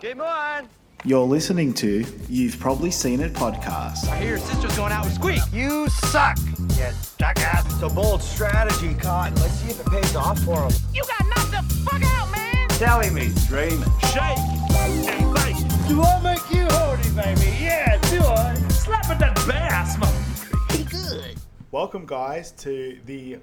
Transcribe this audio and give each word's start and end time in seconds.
Game 0.00 0.20
on! 0.20 0.68
You're 1.06 1.24
listening 1.24 1.72
to 1.74 2.04
You've 2.28 2.60
Probably 2.60 2.90
Seen 2.90 3.20
It 3.20 3.32
podcast. 3.32 4.06
I 4.08 4.16
hear 4.16 4.30
your 4.30 4.38
sister's 4.38 4.76
going 4.76 4.92
out 4.92 5.06
with 5.06 5.14
Squeak. 5.14 5.40
You 5.54 5.88
suck, 5.88 6.36
you 6.58 6.88
jackass. 7.18 7.64
It's 7.72 7.82
a 7.82 7.88
bold 7.88 8.22
strategy, 8.22 8.92
Cotton. 8.94 9.34
Let's 9.36 9.54
see 9.54 9.70
if 9.70 9.80
it 9.80 9.86
pays 9.86 10.14
off 10.14 10.38
for 10.40 10.60
him. 10.62 10.72
You 10.92 11.02
got 11.02 11.24
knocked 11.34 11.50
the 11.50 11.74
fuck 11.84 12.02
out, 12.04 12.30
man! 12.30 12.68
Telling 12.68 13.14
me, 13.14 13.32
dreaming. 13.46 13.88
Shake 14.12 14.36
and 14.36 15.34
bake. 15.34 15.88
Do 15.88 16.02
I 16.02 16.20
make 16.22 16.50
you 16.50 16.66
horny, 16.68 17.10
baby? 17.14 17.56
Yeah, 17.58 17.96
do 18.10 18.20
I? 18.22 18.54
Slap 18.68 19.08
at 19.08 19.18
that 19.20 19.34
bass, 19.48 19.98
man. 19.98 20.78
He 20.78 20.84
good. 20.84 21.38
Welcome, 21.70 22.04
guys, 22.04 22.50
to 22.52 22.98
the 23.06 23.38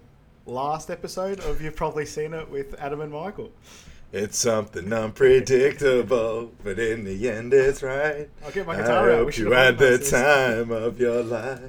last 0.46 0.92
episode 0.92 1.40
of 1.40 1.62
You've 1.62 1.76
Probably 1.76 2.06
Seen 2.06 2.36
It 2.36 2.48
with 2.48 2.76
Adam 2.80 3.02
and 3.02 3.12
Michael. 3.12 3.50
It's 4.14 4.38
something 4.38 4.94
unpredictable, 4.94 6.52
but 6.64 6.78
in 6.78 7.04
the 7.04 7.30
end, 7.32 7.52
it's 7.52 7.82
right. 7.82 8.30
I'll 8.46 8.52
get 8.52 8.68
my 8.68 8.76
I 8.76 8.78
guitar 8.78 9.12
out. 9.12 9.26
We 9.26 9.32
hope 9.32 9.38
you 9.40 9.52
had 9.52 9.80
the 9.80 9.98
this. 9.98 10.12
time 10.12 10.70
of 10.70 11.00
your 11.00 11.24
life. 11.24 11.60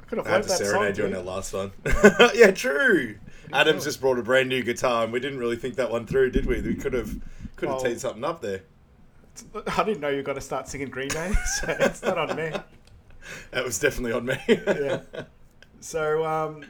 I 0.00 0.04
could 0.06 0.18
have 0.18 0.26
I 0.26 0.30
had 0.30 0.42
to 0.42 0.48
that 0.48 0.58
song. 0.58 0.66
serenade 0.66 0.98
you 0.98 1.04
on 1.04 1.10
that 1.12 1.24
last 1.24 1.52
one. 1.52 1.70
yeah, 2.34 2.50
true. 2.50 3.14
Adam's 3.52 3.84
just 3.84 4.00
brought 4.00 4.18
a 4.18 4.22
brand 4.22 4.48
new 4.48 4.64
guitar, 4.64 5.04
and 5.04 5.12
we 5.12 5.20
didn't 5.20 5.38
really 5.38 5.54
think 5.54 5.76
that 5.76 5.92
one 5.92 6.06
through, 6.06 6.32
did 6.32 6.44
we? 6.44 6.60
We 6.60 6.74
could 6.74 6.92
have 6.92 7.10
could 7.54 7.68
have 7.68 7.76
Well- 7.76 7.84
teed 7.84 8.00
something 8.00 8.24
up 8.24 8.42
there. 8.42 8.62
I 9.68 9.84
didn't 9.84 10.00
know 10.00 10.08
you 10.08 10.22
got 10.24 10.34
to 10.34 10.40
start 10.40 10.66
singing 10.68 10.88
Green 10.90 11.08
Day, 11.08 11.32
so 11.60 11.66
it's 11.78 12.02
not 12.02 12.18
on 12.18 12.36
me. 12.36 12.50
That 13.52 13.64
was 13.64 13.78
definitely 13.78 14.12
on 14.12 14.26
me. 14.26 14.36
Yeah. 14.48 15.02
So, 15.80 16.24
um, 16.24 16.64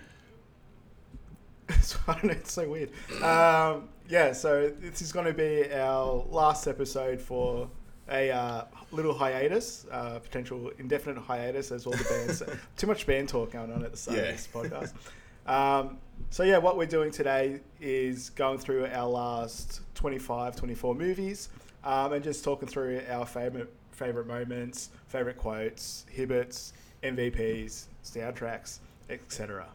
so 1.81 1.99
I 2.09 2.13
don't 2.15 2.25
know, 2.25 2.31
it's 2.33 2.53
so 2.53 2.69
weird. 2.69 2.91
Um, 3.23 3.89
yeah, 4.09 4.33
so 4.33 4.69
this 4.81 5.01
is 5.03 5.13
going 5.13 5.27
to 5.27 5.33
be 5.33 5.73
our 5.73 6.25
last 6.29 6.67
episode 6.67 7.21
for 7.21 7.69
a 8.11 8.31
uh, 8.31 8.65
little 8.93 9.15
hiatus, 9.15 9.87
uh, 9.91 10.19
potential 10.19 10.71
indefinite 10.79 11.21
hiatus, 11.21 11.73
as 11.73 11.87
all 11.87 11.93
the 11.93 12.05
bands. 12.05 12.43
too 12.77 12.87
much 12.87 13.07
band 13.07 13.29
talk 13.29 13.53
going 13.53 13.73
on 13.73 13.83
at 13.83 13.93
the 13.93 13.97
start 13.97 14.19
Yeah. 14.19 14.25
of 14.25 14.33
this 14.37 14.49
podcast. 14.53 14.93
Um, 15.47 15.99
so 16.31 16.43
yeah, 16.43 16.59
what 16.59 16.77
we're 16.77 16.87
doing 16.87 17.11
today 17.11 17.61
is 17.81 18.31
going 18.31 18.59
through 18.59 18.87
our 18.87 19.09
last 19.09 19.81
25, 19.95 20.57
24 20.57 20.95
movies, 20.95 21.49
um, 21.83 22.13
and 22.13 22.23
just 22.25 22.45
talking 22.45 22.69
through 22.69 23.03
our 23.11 23.25
favorite 23.27 23.73
favorite 23.93 24.27
moments, 24.27 24.91
favorite 25.07 25.39
quotes, 25.39 26.05
hibbits, 26.15 26.73
MVPs, 27.03 27.85
soundtracks, 28.05 28.81
etc. 29.09 29.67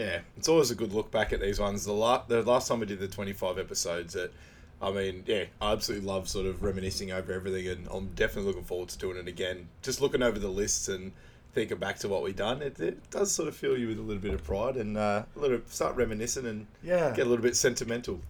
Yeah, 0.00 0.20
it's 0.36 0.48
always 0.48 0.70
a 0.70 0.74
good 0.74 0.92
look 0.94 1.10
back 1.10 1.32
at 1.34 1.40
these 1.40 1.60
ones. 1.60 1.84
The 1.84 1.92
last 1.92 2.28
the 2.28 2.42
last 2.42 2.68
time 2.68 2.80
we 2.80 2.86
did 2.86 3.00
the 3.00 3.08
twenty 3.08 3.32
five 3.34 3.58
episodes, 3.58 4.14
that 4.14 4.32
I 4.80 4.90
mean, 4.90 5.24
yeah, 5.26 5.44
I 5.60 5.72
absolutely 5.72 6.06
love 6.06 6.26
sort 6.26 6.46
of 6.46 6.62
reminiscing 6.62 7.12
over 7.12 7.32
everything, 7.32 7.68
and 7.68 7.86
I'm 7.90 8.08
definitely 8.14 8.48
looking 8.48 8.64
forward 8.64 8.88
to 8.90 8.98
doing 8.98 9.18
it 9.18 9.28
again. 9.28 9.68
Just 9.82 10.00
looking 10.00 10.22
over 10.22 10.38
the 10.38 10.48
lists 10.48 10.88
and 10.88 11.12
thinking 11.52 11.76
back 11.76 11.98
to 11.98 12.08
what 12.08 12.22
we've 12.22 12.36
done, 12.36 12.62
it, 12.62 12.80
it 12.80 13.10
does 13.10 13.30
sort 13.30 13.48
of 13.48 13.56
fill 13.56 13.76
you 13.76 13.88
with 13.88 13.98
a 13.98 14.02
little 14.02 14.22
bit 14.22 14.32
of 14.32 14.42
pride 14.42 14.76
and 14.76 14.96
uh, 14.96 15.24
a 15.36 15.38
little 15.38 15.60
start 15.66 15.96
reminiscing 15.96 16.46
and 16.46 16.66
Yeah. 16.82 17.10
get 17.14 17.26
a 17.26 17.28
little 17.28 17.42
bit 17.42 17.56
sentimental. 17.56 18.20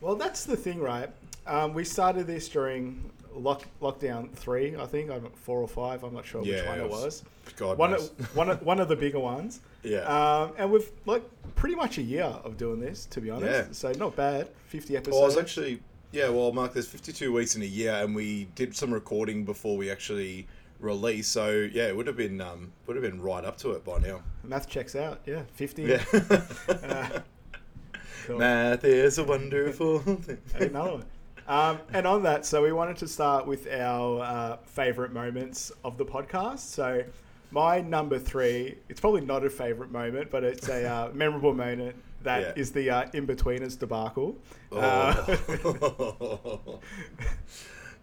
Well, 0.00 0.14
that's 0.16 0.44
the 0.44 0.56
thing, 0.56 0.78
right? 0.78 1.08
Um, 1.46 1.72
we 1.74 1.82
started 1.82 2.26
this 2.28 2.48
during 2.48 3.10
lock, 3.38 3.64
lockdown 3.80 4.32
three, 4.32 4.76
I 4.76 4.86
think. 4.86 5.10
I'm 5.10 5.28
four 5.34 5.60
or 5.60 5.68
five. 5.68 6.02
I'm 6.04 6.14
not 6.14 6.26
sure 6.26 6.42
which 6.42 6.64
one 6.66 6.78
it 6.78 6.82
it 6.84 6.90
was- 6.90 7.02
was. 7.04 7.24
God 7.56 7.78
One, 7.78 7.94
of, 7.94 8.36
one, 8.36 8.50
of, 8.50 8.62
one 8.62 8.78
of 8.80 8.88
the 8.88 8.96
bigger 8.96 9.20
ones. 9.20 9.60
Yeah. 9.84 10.00
Um, 10.00 10.52
and 10.58 10.72
we've 10.72 10.90
like 11.06 11.22
pretty 11.54 11.76
much 11.76 11.98
a 11.98 12.02
year 12.02 12.24
of 12.24 12.56
doing 12.58 12.80
this, 12.80 13.06
to 13.06 13.20
be 13.20 13.30
honest. 13.30 13.68
Yeah. 13.68 13.72
So 13.72 13.92
not 13.92 14.16
bad. 14.16 14.48
50 14.66 14.96
episodes. 14.96 15.14
Well, 15.14 15.22
I 15.22 15.26
was 15.26 15.36
actually, 15.38 15.80
yeah, 16.10 16.28
well, 16.28 16.52
Mark, 16.52 16.72
there's 16.74 16.88
52 16.88 17.32
weeks 17.32 17.54
in 17.54 17.62
a 17.62 17.64
year, 17.64 17.92
and 17.92 18.12
we 18.14 18.48
did 18.56 18.74
some 18.76 18.92
recording 18.92 19.44
before 19.44 19.76
we 19.76 19.88
actually 19.88 20.48
released. 20.80 21.30
So 21.30 21.68
yeah, 21.72 21.86
it 21.86 21.96
would 21.96 22.08
have 22.08 22.16
been 22.16 22.40
um, 22.40 22.72
would 22.86 22.96
have 22.96 23.04
been 23.04 23.22
right 23.22 23.44
up 23.44 23.56
to 23.58 23.70
it 23.70 23.84
by 23.84 23.98
now. 23.98 24.20
Math 24.42 24.68
checks 24.68 24.96
out. 24.96 25.20
Yeah, 25.26 25.42
50. 25.54 25.82
Yeah. 25.84 26.04
Uh, 26.68 27.20
cool. 28.26 28.38
Math 28.38 28.84
is 28.84 29.18
a 29.18 29.24
wonderful 29.24 30.00
thing. 30.00 30.38
Another 30.56 30.90
one. 30.92 31.04
Um, 31.48 31.78
and 31.94 32.06
on 32.06 32.22
that, 32.24 32.44
so 32.44 32.62
we 32.62 32.72
wanted 32.72 32.98
to 32.98 33.08
start 33.08 33.46
with 33.46 33.66
our 33.72 34.20
uh, 34.22 34.56
favorite 34.66 35.12
moments 35.12 35.72
of 35.82 35.96
the 35.96 36.04
podcast. 36.04 36.58
So 36.58 37.02
my 37.50 37.80
number 37.80 38.18
three, 38.18 38.76
it's 38.90 39.00
probably 39.00 39.22
not 39.22 39.44
a 39.44 39.50
favorite 39.50 39.90
moment, 39.90 40.30
but 40.30 40.44
it's 40.44 40.68
a 40.68 40.84
uh, 40.86 41.10
memorable 41.14 41.54
moment. 41.54 41.96
That 42.22 42.58
is 42.58 42.70
Yeah. 42.70 42.74
the 42.74 42.90
uh, 42.90 43.10
in-betweeners 43.14 43.78
debacle. 43.78 44.36
Uh, 44.70 45.36
Oh. 45.54 46.80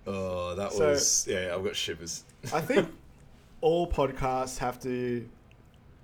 oh, 0.07 0.55
that 0.55 0.71
So- 0.71 0.89
was 0.89 1.27
yeah. 1.29 1.53
I've 1.55 1.63
got 1.63 1.75
shivers. 1.75 2.23
I 2.53 2.61
think 2.61 2.89
all 3.61 3.87
podcasts 3.91 4.57
have 4.57 4.79
to 4.81 5.27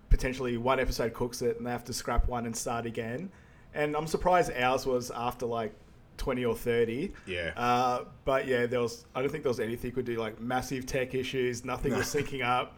potentially 0.10 0.58
one 0.58 0.80
episode 0.80 1.14
cooks 1.14 1.42
it 1.42 1.58
and 1.58 1.66
they 1.66 1.72
have 1.72 1.86
to 1.86 1.94
scrap 1.94 2.28
one 2.28 2.46
and 2.46 2.56
start 2.56 2.86
again. 2.86 3.32
And 3.74 3.96
I'm 3.96 4.08
surprised 4.08 4.52
ours 4.52 4.86
was 4.86 5.10
after 5.12 5.46
like 5.46 5.74
20 6.22 6.46
or 6.46 6.56
30. 6.56 7.12
Yeah. 7.26 7.52
Uh, 7.58 8.04
but 8.26 8.48
yeah, 8.48 8.68
there 8.68 8.80
was. 8.80 9.06
I 9.16 9.22
don't 9.22 9.32
think 9.32 9.44
there 9.44 9.50
was 9.50 9.60
anything 9.60 9.92
could 9.92 10.06
do 10.06 10.18
like 10.18 10.40
massive 10.40 10.86
tech 10.86 11.16
issues. 11.16 11.66
Nothing 11.66 11.94
No. 11.94 11.98
was 11.98 12.14
syncing 12.14 12.46
up. 12.46 12.78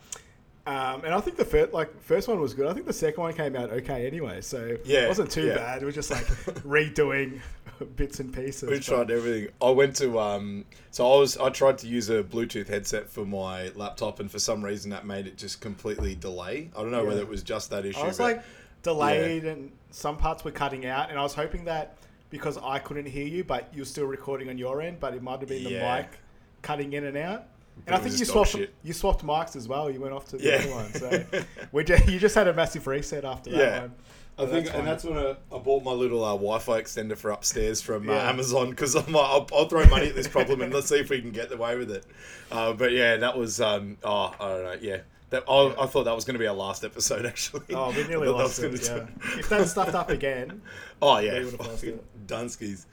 Um, 0.65 1.03
and 1.03 1.13
I 1.13 1.19
think 1.19 1.35
the 1.35 1.43
first 1.43 1.73
like 1.73 2.01
first 2.01 2.29
one 2.29 2.39
was 2.39 2.53
good. 2.53 2.67
I 2.67 2.73
think 2.73 2.85
the 2.85 2.93
second 2.93 3.21
one 3.21 3.33
came 3.33 3.53
out 3.57 3.69
okay 3.69 4.07
anyway, 4.07 4.39
so 4.39 4.77
Yeah, 4.85 5.01
it 5.01 5.07
wasn't 5.09 5.29
too 5.29 5.47
yeah. 5.47 5.55
bad. 5.55 5.81
It 5.83 5.85
was 5.85 5.93
just 5.93 6.09
like 6.09 6.23
redoing 6.63 7.41
bits 7.97 8.21
and 8.21 8.33
pieces. 8.33 8.69
We 8.69 8.77
but- 8.77 8.83
tried 8.83 9.11
everything. 9.11 9.49
I 9.61 9.71
went 9.71 9.97
to 9.97 10.17
um. 10.19 10.63
So 10.91 11.05
I 11.11 11.19
was. 11.19 11.37
I 11.37 11.49
tried 11.49 11.79
to 11.79 11.87
use 11.87 12.09
a 12.09 12.23
Bluetooth 12.23 12.69
headset 12.69 13.09
for 13.09 13.25
my 13.25 13.71
laptop, 13.75 14.21
and 14.21 14.31
for 14.31 14.39
some 14.39 14.63
reason 14.63 14.89
that 14.91 15.05
made 15.05 15.27
it 15.27 15.37
just 15.37 15.59
completely 15.59 16.15
delay. 16.15 16.69
I 16.77 16.81
don't 16.81 16.91
know 16.91 17.01
Yeah. 17.01 17.09
whether 17.09 17.21
it 17.21 17.27
was 17.27 17.43
just 17.43 17.69
that 17.71 17.85
issue. 17.85 17.99
I 17.99 18.07
was 18.07 18.17
but- 18.17 18.23
like 18.37 18.43
delayed 18.83 19.43
and 19.43 19.71
some 19.91 20.15
parts 20.15 20.45
were 20.45 20.51
cutting 20.51 20.85
out, 20.85 21.09
and 21.09 21.19
I 21.19 21.23
was 21.23 21.33
hoping 21.33 21.65
that 21.65 21.97
because 22.33 22.57
I 22.57 22.79
couldn't 22.79 23.05
hear 23.05 23.27
you, 23.27 23.43
but 23.43 23.69
you're 23.73 23.85
still 23.85 24.05
recording 24.07 24.49
on 24.49 24.57
your 24.57 24.81
end, 24.81 24.99
but 24.99 25.13
it 25.13 25.21
might 25.21 25.39
have 25.39 25.47
been 25.47 25.63
the 25.63 25.69
mic 25.79 26.19
cutting 26.63 26.91
in 26.93 27.05
and 27.05 27.15
out. 27.15 27.45
And 27.85 27.95
I 27.95 27.99
think 27.99 28.17
you 28.17 28.25
swapped 28.25 28.49
shit. 28.49 28.73
you 28.83 28.91
swapped 28.91 29.23
mics 29.23 29.55
as 29.55 29.67
well. 29.67 29.89
You 29.89 30.01
went 30.01 30.13
off 30.13 30.27
to 30.29 30.37
the 30.37 30.43
Yeah. 30.43 30.55
other 30.55 30.71
one, 30.71 30.93
so 30.93 31.23
we 31.71 31.83
just, 31.83 32.07
you 32.09 32.17
just 32.19 32.33
had 32.33 32.47
a 32.47 32.53
massive 32.53 32.87
reset 32.87 33.23
after 33.23 33.51
that 33.51 33.57
Yeah. 33.59 33.79
one. 33.81 33.93
I 34.35 34.45
think, 34.47 34.65
that's 34.65 34.77
and 34.77 34.87
that's 34.87 35.03
when 35.03 35.15
I, 35.17 35.35
I 35.55 35.59
bought 35.59 35.83
my 35.83 35.91
little 35.91 36.23
uh, 36.23 36.29
Wi-Fi 36.31 36.81
extender 36.81 37.15
for 37.15 37.29
upstairs 37.29 37.81
from 37.81 38.09
uh, 38.09 38.13
Yeah. 38.13 38.29
Amazon 38.29 38.71
because 38.71 38.95
I'm 38.95 39.13
like, 39.13 39.25
I'll, 39.29 39.47
I'll 39.55 39.69
throw 39.69 39.85
money 39.85 40.07
at 40.07 40.15
this 40.15 40.27
problem 40.27 40.61
and 40.61 40.73
let's 40.73 40.87
see 40.89 40.97
if 40.97 41.11
we 41.11 41.21
can 41.21 41.29
get 41.29 41.51
away 41.51 41.77
with 41.77 41.91
it. 41.91 42.03
Uh, 42.51 42.73
but 42.73 42.91
yeah, 42.93 43.17
that 43.17 43.37
was 43.37 43.61
um, 43.61 43.97
oh 44.03 44.33
I 44.39 44.47
don't 44.49 44.63
know, 44.63 44.77
yeah. 44.81 44.97
That, 45.33 45.43
I, 45.49 45.75
I 45.83 45.85
thought 45.87 46.05
that 46.05 46.15
was 46.15 46.25
going 46.25 46.35
to 46.35 46.39
be 46.39 46.47
our 46.47 46.55
last 46.55 46.83
episode 46.85 47.25
actually. 47.25 47.73
Oh, 47.75 47.91
we 47.91 48.03
nearly 48.07 48.27
that 48.27 48.33
lost 48.33 48.63
was 48.63 48.87
it. 48.87 48.89
gonna 48.89 49.09
Yeah. 49.33 49.39
if 49.39 49.49
that 49.49 49.67
stuffed 49.67 49.93
up 49.95 50.09
again, 50.09 50.61
Oh 51.01 51.17
yeah, 51.19 51.39
We 51.39 51.45
would've 51.45 51.59
lost 51.59 51.71
fucking 51.81 51.89
it. 51.95 52.27
Dunskies. 52.27 52.85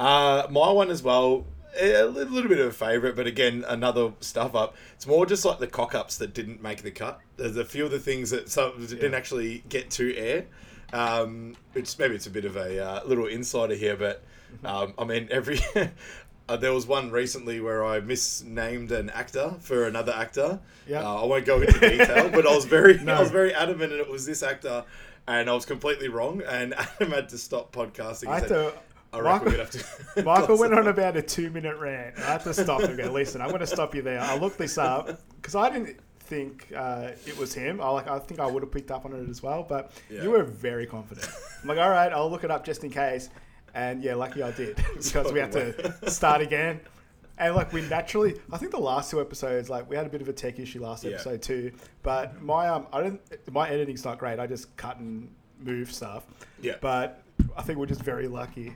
Uh, 0.00 0.46
my 0.50 0.70
one 0.72 0.90
as 0.90 1.02
well. 1.02 1.44
A 1.80 2.04
little, 2.04 2.48
bit 2.48 2.58
of 2.58 2.66
a 2.66 2.72
favourite, 2.72 3.16
but 3.16 3.26
again, 3.26 3.64
another 3.66 4.12
stuff 4.20 4.54
up. 4.54 4.74
It's 4.94 5.06
more 5.06 5.24
just 5.24 5.44
like 5.44 5.58
the 5.58 5.66
cock 5.66 5.94
ups 5.94 6.18
that 6.18 6.34
didn't 6.34 6.62
make 6.62 6.82
the 6.82 6.90
cut. 6.90 7.18
There's 7.38 7.56
a 7.56 7.64
few 7.64 7.86
of 7.86 7.90
the 7.90 7.98
things 7.98 8.28
that 8.30 8.50
some 8.50 8.74
that 8.78 8.90
didn't 8.90 9.14
actually 9.14 9.64
get 9.70 9.88
to 9.92 10.14
air. 10.16 10.44
Um, 10.92 11.56
which 11.72 11.98
maybe 11.98 12.14
it's 12.14 12.26
a 12.26 12.30
bit 12.30 12.44
of 12.44 12.56
a 12.56 12.84
uh, 12.84 13.00
little 13.06 13.26
insider 13.26 13.74
here, 13.74 13.96
but 13.96 14.22
Mm-hmm. 14.52 14.66
um, 14.66 14.92
I 14.98 15.04
mean, 15.04 15.28
every 15.30 15.60
uh, 16.48 16.56
there 16.56 16.72
was 16.72 16.86
one 16.86 17.10
recently 17.10 17.60
where 17.60 17.84
I 17.84 18.00
misnamed 18.00 18.92
an 18.92 19.10
actor 19.10 19.54
for 19.60 19.86
another 19.86 20.12
actor. 20.12 20.60
Yeah. 20.86 21.02
Uh, 21.06 21.22
I 21.22 21.26
won't 21.26 21.44
go 21.44 21.60
into 21.60 21.78
detail, 21.78 22.28
but 22.30 22.46
I 22.46 22.54
was 22.54 22.64
very, 22.64 22.98
No. 23.02 23.14
I 23.14 23.20
was 23.20 23.30
very 23.30 23.54
adamant, 23.54 23.92
and 23.92 24.00
it 24.00 24.08
was 24.08 24.26
this 24.26 24.42
actor, 24.42 24.84
and 25.26 25.48
I 25.48 25.54
was 25.54 25.64
completely 25.64 26.08
wrong, 26.08 26.42
and 26.46 26.74
Adam 27.00 27.10
had 27.12 27.28
to 27.30 27.38
stop 27.38 27.72
podcasting. 27.72 28.28
I 28.28 28.40
had 28.40 28.48
to. 28.48 28.72
I 29.14 29.20
Michael, 29.20 29.50
have 29.50 29.70
to. 29.70 30.22
Michael 30.24 30.56
went 30.58 30.72
on 30.72 30.88
up." 30.88 30.94
about 30.96 31.16
a 31.18 31.22
two 31.22 31.50
minute 31.50 31.76
rant. 31.76 32.18
I 32.18 32.32
had 32.32 32.42
to 32.44 32.54
stop 32.54 32.82
and 32.82 32.96
go, 32.96 33.12
listen, 33.12 33.42
I'm 33.42 33.48
going 33.48 33.60
to 33.60 33.66
stop 33.66 33.94
you 33.94 34.00
there. 34.00 34.18
I 34.20 34.36
looked 34.38 34.56
this 34.56 34.78
up 34.78 35.20
because 35.36 35.54
I 35.54 35.68
didn't 35.68 35.98
think 36.20 36.72
uh, 36.74 37.10
it 37.26 37.36
was 37.36 37.52
him. 37.52 37.78
I 37.82 37.90
like, 37.90 38.08
I 38.08 38.18
think 38.20 38.40
I 38.40 38.46
would 38.46 38.62
have 38.62 38.72
picked 38.72 38.90
up 38.90 39.04
on 39.04 39.12
it 39.12 39.28
as 39.28 39.42
well, 39.42 39.66
but 39.68 39.92
Yeah. 40.08 40.22
you 40.22 40.30
were 40.30 40.44
very 40.44 40.86
confident. 40.86 41.28
I'm 41.62 41.68
like, 41.68 41.76
all 41.76 41.90
right, 41.90 42.10
I'll 42.10 42.30
look 42.30 42.42
it 42.42 42.50
up 42.50 42.64
just 42.64 42.84
in 42.84 42.90
case. 42.90 43.28
And 43.74 44.02
yeah, 44.02 44.14
lucky 44.14 44.42
I 44.42 44.50
did 44.52 44.76
because 44.96 45.32
we 45.32 45.38
had 45.40 45.52
to 45.52 46.10
start 46.10 46.40
again. 46.40 46.80
And 47.38 47.56
like 47.56 47.72
we 47.72 47.80
naturally, 47.80 48.34
I 48.52 48.58
think 48.58 48.70
the 48.72 48.78
last 48.78 49.10
two 49.10 49.20
episodes, 49.20 49.68
like 49.70 49.88
we 49.88 49.96
had 49.96 50.06
a 50.06 50.08
bit 50.10 50.20
of 50.20 50.28
a 50.28 50.32
tech 50.34 50.60
issue 50.60 50.80
last 50.82 51.02
Yeah. 51.02 51.12
episode 51.12 51.42
too. 51.42 51.72
But 52.02 52.40
my 52.42 52.68
um, 52.68 52.86
I 52.92 53.00
don't, 53.00 53.20
my 53.50 53.68
editing's 53.68 54.04
not 54.04 54.18
great. 54.18 54.38
I 54.38 54.46
just 54.46 54.76
cut 54.76 54.98
and 54.98 55.28
move 55.58 55.90
stuff. 55.90 56.24
Yeah. 56.60 56.74
But 56.80 57.22
I 57.56 57.62
think 57.62 57.78
we're 57.78 57.86
just 57.86 58.02
very 58.02 58.28
lucky 58.28 58.74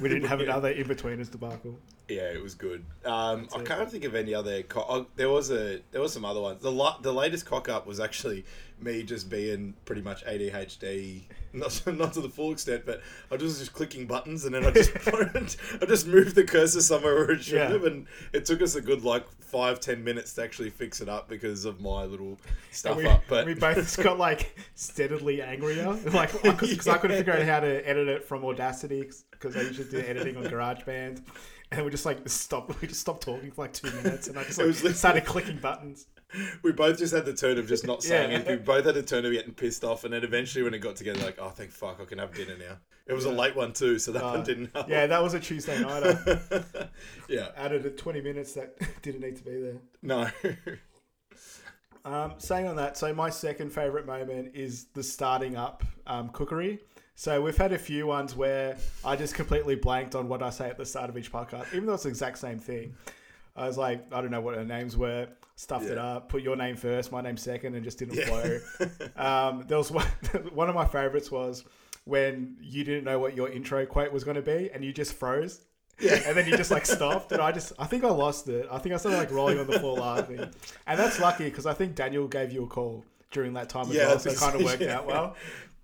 we 0.00 0.08
didn't 0.08 0.26
have 0.26 0.40
Yeah. 0.40 0.46
another 0.46 0.70
in 0.70 0.88
between 0.88 1.18
betweeners 1.18 1.30
debacle. 1.30 1.78
Yeah, 2.08 2.32
it 2.32 2.42
was 2.42 2.54
good. 2.54 2.82
Um, 3.04 3.46
I 3.54 3.60
can't 3.62 3.88
think 3.90 4.04
of 4.04 4.14
any 4.14 4.34
other. 4.34 4.62
Co- 4.62 4.86
oh, 4.88 5.06
there 5.16 5.28
was 5.28 5.50
a 5.50 5.80
there 5.92 6.00
was 6.00 6.12
some 6.12 6.24
other 6.24 6.40
ones. 6.40 6.62
The 6.62 6.72
la- 6.72 6.98
the 6.98 7.12
latest 7.12 7.44
cock 7.44 7.68
up 7.68 7.86
was 7.86 8.00
actually 8.00 8.46
me 8.80 9.02
just 9.02 9.28
being 9.28 9.74
pretty 9.84 10.02
much 10.02 10.24
ADHD, 10.24 11.24
not 11.52 11.82
not 11.86 12.12
to 12.14 12.20
the 12.20 12.28
full 12.28 12.52
extent, 12.52 12.84
but 12.86 13.00
I 13.30 13.36
was 13.36 13.58
just 13.58 13.72
clicking 13.72 14.06
buttons 14.06 14.44
and 14.44 14.54
then 14.54 14.64
I 14.64 14.70
just 14.70 14.92
I 15.06 15.86
just 15.86 16.06
moved 16.06 16.34
the 16.34 16.44
cursor 16.44 16.80
somewhere 16.80 17.14
where 17.14 17.30
it 17.32 17.42
should 17.44 17.54
Yeah. 17.54 17.68
have, 17.68 17.84
and 17.84 18.06
it 18.32 18.44
took 18.44 18.62
us 18.62 18.74
a 18.74 18.80
good 18.80 19.04
like 19.04 19.26
five 19.40 19.80
ten 19.80 20.04
minutes 20.04 20.34
to 20.34 20.42
actually 20.42 20.70
fix 20.70 21.00
it 21.00 21.08
up 21.08 21.28
because 21.28 21.64
of 21.64 21.80
my 21.80 22.04
little 22.04 22.38
stuff 22.70 22.96
we, 22.98 23.06
up. 23.06 23.22
But 23.28 23.46
we 23.46 23.54
both 23.54 23.76
just 23.76 24.02
got 24.02 24.18
like 24.18 24.56
steadily 24.74 25.42
angrier, 25.42 25.92
like 26.12 26.30
because 26.42 26.86
I 26.88 26.98
couldn't 26.98 27.16
figure 27.18 27.32
out 27.34 27.42
how 27.42 27.60
to 27.60 27.88
edit 27.88 28.08
it 28.08 28.24
from 28.24 28.44
Audacity 28.44 29.08
because 29.30 29.56
I 29.56 29.62
usually 29.62 29.88
do 29.90 29.98
editing 30.00 30.36
on 30.36 30.44
GarageBand, 30.44 31.22
and 31.70 31.84
we 31.84 31.90
just 31.90 32.04
like 32.06 32.28
stopped. 32.28 32.80
We 32.80 32.88
just 32.88 33.00
stopped 33.00 33.22
talking 33.22 33.50
for 33.50 33.62
like 33.62 33.72
two 33.72 33.90
minutes, 33.90 34.28
and 34.28 34.38
I 34.38 34.44
just 34.44 34.58
like, 34.58 34.94
started 34.94 35.24
clicking 35.24 35.58
buttons. 35.58 36.06
we 36.62 36.72
both 36.72 36.98
just 36.98 37.14
had 37.14 37.24
the 37.24 37.34
turn 37.34 37.58
of 37.58 37.66
just 37.66 37.86
not 37.86 38.02
saying 38.02 38.30
Yeah. 38.30 38.36
anything. 38.36 38.58
We 38.58 38.64
both 38.64 38.84
had 38.84 38.94
the 38.94 39.02
turn 39.02 39.24
of 39.24 39.32
getting 39.32 39.54
pissed 39.54 39.84
off, 39.84 40.04
and 40.04 40.12
then 40.12 40.24
eventually 40.24 40.62
when 40.62 40.74
it 40.74 40.78
got 40.80 40.96
together, 40.96 41.20
like, 41.24 41.38
oh, 41.40 41.50
thank 41.50 41.70
fuck, 41.70 41.98
I 42.00 42.04
can 42.04 42.18
have 42.18 42.34
dinner 42.34 42.56
now. 42.58 42.78
It 43.06 43.14
was 43.14 43.24
a 43.24 43.30
late 43.32 43.56
one 43.56 43.72
too, 43.72 43.98
so 43.98 44.12
that 44.12 44.22
one 44.22 44.44
didn't 44.44 44.70
help. 44.74 44.86
Uh, 44.86 44.90
Yeah, 44.90 45.06
that 45.06 45.22
was 45.22 45.32
a 45.34 45.40
Tuesday 45.40 45.80
night. 45.80 46.02
Yeah. 47.28 47.48
added 47.56 47.84
a 47.86 47.90
twenty 47.90 48.20
minutes 48.20 48.52
that 48.54 48.76
didn't 49.02 49.20
need 49.22 49.36
to 49.36 49.44
be 49.44 49.60
there. 49.60 49.76
No. 50.02 50.28
Um, 52.04 52.34
saying 52.38 52.66
on 52.66 52.76
that, 52.76 52.96
so 52.96 53.12
my 53.12 53.28
second 53.30 53.70
favorite 53.70 54.06
moment 54.06 54.52
is 54.54 54.86
the 54.94 55.02
starting 55.02 55.56
up 55.56 55.82
um, 56.06 56.30
cookery. 56.30 56.80
So 57.16 57.42
we've 57.42 57.56
had 57.56 57.72
a 57.72 57.78
few 57.78 58.06
ones 58.06 58.34
where 58.36 58.76
I 59.04 59.16
just 59.16 59.34
completely 59.34 59.74
blanked 59.74 60.14
on 60.14 60.28
what 60.28 60.42
I 60.42 60.50
say 60.50 60.68
at 60.70 60.78
the 60.78 60.86
start 60.86 61.10
of 61.10 61.18
each 61.18 61.32
podcast, 61.32 61.66
even 61.74 61.86
though 61.86 61.94
it's 61.94 62.04
the 62.04 62.08
exact 62.08 62.38
same 62.38 62.58
thing. 62.58 62.94
I 63.58 63.66
was 63.66 63.76
like, 63.76 64.12
I 64.12 64.20
don't 64.20 64.30
know 64.30 64.40
what 64.40 64.54
her 64.54 64.64
names 64.64 64.96
were, 64.96 65.28
stuffed 65.56 65.86
it 65.86 65.96
Yeah. 65.96 66.04
up, 66.16 66.28
put 66.28 66.42
your 66.42 66.56
name 66.56 66.76
first, 66.76 67.10
my 67.12 67.20
name 67.20 67.36
second, 67.36 67.74
and 67.74 67.84
just 67.84 67.98
didn't 67.98 68.14
Yeah. 68.14 68.26
flow. 68.26 68.60
um, 69.16 69.64
there 69.66 69.78
was 69.78 69.90
one, 69.90 70.06
one 70.52 70.68
of 70.68 70.74
my 70.74 70.84
favorites 70.86 71.30
was 71.30 71.64
when 72.04 72.56
you 72.60 72.84
didn't 72.84 73.04
know 73.04 73.18
what 73.18 73.36
your 73.36 73.48
intro 73.50 73.84
quote 73.84 74.12
was 74.12 74.24
going 74.24 74.36
to 74.36 74.42
be, 74.42 74.70
and 74.72 74.84
you 74.84 74.92
just 74.92 75.12
froze. 75.14 75.60
Yeah. 76.00 76.20
And 76.26 76.36
then 76.36 76.46
you 76.46 76.56
just 76.56 76.70
like 76.70 76.86
stopped, 76.86 77.32
and 77.32 77.42
I 77.42 77.50
just, 77.50 77.72
I 77.78 77.86
think 77.86 78.04
I 78.04 78.08
lost 78.10 78.48
it. 78.48 78.68
I 78.70 78.78
think 78.78 78.94
I 78.94 78.98
started 78.98 79.18
like 79.18 79.32
rolling 79.32 79.58
on 79.58 79.66
the 79.66 79.80
floor 79.80 79.98
laughing, 79.98 80.38
and 80.86 80.98
that's 80.98 81.18
lucky 81.18 81.44
because 81.44 81.66
I 81.66 81.74
think 81.74 81.96
Daniel 81.96 82.28
gave 82.28 82.52
you 82.52 82.62
a 82.62 82.66
call 82.68 83.04
during 83.32 83.52
that 83.54 83.68
time 83.68 83.88
as 83.88 83.94
Yeah, 83.94 84.06
well, 84.06 84.18
so 84.20 84.30
it 84.30 84.36
kind 84.44 84.54
of 84.54 84.62
worked 84.64 84.80
yeah. 84.80 84.96
out 84.98 85.06
well. 85.06 85.34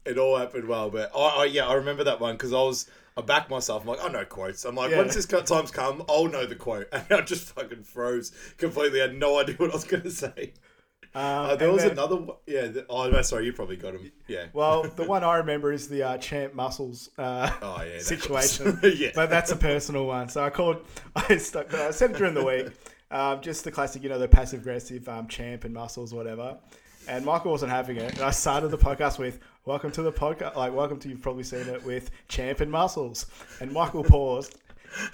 it 0.06 0.16
all 0.16 0.36
happened 0.36 0.68
well, 0.68 0.88
but 0.88 1.10
I, 1.16 1.18
I 1.18 1.44
yeah, 1.46 1.66
I 1.66 1.74
remember 1.74 2.04
that 2.04 2.20
one 2.20 2.36
because 2.36 2.52
I 2.52 2.62
was 2.62 2.88
I 3.16 3.22
backed 3.22 3.49
myself. 3.50 3.82
I'm 3.82 3.88
like, 3.88 4.05
I 4.05 4.08
know 4.08 4.25
quotes. 4.25 4.64
I'm 4.64 4.75
like, 4.75 4.90
Yeah. 4.90 4.99
once 4.99 5.14
this 5.14 5.26
time's 5.26 5.70
come, 5.70 6.05
I'll 6.08 6.26
know 6.28 6.46
the 6.46 6.56
quote, 6.56 6.88
and 6.93 7.05
I 7.11 7.20
just 7.20 7.44
fucking 7.55 7.84
froze 7.84 8.32
completely. 8.58 9.00
I 9.00 9.06
had 9.08 9.16
no 9.16 9.38
idea 9.38 9.55
what 9.56 9.70
I 9.70 9.75
was 9.75 9.84
gonna 9.84 10.11
say. 10.11 10.52
Um, 11.14 11.22
Uh, 11.22 11.55
there 11.56 11.70
was 11.70 11.82
then- 11.82 11.93
another 11.93 12.16
one. 12.16 12.37
Yeah. 12.46 12.66
The, 12.66 12.87
oh, 12.90 13.22
sorry, 13.22 13.44
you 13.46 13.52
probably 13.52 13.76
got 13.76 13.94
him. 13.94 14.11
Yeah. 14.26 14.46
Well, 14.52 14.82
the 14.82 15.05
one 15.14 15.22
I 15.22 15.37
remember 15.37 15.70
is 15.72 15.87
the 15.88 16.02
uh, 16.02 16.19
champ 16.19 16.55
muscles 16.55 17.11
uh, 17.19 17.50
Oh, 17.62 17.82
yeah, 17.82 18.00
situation. 18.00 18.81
yeah. 18.82 19.11
But 19.14 19.31
that's 19.31 19.52
a 19.52 19.56
personal 19.56 20.06
one. 20.06 20.28
So 20.28 20.43
I 20.43 20.50
called, 20.50 20.78
I, 21.14 21.37
stuck, 21.37 21.72
I 21.72 21.93
said 21.93 22.10
it 22.10 22.17
during 22.17 22.34
the 22.34 22.44
week, 22.44 22.67
um, 23.12 23.40
just 23.43 23.62
the 23.62 23.70
classic, 23.70 24.02
you 24.02 24.08
know, 24.08 24.19
the 24.19 24.26
passive 24.26 24.62
aggressive 24.62 25.08
um, 25.08 25.28
champ 25.28 25.62
and 25.62 25.72
muscles, 25.72 26.12
whatever. 26.12 26.58
And 27.06 27.25
Michael 27.25 27.52
wasn't 27.52 27.70
having 27.70 27.99
it. 27.99 28.14
And 28.14 28.22
I 28.22 28.31
started 28.31 28.69
the 28.72 28.78
podcast 28.78 29.19
with, 29.20 29.38
Welcome 29.66 29.93
to 29.93 30.02
the 30.02 30.12
podcast. 30.12 30.56
Like, 30.56 30.75
welcome 30.75 30.99
to, 31.00 31.08
you've 31.08 31.22
probably 31.22 31.43
seen 31.43 31.66
it 31.69 31.82
with 31.84 32.11
champ 32.28 32.61
and 32.61 32.70
muscles. 32.70 33.26
And 33.61 33.72
Michael 33.72 34.05
paused. 34.05 34.58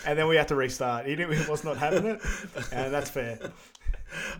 And 0.04 0.18
then 0.18 0.26
we 0.26 0.36
had 0.36 0.48
to 0.48 0.56
restart. 0.56 1.06
He, 1.06 1.14
didn't, 1.14 1.36
he 1.38 1.48
was 1.50 1.62
not 1.62 1.76
having 1.76 2.04
it. 2.04 2.20
And 2.72 2.92
that's 2.92 3.08
fair. 3.10 3.38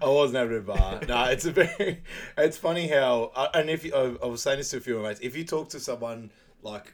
I 0.03 0.09
wasn't 0.09 0.39
having 0.39 0.59
a 0.59 0.61
bar. 0.63 1.01
no, 1.09 1.25
it's 1.27 1.45
a 1.45 1.53
very. 1.53 2.03
It's 2.37 2.59
funny 2.59 2.89
how, 2.89 3.31
uh, 3.37 3.49
and 3.55 3.71
if 3.71 3.85
you, 3.85 3.95
I 3.95 4.25
I 4.25 4.27
was 4.27 4.43
saying 4.43 4.59
this 4.59 4.71
to 4.71 4.79
a 4.79 4.81
few 4.81 4.97
of 4.97 5.03
my 5.03 5.11
mates, 5.11 5.21
if 5.23 5.37
you 5.37 5.45
talk 5.45 5.69
to 5.71 5.79
someone 5.81 6.33
like 6.63 6.93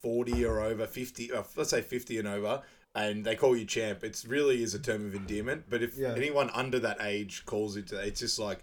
forty 0.00 0.42
or 0.46 0.60
over, 0.60 0.86
fifty, 0.86 1.30
uh, 1.30 1.42
let's 1.54 1.68
say 1.68 1.82
fifty 1.82 2.18
and 2.18 2.26
over, 2.26 2.62
and 2.94 3.26
they 3.26 3.36
call 3.36 3.54
you 3.54 3.66
champ, 3.66 4.02
it 4.02 4.24
really 4.26 4.62
is 4.62 4.72
a 4.74 4.78
term 4.78 5.04
of 5.06 5.14
endearment. 5.14 5.64
But 5.68 5.82
if 5.82 5.98
Yeah. 5.98 6.14
anyone 6.16 6.48
under 6.54 6.78
that 6.78 6.96
age 7.02 7.44
calls 7.44 7.76
it, 7.76 7.92
it's 7.92 8.20
just 8.20 8.38
like 8.38 8.62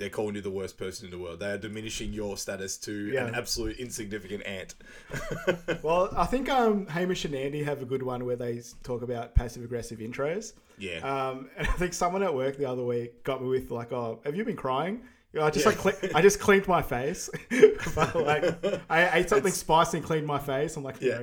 they're 0.00 0.08
calling 0.10 0.34
you 0.34 0.40
the 0.40 0.50
worst 0.50 0.76
person 0.76 1.04
in 1.04 1.10
the 1.12 1.18
world. 1.18 1.38
They 1.38 1.50
are 1.52 1.58
diminishing 1.58 2.12
your 2.12 2.36
status 2.36 2.76
to 2.78 2.92
Yeah. 3.12 3.26
an 3.26 3.34
absolute 3.36 3.76
insignificant 3.78 4.44
ant. 4.46 4.74
Well, 5.82 6.12
I 6.16 6.26
think 6.26 6.48
um, 6.48 6.86
Hamish 6.88 7.24
and 7.24 7.34
Andy 7.34 7.62
have 7.62 7.80
a 7.82 7.84
good 7.84 8.02
one 8.02 8.24
where 8.24 8.36
they 8.36 8.60
talk 8.82 9.02
about 9.02 9.34
passive 9.34 9.62
aggressive 9.62 9.98
intros. 10.00 10.54
Yeah. 10.78 10.98
Um, 10.98 11.48
and 11.56 11.66
I 11.68 11.72
think 11.72 11.94
someone 11.94 12.22
at 12.22 12.34
work 12.34 12.56
the 12.56 12.64
other 12.66 12.82
week 12.82 13.22
got 13.22 13.40
me 13.42 13.48
with 13.48 13.70
like, 13.70 13.92
"Oh, 13.92 14.20
have 14.24 14.34
you 14.34 14.44
been 14.44 14.56
crying?" 14.56 15.02
You 15.32 15.40
know, 15.40 15.46
I 15.46 15.50
just 15.50 15.64
Yeah. 15.64 15.70
like 15.70 15.78
cle- 16.00 16.10
I 16.14 16.22
just 16.22 16.40
cleaned 16.40 16.66
my 16.66 16.82
face, 16.82 17.30
but 17.94 18.16
like 18.16 18.44
I 18.90 19.18
ate 19.20 19.28
something 19.28 19.52
spicy 19.52 19.98
and 19.98 20.06
cleaned 20.06 20.26
my 20.26 20.38
face. 20.40 20.76
I'm 20.76 20.82
like, 20.82 21.00
Yeah. 21.00 21.20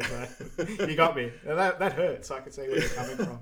yeah, 0.57 0.85
you 0.85 0.95
got 0.95 1.15
me. 1.15 1.31
And 1.45 1.57
that 1.57 1.79
that 1.79 1.94
hurts. 1.94 2.29
So 2.29 2.35
I 2.35 2.39
can 2.39 2.51
see 2.53 2.62
where 2.62 2.79
you're 2.79 2.89
coming 2.89 3.18
from. 3.18 3.39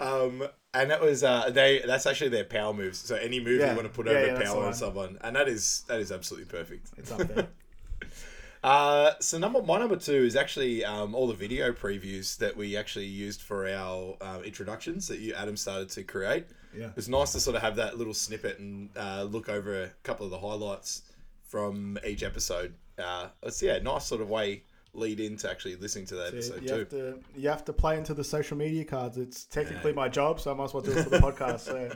Um, 0.00 0.48
and 0.74 0.90
that 0.90 1.00
was 1.00 1.22
uh, 1.24 1.50
they. 1.50 1.82
That's 1.86 2.06
actually 2.06 2.30
their 2.30 2.44
power 2.44 2.72
moves. 2.72 2.98
So 2.98 3.16
any 3.16 3.40
move 3.40 3.60
Yeah. 3.60 3.70
you 3.70 3.76
want 3.76 3.88
to 3.88 3.94
put 3.94 4.06
Yeah, 4.06 4.12
over 4.12 4.26
yeah, 4.38 4.42
power 4.42 4.58
on 4.58 4.64
one. 4.64 4.74
someone, 4.74 5.18
and 5.22 5.36
that 5.36 5.48
is 5.48 5.84
that 5.88 6.00
is 6.00 6.10
absolutely 6.12 6.46
perfect. 6.46 6.90
It's 6.96 7.10
up 7.12 7.18
there. 7.28 7.48
Uh, 8.64 9.14
so 9.18 9.38
number 9.38 9.60
my 9.60 9.76
number 9.76 9.96
two 9.96 10.12
is 10.24 10.36
actually 10.36 10.84
um, 10.84 11.16
all 11.16 11.26
the 11.26 11.34
video 11.34 11.72
previews 11.72 12.36
that 12.38 12.56
we 12.56 12.76
actually 12.76 13.06
used 13.06 13.40
for 13.42 13.66
our 13.68 14.16
um, 14.20 14.44
introductions 14.44 15.08
that 15.08 15.18
you 15.18 15.34
Adam 15.34 15.56
started 15.56 15.88
to 15.90 16.04
create. 16.04 16.46
Yeah. 16.72 16.90
It's 16.96 17.08
nice 17.08 17.32
to 17.32 17.40
sort 17.40 17.56
of 17.56 17.62
have 17.62 17.74
that 17.74 17.98
little 17.98 18.14
snippet 18.14 18.60
and 18.60 18.90
uh, 18.96 19.24
look 19.24 19.48
over 19.48 19.82
a 19.82 19.88
couple 20.04 20.26
of 20.26 20.30
the 20.30 20.38
highlights 20.38 21.02
from 21.48 21.98
each 22.06 22.22
episode. 22.22 22.74
Uh, 22.96 23.30
it's 23.42 23.60
yeah, 23.62 23.78
nice 23.80 24.06
sort 24.06 24.20
of 24.20 24.28
way 24.28 24.62
lead 24.94 25.20
into 25.20 25.50
actually 25.50 25.76
listening 25.76 26.04
to 26.06 26.14
that 26.16 26.28
episode 26.28 26.62
you 26.62 26.68
too. 26.68 26.74
have 26.78 26.88
to 26.90 27.18
you 27.34 27.48
have 27.48 27.64
to 27.64 27.72
play 27.72 27.96
into 27.96 28.12
the 28.14 28.24
social 28.24 28.56
media 28.56 28.84
cards. 28.84 29.16
It's 29.16 29.44
technically 29.44 29.92
my 29.92 30.08
job, 30.08 30.40
so 30.40 30.50
I 30.50 30.54
might 30.54 30.64
as 30.64 30.74
well 30.74 30.82
do 30.82 30.92
it 30.92 31.04
for 31.04 31.10
the 31.10 31.18
podcast. 31.32 31.60
So. 31.60 31.90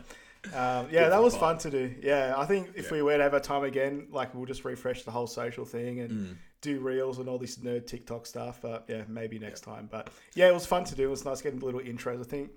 Um, 0.54 0.87
yeah, 0.93 1.08
that 1.08 1.20
was 1.22 1.37
fun 1.37 1.58
to 1.58 1.70
do. 1.70 1.93
Yeah, 2.02 2.34
I 2.37 2.46
think 2.46 2.69
if 2.76 2.87
Yeah. 2.87 2.93
we 2.93 3.02
were 3.02 3.16
to 3.16 3.22
have 3.22 3.34
a 3.34 3.40
time 3.40 3.64
again, 3.64 4.06
like 4.12 4.32
we'll 4.34 4.46
just 4.46 4.64
refresh 4.64 5.02
the 5.02 5.10
whole 5.10 5.26
social 5.26 5.64
thing 5.64 5.98
and 6.00 6.10
Mm. 6.10 6.37
do 6.60 6.78
reels 6.78 7.19
and 7.19 7.28
all 7.28 7.37
this 7.38 7.56
nerd 7.58 7.87
TikTok 7.87 8.26
stuff. 8.26 8.60
But 8.62 8.84
yeah, 8.88 9.02
maybe 9.08 9.38
next 9.40 9.62
time. 9.62 9.88
But 9.90 10.08
yeah, 10.34 10.46
it 10.48 10.54
was 10.54 10.64
fun 10.64 10.84
to 10.84 10.94
do. 10.94 11.04
It 11.08 11.10
was 11.10 11.25
nice 11.25 11.43
getting 11.43 11.58
little 11.60 11.81
intros. 11.81 12.20
I 12.20 12.25
think 12.25 12.50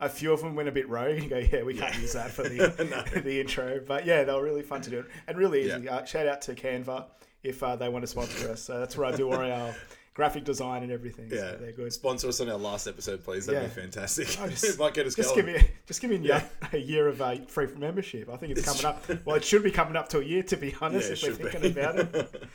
a 0.00 0.08
few 0.08 0.32
of 0.32 0.40
them 0.40 0.56
went 0.56 0.68
a 0.68 0.72
bit 0.72 0.88
rogue. 0.88 1.18
You 1.22 1.28
go, 1.28 1.38
yeah, 1.38 1.62
we 1.62 1.74
can't 1.74 1.96
use 2.00 2.14
that 2.14 2.32
for 2.32 2.42
the 2.48 3.20
the 3.24 3.40
intro. 3.40 3.80
But 3.86 4.06
yeah, 4.06 4.24
they 4.24 4.32
were 4.32 4.42
really 4.42 4.62
fun 4.62 4.80
to 4.82 4.90
do 4.90 5.04
and 5.28 5.38
really 5.38 5.66
easy. 5.66 5.88
Uh, 5.88 6.04
shout 6.04 6.26
out 6.26 6.42
to 6.42 6.54
Canva 6.54 7.04
if 7.46 7.62
uh, 7.62 7.76
they 7.76 7.88
want 7.88 8.02
to 8.02 8.06
sponsor 8.06 8.50
us. 8.50 8.62
So 8.62 8.78
that's 8.78 8.96
where 8.96 9.06
I 9.06 9.16
do 9.16 9.30
all 9.32 9.38
our 9.40 9.74
graphic 10.14 10.44
design 10.44 10.82
and 10.82 10.90
everything. 10.90 11.28
Yeah, 11.30 11.52
so 11.52 11.56
they're 11.60 11.72
good. 11.72 11.92
Sponsor 11.92 12.28
us 12.28 12.40
on 12.40 12.48
our 12.48 12.56
last 12.56 12.86
episode, 12.86 13.22
please. 13.22 13.46
That'd 13.46 13.62
Yeah. 13.62 13.68
be 13.68 13.74
fantastic. 13.80 14.28
Oh, 14.40 14.44
it 14.50 14.78
might 14.78 14.94
get 14.94 15.06
us 15.06 15.14
just 15.14 15.34
going. 15.34 15.46
give 15.46 15.56
me 15.62 15.68
just 15.86 16.00
give 16.00 16.10
me 16.10 16.28
a- 16.30 16.44
a 16.72 16.78
year 16.78 17.06
of 17.08 17.20
uh, 17.22 17.36
free 17.48 17.66
membership. 17.76 18.28
I 18.30 18.36
think 18.36 18.52
it's, 18.52 18.60
It's 18.60 18.68
coming 18.82 18.86
up. 18.86 19.26
Well, 19.26 19.36
it 19.36 19.44
should 19.44 19.62
be 19.62 19.70
coming 19.70 19.96
up 19.96 20.08
to 20.10 20.20
a 20.20 20.24
year 20.24 20.42
to 20.44 20.56
be 20.56 20.74
honest. 20.80 21.22
Yeah, 21.22 21.30
if 21.30 21.38
we're 21.42 21.50
thinking 21.50 21.72
be. 21.74 21.80
about 21.80 21.98
it. 21.98 22.44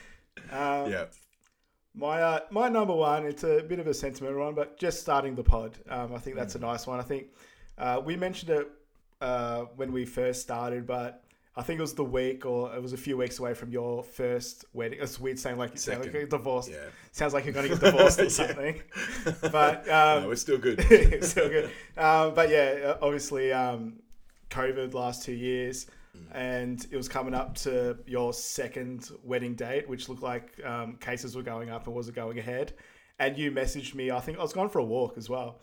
Um, 0.51 0.89
yeah. 0.91 1.05
My 1.93 2.21
uh, 2.21 2.39
my 2.51 2.67
number 2.69 2.93
one. 2.95 3.25
It's 3.25 3.43
a 3.43 3.61
bit 3.61 3.79
of 3.79 3.87
a 3.87 3.93
sentimental 3.93 4.39
one, 4.39 4.55
but 4.55 4.77
just 4.79 5.01
starting 5.01 5.35
the 5.35 5.43
pod. 5.43 5.77
Um, 5.89 6.15
I 6.15 6.19
think 6.19 6.35
that's 6.37 6.55
a 6.55 6.57
Mm. 6.59 6.61
nice 6.71 6.87
one. 6.87 6.99
I 6.99 7.03
think 7.03 7.27
uh, 7.77 8.01
we 8.03 8.15
mentioned 8.15 8.49
it 8.51 8.67
uh, 9.19 9.61
when 9.75 9.91
we 9.91 10.05
first 10.05 10.41
started, 10.41 10.87
but. 10.87 11.23
I 11.55 11.63
think 11.63 11.79
it 11.79 11.81
was 11.81 11.93
the 11.93 12.03
week, 12.05 12.45
or 12.45 12.73
it 12.73 12.81
was 12.81 12.93
a 12.93 12.97
few 12.97 13.17
weeks 13.17 13.39
away 13.39 13.53
from 13.53 13.71
your 13.71 14.03
first 14.03 14.63
wedding. 14.73 14.99
It's 15.01 15.19
weird 15.19 15.37
saying 15.37 15.57
like 15.57 15.71
you 15.71 15.93
like 15.93 16.13
you're 16.13 16.25
divorced. 16.25 16.71
Yeah. 16.71 16.77
Sounds 17.11 17.33
like 17.33 17.43
you're 17.43 17.53
going 17.53 17.67
to 17.67 17.75
get 17.75 17.83
divorced 17.83 18.19
or 18.19 18.29
something. 18.41 18.81
But 19.51 19.87
um, 19.89 20.23
no, 20.23 20.27
we're 20.29 20.35
still 20.35 20.57
good. 20.57 20.79
it's 20.89 21.29
still 21.29 21.49
good. 21.49 21.65
Um, 21.97 22.33
but 22.33 22.49
yeah, 22.49 22.95
obviously, 23.01 23.51
um, 23.51 23.99
COVID 24.49 24.93
last 24.93 25.23
two 25.23 25.33
years, 25.33 25.87
and 26.33 26.85
it 26.89 26.95
was 26.95 27.09
coming 27.09 27.33
up 27.33 27.55
to 27.55 27.97
your 28.05 28.31
second 28.31 29.09
wedding 29.23 29.55
date, 29.55 29.89
which 29.89 30.07
looked 30.07 30.23
like 30.23 30.53
um, 30.65 30.95
cases 30.97 31.35
were 31.35 31.43
going 31.43 31.69
up 31.69 31.85
and 31.85 31.95
wasn't 31.95 32.15
going 32.15 32.39
ahead. 32.39 32.73
And 33.19 33.37
you 33.37 33.51
messaged 33.51 33.93
me. 33.93 34.09
I 34.09 34.19
think 34.19 34.39
I 34.39 34.41
was 34.41 34.53
going 34.53 34.69
for 34.69 34.79
a 34.79 34.83
walk 34.83 35.17
as 35.17 35.29
well. 35.29 35.59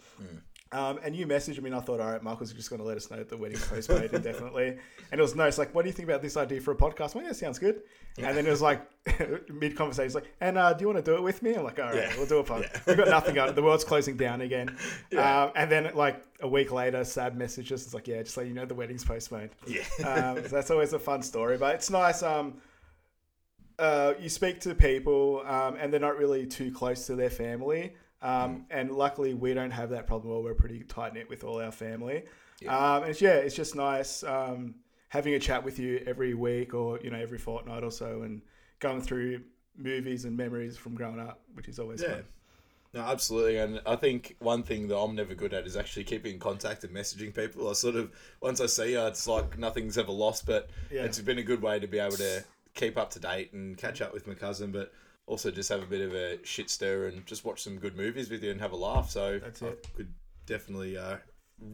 Um, 0.71 0.99
and 1.03 1.17
you 1.17 1.27
messaged 1.27 1.59
me, 1.63 1.71
and 1.71 1.75
I 1.75 1.81
thought, 1.81 1.99
all 1.99 2.11
right, 2.11 2.23
Michael's 2.23 2.53
just 2.53 2.69
going 2.69 2.81
to 2.83 2.87
let 2.87 2.99
us 2.99 3.11
know 3.11 3.17
that 3.17 3.31
the 3.31 3.37
wedding's 3.39 3.67
postponed 3.67 4.11
indefinitely. 4.13 4.77
And 5.11 5.19
it 5.19 5.23
was 5.23 5.35
nice. 5.35 5.57
Like, 5.57 5.75
what 5.75 5.83
do 5.83 5.89
you 5.89 5.95
think 5.95 6.07
about 6.07 6.21
this 6.21 6.37
idea 6.37 6.61
for 6.61 6.73
a 6.73 6.77
podcast? 6.77 7.15
Well, 7.15 7.25
yeah, 7.25 7.33
sounds 7.33 7.59
good. 7.59 7.81
And 8.19 8.37
then 8.37 8.47
it 8.47 8.51
was 8.51 8.61
like 8.61 8.83
mid 9.49 9.75
conversation, 9.75 10.13
like, 10.13 10.31
and 10.43 10.59
uh, 10.59 10.75
do 10.75 10.83
you 10.83 10.89
want 10.89 11.03
to 11.03 11.11
do 11.11 11.17
it 11.17 11.23
with 11.23 11.43
me? 11.43 11.55
I'm 11.55 11.65
like, 11.65 11.79
all 11.79 11.87
right, 11.87 11.95
Yeah. 11.95 12.13
we'll 12.19 12.27
do 12.27 12.37
a 12.41 12.45
pod. 12.45 12.69
Yeah. 12.71 12.81
We've 12.87 12.97
got 12.99 13.09
nothing 13.09 13.39
on. 13.39 13.55
The 13.55 13.63
world's 13.63 13.85
closing 13.85 14.19
down 14.19 14.43
again. 14.43 14.77
Yeah. 15.11 15.45
Um, 15.45 15.53
and 15.57 15.73
then 15.73 15.91
like 15.95 16.23
a 16.43 16.49
week 16.49 16.71
later, 16.71 17.03
Sad 17.05 17.39
messages. 17.39 17.85
It's 17.87 17.95
like, 17.95 18.07
yeah, 18.07 18.23
just 18.23 18.37
let 18.37 18.47
you 18.47 18.53
know 18.53 18.67
the 18.67 18.75
wedding's 18.75 19.03
postponed. 19.05 19.49
Yeah. 19.67 19.81
Um, 20.07 20.43
so 20.43 20.49
that's 20.49 20.71
always 20.71 20.93
a 20.93 20.99
fun 20.99 21.23
story, 21.23 21.57
but 21.57 21.77
it's 21.77 21.89
nice. 21.89 22.23
Um, 22.23 22.61
uh, 23.79 24.15
you 24.21 24.29
speak 24.29 24.61
to 24.61 24.75
people, 24.75 25.43
um, 25.47 25.77
and 25.81 25.91
they're 25.91 26.01
not 26.01 26.19
really 26.19 26.47
too 26.47 26.71
close 26.73 27.07
to 27.07 27.15
their 27.15 27.31
family. 27.31 27.95
Um, 28.21 28.67
and 28.71 28.91
luckily, 28.93 29.35
we 29.35 29.55
don't 29.55 29.71
have 29.71 29.91
that 29.91 30.07
problem. 30.07 30.33
Well, 30.35 30.43
we're 30.43 30.55
pretty 30.55 30.81
tight 30.81 31.15
knit 31.15 31.29
with 31.29 31.45
all 31.45 31.61
our 31.61 31.71
family. 31.73 32.25
Um, 32.67 33.03
and 33.03 33.11
it's, 33.11 33.21
yeah, 33.21 33.35
it's 33.35 33.55
just 33.55 33.77
nice 33.77 34.25
um, 34.25 34.75
having 35.09 35.35
a 35.35 35.39
chat 35.39 35.63
with 35.65 35.79
you 35.79 36.03
every 36.07 36.35
week 36.35 36.75
or 36.75 36.99
you 37.01 37.11
know 37.11 37.19
every 37.19 37.39
fortnight 37.39 37.85
or 37.85 37.91
so, 37.93 38.23
and 38.23 38.43
going 38.81 39.01
through 39.01 39.43
movies 39.77 40.25
and 40.25 40.37
memories 40.37 40.77
from 40.77 40.95
growing 40.95 41.21
up, 41.21 41.41
which 41.55 41.69
is 41.69 41.79
always 41.79 42.03
Yeah. 42.03 42.15
fun. 42.15 42.25
No, 42.95 43.01
absolutely. 43.03 43.59
And 43.59 43.81
I 43.87 43.97
think 43.97 44.35
one 44.41 44.63
thing 44.63 44.89
that 44.89 44.97
I'm 44.97 45.15
never 45.15 45.35
good 45.35 45.53
at 45.53 45.67
is 45.67 45.77
actually 45.77 46.05
keeping 46.05 46.33
in 46.35 46.39
contact 46.41 46.83
and 46.85 46.93
messaging 46.95 47.35
people. 47.35 47.69
I 47.69 47.75
sort 47.75 47.97
of, 47.97 48.11
once 48.41 48.61
I 48.63 48.67
see 48.67 48.93
you, 48.93 49.01
it's 49.07 49.27
like 49.29 49.59
nothing's 49.59 49.99
ever 49.99 50.11
lost, 50.11 50.47
but 50.47 50.71
Yeah. 50.91 51.05
it's 51.05 51.21
been 51.21 51.39
a 51.39 51.43
good 51.43 51.61
way 51.61 51.79
to 51.79 51.87
be 51.87 51.99
able 51.99 52.17
to 52.17 52.43
keep 52.75 52.97
up 52.97 53.11
to 53.11 53.21
date 53.21 53.53
and 53.53 53.77
catch 53.77 54.01
up 54.01 54.15
with 54.15 54.27
my 54.27 54.33
cousin, 54.35 54.73
but 54.73 54.91
also 55.29 55.51
just 55.51 55.69
have 55.69 55.83
a 55.83 55.87
bit 55.87 56.01
of 56.01 56.15
a 56.15 56.45
shit 56.45 56.71
stir 56.71 57.07
and 57.07 57.25
just 57.27 57.45
watch 57.45 57.63
some 57.63 57.77
good 57.79 57.97
movies 57.97 58.31
with 58.31 58.43
you 58.43 58.51
and 58.51 58.61
have 58.61 58.73
a 58.73 58.77
laugh. 58.77 59.11
So 59.11 59.39
That's 59.39 59.63
I 59.63 59.67
it. 59.69 59.87
could 59.97 60.13
definitely, 60.47 60.97
uh, 60.97 61.19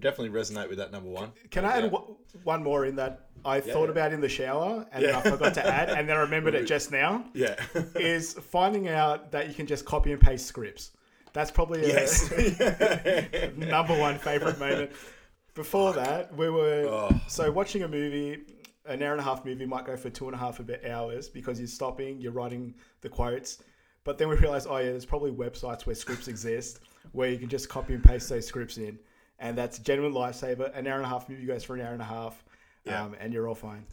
definitely 0.00 0.38
resonate 0.38 0.68
with 0.68 0.78
that 0.78 0.90
number 0.92 1.08
one. 1.08 1.30
Can 1.50 1.64
I 1.64 1.78
add 1.78 1.84
Yeah. 1.92 1.98
one- 2.42 2.62
more 2.62 2.84
in 2.86 2.96
that 2.96 3.28
I 3.44 3.60
thought 3.60 3.84
yeah. 3.84 3.90
about 3.90 4.12
in 4.12 4.20
the 4.20 4.28
shower 4.28 4.86
and 4.92 5.04
then 5.04 5.10
Yeah. 5.10 5.18
I 5.18 5.30
forgot 5.30 5.54
to 5.54 5.66
add, 5.66 5.90
and 5.90 6.08
then 6.08 6.16
I 6.16 6.20
remembered 6.20 6.54
it 6.54 6.64
just 6.74 6.90
now? 6.90 7.24
Yeah. 7.34 7.54
Is 7.96 8.34
finding 8.34 8.88
out 8.88 9.30
that 9.32 9.48
you 9.48 9.54
can 9.54 9.66
just 9.66 9.84
copy 9.84 10.12
and 10.12 10.20
paste 10.20 10.46
scripts. 10.46 10.90
That's 11.32 11.50
probably 11.50 11.84
a 11.84 11.88
yes. 11.88 12.30
number 13.56 13.98
one 13.98 14.18
favorite 14.18 14.58
moment. 14.58 14.90
Before 15.54 15.92
that, 15.92 16.34
we 16.36 16.48
were 16.50 16.86
Oh. 16.88 17.20
so 17.28 17.50
watching 17.50 17.82
a 17.82 17.88
movie. 17.88 18.40
An 18.86 19.02
hour 19.02 19.12
and 19.12 19.20
a 19.20 19.24
half 19.24 19.44
movie 19.44 19.64
might 19.66 19.86
go 19.86 19.96
for 19.96 20.10
two 20.10 20.26
and 20.26 20.34
a 20.34 20.38
half 20.38 20.60
a 20.60 20.62
bit 20.62 20.84
hours 20.84 21.28
because 21.28 21.58
you're 21.58 21.66
stopping, 21.68 22.20
you're 22.20 22.32
writing 22.32 22.74
the 23.00 23.08
quotes. 23.08 23.62
But 24.04 24.18
then 24.18 24.28
we 24.28 24.36
realized, 24.36 24.66
oh 24.68 24.76
yeah, 24.76 24.90
there's 24.90 25.06
probably 25.06 25.30
websites 25.30 25.86
where 25.86 25.94
scripts 25.94 26.28
exist 26.28 26.80
where 27.12 27.30
you 27.30 27.38
can 27.38 27.48
just 27.48 27.68
copy 27.68 27.94
and 27.94 28.04
paste 28.04 28.28
those 28.28 28.46
scripts 28.46 28.76
in, 28.76 28.98
and 29.38 29.56
that's 29.56 29.78
a 29.78 29.82
genuine 29.82 30.12
lifesaver. 30.12 30.76
An 30.76 30.86
hour 30.86 30.96
and 30.96 31.04
a 31.06 31.08
half 31.08 31.28
movie 31.28 31.46
goes 31.46 31.64
for 31.64 31.74
an 31.74 31.80
hour 31.80 31.92
and 31.92 32.02
a 32.02 32.06
half, 32.06 32.42
Yeah. 32.84 33.04
um, 33.04 33.14
and 33.20 33.32
you're 33.32 33.48
all 33.48 33.54
fine. 33.54 33.86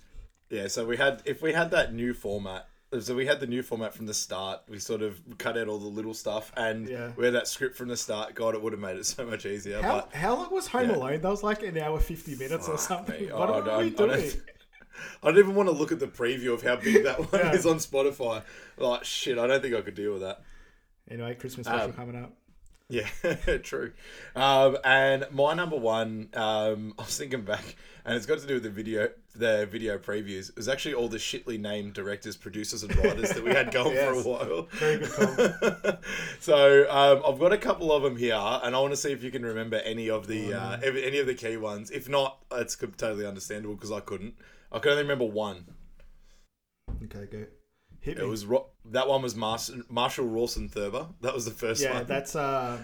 Yeah, 0.50 0.68
so 0.68 0.86
we 0.86 0.98
had 0.98 1.22
if 1.26 1.42
we 1.42 1.54
had 1.54 1.72
that 1.72 1.94
new 1.94 2.14
format. 2.14 2.68
So 3.00 3.16
we 3.16 3.26
had 3.26 3.40
the 3.40 3.48
new 3.48 3.64
format 3.64 3.94
from 3.94 4.06
the 4.06 4.14
start. 4.14 4.64
We 4.68 4.78
sort 4.80 5.02
of 5.02 5.22
cut 5.38 5.58
out 5.58 5.70
all 5.70 5.78
the 5.80 5.88
little 5.88 6.14
stuff, 6.14 6.52
and 6.58 6.90
Yeah. 6.90 7.12
we 7.16 7.24
had 7.24 7.34
that 7.36 7.48
script 7.48 7.78
from 7.78 7.88
the 7.88 7.96
start. 7.96 8.36
God, 8.36 8.54
it 8.54 8.62
would 8.62 8.74
have 8.74 8.82
made 8.82 8.98
it 8.98 9.06
so 9.06 9.26
much 9.26 9.46
easier. 9.46 9.82
How, 9.82 10.02
but 10.02 10.14
how 10.14 10.36
long 10.36 10.52
was 10.54 10.68
Home 10.68 10.90
yeah. 10.90 10.96
Alone? 10.98 11.22
That 11.22 11.30
was 11.30 11.42
like 11.44 11.64
an 11.64 11.78
hour 11.78 11.98
fifty 12.02 12.36
minutes 12.36 12.68
or 12.68 12.78
something. 12.78 13.28
mate, 13.28 13.34
What 13.34 13.50
oh, 13.50 13.54
are 13.54 13.62
I 13.62 13.66
don't- 13.66 13.80
we 13.80 13.90
doing? 13.92 14.32
I 15.24 15.28
don't 15.30 15.40
even 15.40 15.56
want 15.56 15.70
to 15.70 15.74
look 15.76 15.92
at 15.92 16.00
the 16.00 16.08
preview 16.08 16.54
of 16.54 16.62
how 16.64 16.76
big 16.76 17.04
that 17.04 17.32
one 17.32 17.42
Yeah. 17.42 17.54
is 17.54 17.66
on 17.66 17.78
Spotify. 17.78 18.44
Like 18.78 19.04
shit, 19.04 19.38
I 19.38 19.48
don't 19.48 19.62
think 19.62 19.76
I 19.76 19.82
could 19.82 19.96
deal 19.96 20.14
with 20.14 20.22
that. 20.22 20.42
Anyway, 21.10 21.36
Christmas 21.36 21.68
special 21.68 21.86
Um, 21.88 21.94
coming 21.94 22.16
up. 22.16 22.34
Yeah, 22.90 23.08
true. 23.64 23.94
Um, 24.36 24.78
and 24.84 25.26
my 25.32 25.54
number 25.54 25.78
one, 25.78 26.28
um, 26.34 26.94
I 27.00 27.04
was 27.04 27.18
thinking 27.18 27.44
back, 27.44 27.64
and 28.04 28.18
it's 28.18 28.26
got 28.26 28.40
to 28.40 28.48
do 28.48 28.56
with 28.56 28.64
the 28.64 28.70
video, 28.70 29.08
the 29.34 29.66
video 29.72 29.98
previews. 29.98 30.50
It 30.50 30.58
was 30.58 30.68
actually 30.68 30.96
all 30.96 31.08
the 31.08 31.18
shitly 31.18 31.58
named 31.58 31.94
directors, 31.94 32.36
producers, 32.36 32.84
and 32.84 32.94
writers 32.98 33.30
that 33.30 33.46
we 33.46 33.52
had 33.52 33.72
going 33.72 33.94
Yes. 33.96 34.14
for 34.14 34.20
a 34.20 34.24
while. 34.34 34.68
Very 34.74 34.98
good 34.98 35.10
call. 35.10 35.94
so 36.42 36.86
um, 36.92 37.24
I've 37.26 37.40
got 37.40 37.54
a 37.54 37.58
couple 37.58 37.94
of 37.94 38.04
them 38.04 38.18
here, 38.18 38.36
and 38.36 38.76
I 38.76 38.80
want 38.80 38.92
to 38.92 38.98
see 38.98 39.14
if 39.14 39.24
you 39.24 39.32
can 39.32 39.46
remember 39.46 39.78
any 39.78 40.10
of 40.10 40.28
the 40.28 40.54
uh, 40.54 40.78
Oh, 40.78 40.80
every- 40.86 41.06
any 41.06 41.20
of 41.20 41.28
the 41.28 41.34
key 41.36 41.56
ones. 41.56 41.92
If 41.92 42.10
not, 42.10 42.40
it's 42.52 42.76
totally 42.76 43.26
understandable 43.26 43.76
because 43.76 43.92
I 43.94 44.02
couldn't. 44.02 44.34
I 44.72 44.80
can 44.80 44.92
only 44.92 45.04
remember 45.04 45.26
one. 45.26 45.66
okay, 47.04 47.26
go. 47.32 47.46
Hit 48.00 48.18
It 48.18 48.28
was 48.28 48.46
Ro- 48.46 48.68
that 48.86 49.08
one 49.08 49.22
was 49.22 49.36
Mars- 49.36 49.72
Marshall 49.90 50.28
Rawson 50.28 50.70
Thurber. 50.70 51.08
That 51.22 51.34
was 51.34 51.46
the 51.46 51.52
first 51.52 51.84
yeah, 51.84 51.92
one. 51.92 51.98
Yeah, 52.00 52.04
that's 52.06 52.36
uh, 52.36 52.80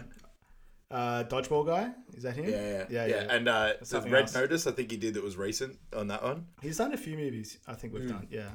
uh, 0.92 1.24
dodgeball 1.24 1.66
guy. 1.66 1.92
Is 2.14 2.24
that 2.24 2.36
him? 2.36 2.46
Yeah, 2.46 2.52
yeah, 2.52 2.86
yeah, 2.90 3.06
yeah. 3.06 3.24
yeah. 3.24 3.36
And 3.36 3.48
uh, 3.48 3.74
the 3.82 4.02
Red 4.02 4.24
else. 4.24 4.36
Notice, 4.36 4.68
I 4.68 4.72
think 4.72 4.92
he 4.92 4.98
did 4.98 5.16
that 5.16 5.24
was 5.24 5.36
recent 5.36 5.78
on 5.96 6.08
that 6.08 6.22
one. 6.22 6.46
He's 6.62 6.78
done 6.78 6.94
a 6.94 6.98
few 6.98 7.18
movies. 7.18 7.58
I 7.68 7.74
think 7.74 7.94
we've 7.94 8.08
done. 8.08 8.28
Yeah, 8.30 8.50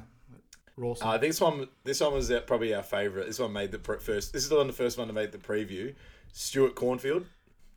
Rawson. 0.77 1.07
Uh, 1.07 1.11
I 1.11 1.17
think 1.17 1.33
this 1.33 1.41
one, 1.41 1.67
this 1.83 1.99
one 1.99 2.13
was 2.13 2.31
uh, 2.31 2.39
probably 2.41 2.73
our 2.73 2.83
favorite. 2.83 3.27
This 3.27 3.39
one 3.39 3.51
made 3.51 3.71
the 3.71 3.79
pre- 3.79 3.99
first. 3.99 4.31
This 4.31 4.43
is 4.43 4.49
the 4.49 4.55
one, 4.55 4.67
the 4.67 4.73
first 4.73 4.97
one 4.97 5.07
to 5.07 5.13
make 5.13 5.31
the 5.31 5.37
preview. 5.37 5.93
Stuart 6.31 6.75
Cornfield. 6.75 7.25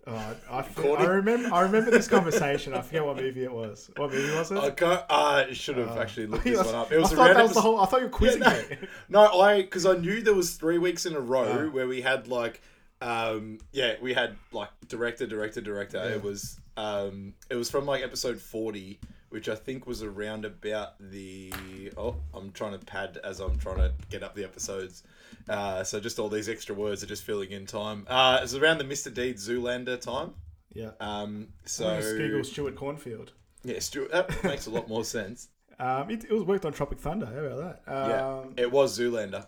Oh, 0.06 0.36
I. 0.50 0.64
I 0.98 1.04
remember. 1.06 1.52
I 1.54 1.60
remember 1.62 1.90
this 1.90 2.08
conversation. 2.08 2.74
I 2.74 2.80
forget 2.82 3.04
what 3.04 3.16
movie 3.16 3.44
it 3.44 3.52
was. 3.52 3.90
What 3.96 4.12
movie 4.12 4.34
was 4.36 4.50
it? 4.52 4.82
I. 4.82 5.04
I 5.10 5.52
should 5.52 5.76
have 5.78 5.96
actually 5.96 6.26
looked 6.26 6.44
this 6.44 6.56
Yes. 6.56 6.66
one 6.66 6.74
up. 6.74 6.92
It 6.92 6.98
was 6.98 7.12
I 7.12 7.16
thought 7.16 7.34
that 7.34 7.42
was 7.42 7.54
the 7.54 7.60
whole. 7.60 7.80
I 7.80 7.86
thought 7.86 8.00
you 8.00 8.06
were 8.06 8.10
quizzing 8.12 8.42
Yeah, 8.42 8.50
no, 8.50 8.68
me. 8.68 8.88
no, 9.32 9.40
I 9.40 9.62
because 9.62 9.86
I 9.86 9.96
knew 9.96 10.22
there 10.22 10.34
was 10.34 10.54
three 10.56 10.78
weeks 10.78 11.06
in 11.06 11.14
a 11.14 11.20
row 11.20 11.66
Oh. 11.66 11.70
where 11.70 11.86
we 11.88 12.00
had 12.02 12.28
like, 12.28 12.60
um, 13.00 13.58
yeah, 13.72 13.94
we 14.00 14.14
had 14.14 14.36
like 14.52 14.68
director, 14.88 15.26
director, 15.26 15.60
director. 15.60 15.98
It 16.02 16.22
was, 16.22 16.58
um, 16.76 17.34
it 17.50 17.56
was 17.56 17.70
from 17.70 17.86
like 17.86 18.02
episode 18.02 18.40
forty, 18.40 18.98
which 19.36 19.50
I 19.50 19.54
think 19.54 19.86
was 19.86 20.02
around 20.02 20.46
about 20.46 20.94
the. 20.98 21.52
Oh, 21.98 22.16
I'm 22.32 22.52
trying 22.52 22.72
to 22.72 22.78
pad 22.86 23.18
as 23.22 23.38
I'm 23.38 23.58
trying 23.58 23.76
to 23.76 23.92
get 24.08 24.22
up 24.22 24.34
the 24.34 24.44
episodes. 24.44 25.02
Uh, 25.46 25.84
so 25.84 26.00
just 26.00 26.18
all 26.18 26.30
these 26.30 26.48
extra 26.48 26.74
words 26.74 27.02
are 27.02 27.06
just 27.06 27.22
filling 27.22 27.50
in 27.50 27.66
time. 27.66 28.06
Uh, 28.08 28.38
it 28.40 28.42
was 28.44 28.54
around 28.54 28.78
the 28.78 28.84
Mr. 28.84 29.12
Deed 29.12 29.36
Zoolander 29.36 30.00
time. 30.00 30.32
Yeah. 30.72 30.92
Um, 31.00 31.48
So 31.66 31.96
just 31.96 32.16
Google 32.16 32.44
Stuart 32.44 32.76
Cornfield. 32.76 33.32
yeah, 33.62 33.78
Stuart, 33.78 34.10
that 34.12 34.42
makes 34.42 34.64
a 34.66 34.70
lot 34.70 34.88
more 34.88 35.04
sense. 35.04 35.48
Um, 35.78 36.10
it, 36.10 36.24
it 36.24 36.32
was 36.32 36.44
worked 36.44 36.64
on 36.64 36.72
Tropic 36.72 36.98
Thunder. 36.98 37.26
How 37.26 37.32
about 37.34 37.58
that? 37.58 37.82
Yeah, 37.86 38.38
Um, 38.38 38.54
it 38.56 38.72
was 38.72 38.98
Zoolander. 38.98 39.44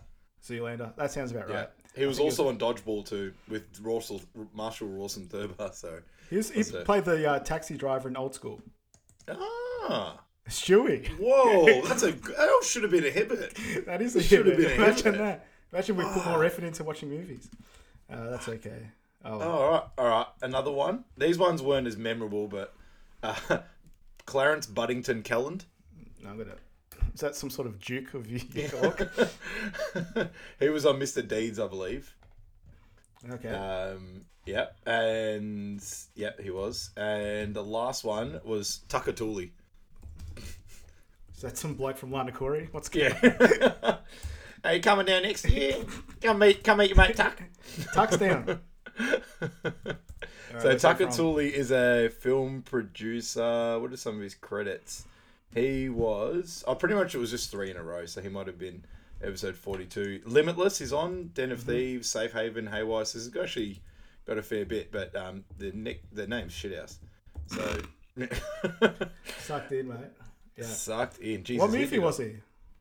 Zoolander. 0.47 0.95
That 0.97 1.09
sounds 1.09 1.31
about 1.31 1.49
Yeah. 1.49 1.55
right. 1.55 1.69
He 1.95 2.05
was 2.05 2.19
also 2.19 2.47
on 2.49 2.59
Dodgeball 2.59 3.07
too 3.09 3.33
with 3.47 3.63
Russell, 3.81 4.21
Marshall 4.53 4.89
Rawson 4.89 5.25
Thurber. 5.27 5.71
So 5.73 5.97
He, 6.29 6.35
was, 6.37 6.51
he 6.51 6.61
played 6.83 7.05
the 7.05 7.27
uh, 7.27 7.39
taxi 7.39 7.75
driver 7.77 8.07
in 8.09 8.15
Old 8.15 8.35
School. 8.35 8.61
Ah, 9.37 10.19
Stewie. 10.47 11.07
whoa, 11.19 11.81
that's 11.87 12.03
a 12.03 12.11
that 12.11 12.49
all 12.49 12.61
should 12.63 12.83
have 12.83 12.91
been 12.91 13.05
a 13.05 13.11
habit. 13.11 13.57
That 13.85 14.01
is 14.01 14.15
a 14.15 14.23
Should 14.23 14.45
have 14.47 14.57
been 14.57 14.71
a 14.71 14.73
Imagine 14.75 15.17
that. 15.17 15.47
Imagine 15.71 15.95
we 15.97 16.03
put 16.05 16.25
more 16.25 16.43
effort 16.43 16.63
into 16.63 16.83
watching 16.83 17.09
movies. 17.09 17.49
Uh, 18.11 18.29
that's 18.31 18.47
okay. 18.49 18.89
Oh, 19.23 19.39
Oh, 19.39 19.41
all 19.41 19.71
right, 19.71 19.83
all 19.97 20.07
right, 20.07 20.25
another 20.41 20.71
one. 20.71 21.03
These 21.17 21.37
ones 21.37 21.61
weren't 21.61 21.85
as 21.87 21.97
memorable, 21.97 22.47
but 22.47 22.73
uh, 23.21 23.35
Clarence 24.25 24.65
Buddington 24.65 25.23
Kelland. 25.23 25.65
no, 26.23 26.29
I'm 26.29 26.37
gonna. 26.37 26.55
Is 27.13 27.21
that 27.21 27.35
some 27.35 27.49
sort 27.49 27.67
of 27.67 27.79
Duke 27.79 28.13
of 28.13 28.29
York? 28.29 29.09
he 30.59 30.69
was 30.69 30.85
on 30.85 30.99
Mr. 30.99 31.27
Deeds, 31.27 31.59
I 31.59 31.67
believe. 31.67 32.15
okay. 33.29 33.49
Um, 33.49 34.25
yeah, 34.49 34.67
and 34.85 35.83
yep, 36.15 36.39
he 36.39 36.49
was. 36.49 36.89
And 36.97 37.53
the 37.53 37.63
last 37.63 38.03
one 38.03 38.41
was 38.43 38.79
Tucker 38.89 39.11
Tooley. 39.11 39.51
Is 41.35 41.41
that 41.41 41.57
some 41.57 41.75
bloke 41.75 41.97
from 41.97 42.11
Lana 42.11 42.31
Corey? 42.31 42.67
What's 42.71 42.89
Yeah. 42.93 43.17
you 44.73 44.81
coming 44.81 45.05
down 45.05 45.23
next 45.23 45.47
year? 45.47 45.75
Come 46.21 46.39
meet, 46.39 46.63
come 46.63 46.79
meet 46.79 46.89
your 46.89 46.97
mate 46.97 47.15
Tuck. 47.15 47.41
Tucks 47.93 48.17
down. 48.17 48.59
So 50.57 50.75
Tucker 50.75 51.05
Tooley 51.05 51.55
is 51.55 51.71
a 51.71 52.09
film 52.09 52.63
producer. 52.63 53.79
What 53.79 53.93
are 53.93 53.97
some 53.97 54.15
of 54.15 54.21
his 54.21 54.33
credits? 54.33 55.05
He 55.53 55.89
was. 55.89 56.63
Oh, 56.67 56.73
pretty 56.73 56.95
much 56.95 57.13
it 57.13 57.19
was 57.19 57.29
just 57.29 57.51
three 57.51 57.69
in 57.69 57.77
a 57.77 57.83
row. 57.83 58.07
So 58.07 58.19
he 58.19 58.29
might 58.29 58.47
have 58.47 58.57
been 58.57 58.83
episode 59.21 59.55
forty-two. 59.55 60.21
Limitless 60.25 60.81
is 60.81 60.91
on. 60.91 61.29
Den 61.35 61.51
of 61.51 61.59
mm-hmm. 61.59 61.69
Thieves, 61.69 62.09
Safe 62.09 62.33
Haven, 62.33 62.65
Haywire. 62.65 63.05
So 63.05 63.19
he's 63.19 63.37
actually 63.37 63.79
got 64.29 64.37
a 64.37 64.43
fair 64.43 64.65
bit, 64.65 64.91
but 64.91 65.15
um, 65.15 65.43
the 65.57 65.71
nick 65.73 66.03
the 66.11 66.27
name's 66.27 66.53
shithouse. 66.53 66.97
So 67.47 67.81
Sucked 69.39 69.71
in, 69.71 69.87
mate. 69.89 69.97
Yeah. 70.55 70.65
sucked 70.65 71.17
in. 71.19 71.43
Jesus, 71.43 71.61
What 71.61 71.71
movie 71.71 71.99
was 71.99 72.17
he? 72.17 72.35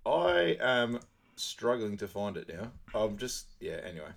I 0.05 0.57
am 0.61 1.01
struggling 1.37 1.97
to 1.99 2.09
find 2.09 2.37
it 2.37 2.49
now. 2.53 2.71
I'm 2.95 3.17
just 3.17 3.47
yeah. 3.61 3.81
Anyway, 3.85 4.11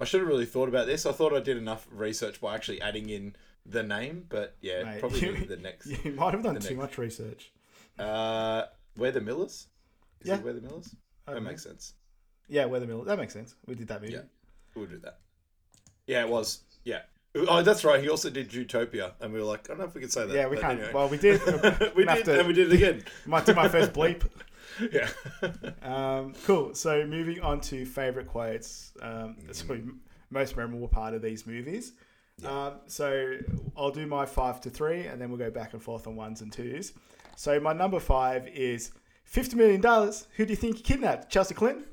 I 0.00 0.04
should 0.04 0.20
have 0.20 0.28
really 0.28 0.46
thought 0.46 0.68
about 0.68 0.86
this. 0.86 1.06
I 1.06 1.12
thought 1.12 1.32
I 1.32 1.40
did 1.40 1.56
enough 1.56 1.86
research 1.90 2.40
by 2.40 2.54
actually 2.54 2.80
adding 2.82 3.08
in 3.08 3.34
the 3.66 3.82
name, 3.82 4.26
but 4.28 4.56
yeah, 4.60 4.84
Mate, 4.84 5.00
probably 5.00 5.20
you, 5.20 5.46
the 5.46 5.56
next. 5.56 5.86
You 6.04 6.12
might 6.12 6.34
have 6.34 6.42
done 6.42 6.54
too 6.56 6.60
next. 6.60 6.76
much 6.76 6.98
research. 6.98 7.50
Uh, 7.98 8.64
We're 8.96 9.12
the 9.12 9.20
Millers? 9.22 9.68
Is 10.20 10.28
Yeah. 10.28 10.34
it 10.36 10.42
We're 10.44 10.52
the 10.52 10.60
Millers? 10.60 10.94
That 11.26 11.42
makes 11.42 11.62
sense. 11.62 11.94
Yeah, 12.48 12.66
We're 12.66 12.80
the 12.80 12.86
Millers. 12.86 13.06
That 13.06 13.18
makes 13.18 13.32
sense. 13.32 13.54
We 13.66 13.74
did 13.74 13.88
that 13.88 14.02
movie. 14.02 14.14
Yeah, 14.14 14.22
we'll 14.74 14.86
do 14.86 14.98
that. 14.98 15.18
Yeah, 16.06 16.20
it 16.24 16.28
was. 16.28 16.60
Yeah. 16.84 17.00
Oh, 17.36 17.62
that's 17.62 17.84
right. 17.84 18.00
He 18.00 18.08
also 18.08 18.30
did 18.30 18.54
Utopia, 18.54 19.14
and 19.20 19.32
we 19.32 19.40
were 19.40 19.44
like, 19.44 19.68
I 19.68 19.68
don't 19.74 19.78
know 19.78 19.84
if 19.86 19.94
we 19.94 20.00
could 20.00 20.12
say 20.12 20.24
that. 20.26 20.34
Yeah, 20.34 20.46
we 20.46 20.54
but 20.56 20.62
can't. 20.62 20.78
anyway. 20.78 20.92
Well, 20.94 21.08
we 21.08 21.16
did. 21.18 21.40
we 21.96 22.04
did, 22.04 22.24
to- 22.26 22.38
and 22.38 22.46
we 22.48 22.54
did 22.54 22.72
it 22.72 22.74
again. 22.76 23.04
Might 23.26 23.44
do 23.46 23.54
my 23.54 23.66
first 23.68 23.92
bleep. 23.92 24.22
yeah. 24.92 25.08
Um, 25.82 26.34
cool. 26.46 26.74
So 26.74 27.04
moving 27.06 27.40
on 27.40 27.60
to 27.62 27.84
favorite 27.84 28.28
quotes. 28.28 28.92
Um, 29.02 29.36
it's 29.48 29.62
Mm. 29.64 29.96
most 30.30 30.56
memorable 30.56 30.86
part 30.88 31.14
of 31.14 31.22
these 31.22 31.46
movies. 31.46 31.92
Um, 32.44 32.74
so 32.86 33.36
I'll 33.76 33.90
do 33.92 34.06
my 34.06 34.26
five 34.26 34.60
to 34.62 34.70
three, 34.70 35.06
and 35.06 35.20
then 35.20 35.28
we'll 35.28 35.38
go 35.38 35.50
back 35.50 35.72
and 35.72 35.82
forth 35.82 36.06
on 36.06 36.14
ones 36.16 36.40
and 36.40 36.52
twos. 36.52 36.92
So 37.36 37.58
my 37.60 37.72
number 37.72 37.98
five 38.00 38.46
is 38.48 38.92
fifty 39.24 39.56
million 39.56 39.80
dollars. 39.80 40.28
Who 40.36 40.44
do 40.44 40.50
you 40.50 40.56
think 40.56 40.76
you 40.78 40.82
kidnapped? 40.84 41.30
Chelsea 41.32 41.54
Clinton. 41.54 41.84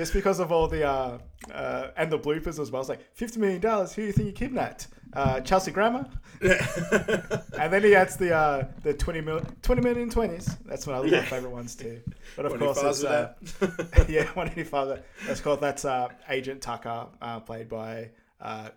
Just 0.00 0.14
because 0.14 0.40
of 0.40 0.50
all 0.50 0.66
the 0.66 0.82
uh, 0.88 1.18
uh, 1.52 1.88
and 1.98 2.10
the 2.10 2.18
bloopers 2.18 2.58
as 2.58 2.70
well. 2.70 2.80
It's 2.80 2.88
like 2.88 3.04
fifty 3.14 3.38
million 3.38 3.60
dollars. 3.60 3.92
Who 3.92 4.00
do 4.02 4.06
you 4.06 4.12
think 4.14 4.26
you 4.28 4.32
kidnapped? 4.32 4.88
Uh, 5.12 5.40
Chelsea 5.40 5.70
Grammer. 5.72 6.08
and 6.40 7.70
then 7.72 7.82
he 7.82 7.94
adds 7.94 8.16
the 8.16 8.32
uh, 8.34 8.64
the 8.82 8.94
20 8.94 9.20
mil, 9.20 9.42
20 9.60 9.82
million 9.82 10.08
20s. 10.08 10.56
That's 10.64 10.86
one 10.86 10.96
of 10.96 11.04
my 11.04 11.10
Yeah. 11.10 11.22
favorite 11.24 11.50
ones 11.50 11.74
too. 11.76 12.00
But 12.34 12.46
of 12.46 12.58
course, 12.58 12.78
it's, 12.82 13.02
it 13.02 13.08
uh, 13.10 14.04
yeah, 14.08 14.24
one 14.32 14.48
eighty 14.48 14.64
five. 14.64 15.02
That's 15.26 15.42
called 15.42 15.60
that's 15.60 15.84
uh, 15.84 16.08
Agent 16.30 16.62
Tucker, 16.62 17.06
uh, 17.20 17.40
played 17.40 17.68
by 17.68 18.08
uh, 18.40 18.70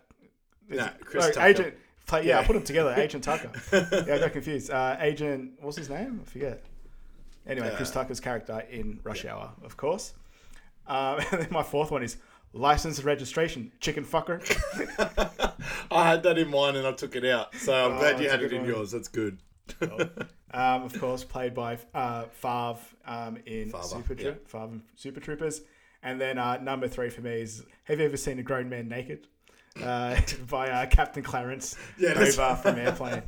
Chris 0.68 1.24
no, 1.24 1.30
Tucker. 1.32 1.40
Agent. 1.46 1.74
Play, 2.06 2.26
yeah, 2.26 2.40
I 2.40 2.44
put 2.44 2.52
them 2.52 2.64
together. 2.64 2.92
Agent 2.98 3.24
Tucker. 3.30 3.50
yeah, 3.72 4.16
I 4.16 4.18
got 4.18 4.32
confused. 4.32 4.70
Uh, 4.70 4.96
Agent, 5.00 5.52
what's 5.62 5.78
his 5.78 5.88
name? 5.88 6.20
I 6.22 6.28
forget. 6.28 6.62
Anyway, 7.46 7.72
Chris 7.76 7.90
Uh, 7.92 7.94
Tucker's 7.94 8.20
character 8.20 8.62
in 8.70 9.00
Rush 9.04 9.24
Hour, 9.24 9.52
of 9.64 9.78
course. 9.78 10.12
Um, 10.86 11.18
and 11.32 11.42
then 11.42 11.48
my 11.50 11.62
fourth 11.62 11.90
one 11.90 12.02
is 12.02 12.16
license 12.52 12.98
and 12.98 13.06
registration, 13.06 13.72
chicken 13.80 14.04
fucker. 14.04 14.40
I 15.90 16.08
had 16.08 16.22
that 16.24 16.38
in 16.38 16.50
mine 16.50 16.76
and 16.76 16.86
I 16.86 16.92
took 16.92 17.16
it 17.16 17.24
out. 17.24 17.54
So 17.56 17.72
I'm 17.72 17.92
Oh, 17.92 17.98
glad 17.98 18.20
you 18.20 18.28
had 18.28 18.42
it 18.42 18.52
in 18.52 18.60
one. 18.62 18.68
yours. 18.68 18.90
That's 18.92 19.08
good. 19.08 19.38
um, 20.52 20.82
of 20.82 20.98
course, 21.00 21.24
played 21.24 21.54
by 21.54 21.78
uh, 21.94 22.24
Farva 22.32 22.78
um, 23.06 23.38
in 23.46 23.72
Super, 23.82 24.14
yeah. 24.14 24.32
Farva 24.46 24.78
Super 24.94 25.20
Troopers. 25.20 25.62
And 26.02 26.20
then 26.20 26.38
uh, 26.38 26.58
number 26.58 26.86
three 26.86 27.08
for 27.10 27.22
me 27.22 27.40
is 27.40 27.64
Have 27.84 27.98
you 27.98 28.04
ever 28.06 28.16
seen 28.16 28.38
a 28.38 28.42
grown 28.42 28.68
man 28.68 28.88
naked? 28.88 29.26
Uh, 29.82 30.20
by 30.48 30.70
uh, 30.70 30.86
Captain 30.86 31.22
Clarence 31.22 31.76
Yeah, 31.98 32.12
from 32.56 32.78
Airplane. 32.78 33.22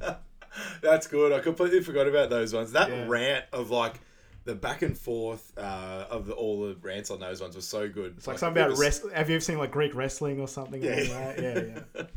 That's 0.82 1.06
good. 1.06 1.32
I 1.32 1.40
completely 1.40 1.80
forgot 1.82 2.06
about 2.06 2.30
those 2.30 2.54
ones. 2.54 2.72
That 2.72 2.88
Yeah. 2.90 3.06
rant 3.08 3.44
of 3.52 3.70
like 3.70 4.00
the 4.46 4.54
back 4.54 4.80
and 4.82 4.96
forth 4.96 5.52
uh, 5.58 6.06
of 6.08 6.26
the, 6.26 6.32
all 6.32 6.62
the 6.66 6.76
rants 6.80 7.10
on 7.10 7.20
those 7.20 7.42
ones 7.42 7.54
was 7.54 7.66
so 7.68 7.88
good. 7.88 8.14
It's 8.16 8.26
like 8.26 8.38
something 8.38 8.62
it 8.62 8.66
about 8.66 8.78
wrestling. 8.78 9.14
Have 9.14 9.28
you 9.28 9.36
ever 9.36 9.44
seen 9.44 9.58
like 9.58 9.70
Greek 9.72 9.94
wrestling 9.94 10.40
or 10.40 10.48
something? 10.48 10.82
Yeah. 10.82 10.94
Like? 10.94 11.08
Yeah, 11.38 11.60
yeah. 11.96 12.02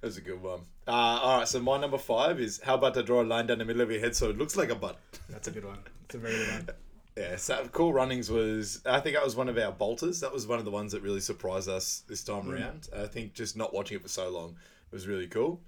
That 0.00 0.06
was 0.06 0.16
a 0.16 0.22
good 0.22 0.42
one. 0.42 0.60
Uh, 0.88 0.92
all 0.92 1.38
right, 1.40 1.46
so 1.46 1.60
my 1.60 1.78
number 1.78 1.98
five 1.98 2.40
is 2.40 2.58
how 2.64 2.74
about 2.76 2.94
to 2.94 3.02
draw 3.02 3.20
a 3.20 3.22
line 3.22 3.46
down 3.48 3.58
the 3.58 3.66
middle 3.66 3.82
of 3.82 3.90
your 3.90 4.00
head 4.00 4.16
so 4.16 4.30
it 4.30 4.38
looks 4.38 4.56
like 4.56 4.70
a 4.70 4.74
butt. 4.74 4.98
That's 5.28 5.46
a 5.48 5.50
good 5.50 5.66
one. 5.66 5.76
It's 6.06 6.14
a 6.14 6.18
very 6.18 6.34
good 6.36 6.48
one. 6.48 6.68
Yeah, 7.16 7.36
so 7.36 7.68
Cool 7.72 7.92
Runnings 7.92 8.30
was, 8.30 8.80
I 8.86 9.00
think 9.00 9.14
that 9.16 9.22
was 9.24 9.36
one 9.36 9.48
of 9.50 9.58
our 9.58 9.72
bolters. 9.72 10.20
That 10.20 10.32
was 10.32 10.46
one 10.46 10.58
of 10.58 10.64
the 10.64 10.70
ones 10.70 10.92
that 10.92 11.02
really 11.02 11.20
surprised 11.20 11.68
us 11.68 12.02
this 12.08 12.22
time 12.24 12.44
Mm. 12.44 12.52
around. 12.54 12.88
I 12.96 13.06
think 13.08 13.34
just 13.34 13.58
not 13.58 13.74
watching 13.74 13.96
it 13.96 14.02
for 14.02 14.08
so 14.08 14.30
long 14.30 14.56
was 14.90 15.06
really 15.06 15.26
cool. 15.26 15.60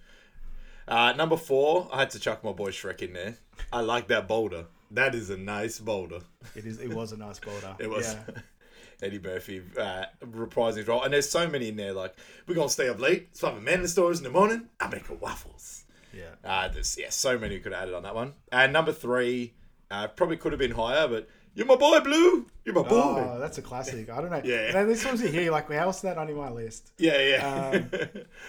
Uh, 0.88 1.12
number 1.12 1.36
four, 1.36 1.88
I 1.92 1.98
had 1.98 2.10
to 2.10 2.18
chuck 2.18 2.42
my 2.42 2.52
boy 2.52 2.70
Shrek 2.70 3.02
in 3.02 3.12
there. 3.12 3.34
I 3.72 3.80
like 3.80 4.06
that 4.08 4.28
boulder. 4.28 4.64
That 4.92 5.14
is 5.14 5.30
a 5.30 5.36
nice 5.36 5.78
boulder. 5.78 6.20
It 6.54 6.66
is. 6.66 6.80
It 6.80 6.92
was 6.92 7.12
a 7.12 7.16
nice 7.16 7.38
boulder. 7.38 7.74
It 7.80 7.88
was 7.90 8.14
Yeah. 8.28 8.34
Eddie 9.02 9.18
Murphy 9.18 9.62
uh, 9.80 10.04
reprising 10.24 10.76
his 10.76 10.86
role. 10.86 11.02
And 11.02 11.12
there's 11.12 11.28
so 11.28 11.48
many 11.48 11.68
in 11.68 11.76
there. 11.76 11.92
Like, 11.92 12.14
we're 12.46 12.54
going 12.54 12.68
to 12.68 12.72
stay 12.72 12.88
up 12.88 13.00
late. 13.00 13.28
It's 13.32 13.40
five 13.40 13.60
men 13.60 13.74
in 13.74 13.82
the 13.82 13.88
stores 13.88 14.18
in 14.18 14.24
the 14.24 14.30
morning. 14.30 14.68
I 14.78 14.86
make 14.88 15.08
a 15.08 15.14
waffles. 15.14 15.84
Yeah. 16.14 16.34
Uh, 16.44 16.68
there's, 16.68 16.96
yeah, 16.96 17.10
so 17.10 17.36
many 17.36 17.58
could 17.58 17.72
have 17.72 17.82
added 17.82 17.94
on 17.94 18.04
that 18.04 18.14
one. 18.14 18.34
And 18.52 18.72
number 18.72 18.92
three, 18.92 19.54
uh, 19.90 20.06
probably 20.08 20.36
could 20.36 20.52
have 20.52 20.60
been 20.60 20.70
higher, 20.70 21.08
but 21.08 21.28
you're 21.54 21.66
my 21.66 21.74
boy, 21.74 21.98
Blue. 21.98 22.46
You're 22.64 22.76
my 22.76 22.82
boy. 22.82 23.26
Oh, 23.28 23.38
that's 23.40 23.58
a 23.58 23.62
classic. 23.62 24.08
I 24.08 24.20
don't 24.20 24.30
know. 24.30 24.40
Yeah. 24.44 24.76
And 24.78 24.96
times 25.00 25.20
you 25.20 25.28
hear 25.28 25.50
like, 25.50 25.68
how 25.72 25.88
is 25.88 26.00
that 26.02 26.16
on 26.16 26.32
my 26.36 26.50
list? 26.50 26.92
yeah, 26.98 27.18
yeah. 27.18 27.80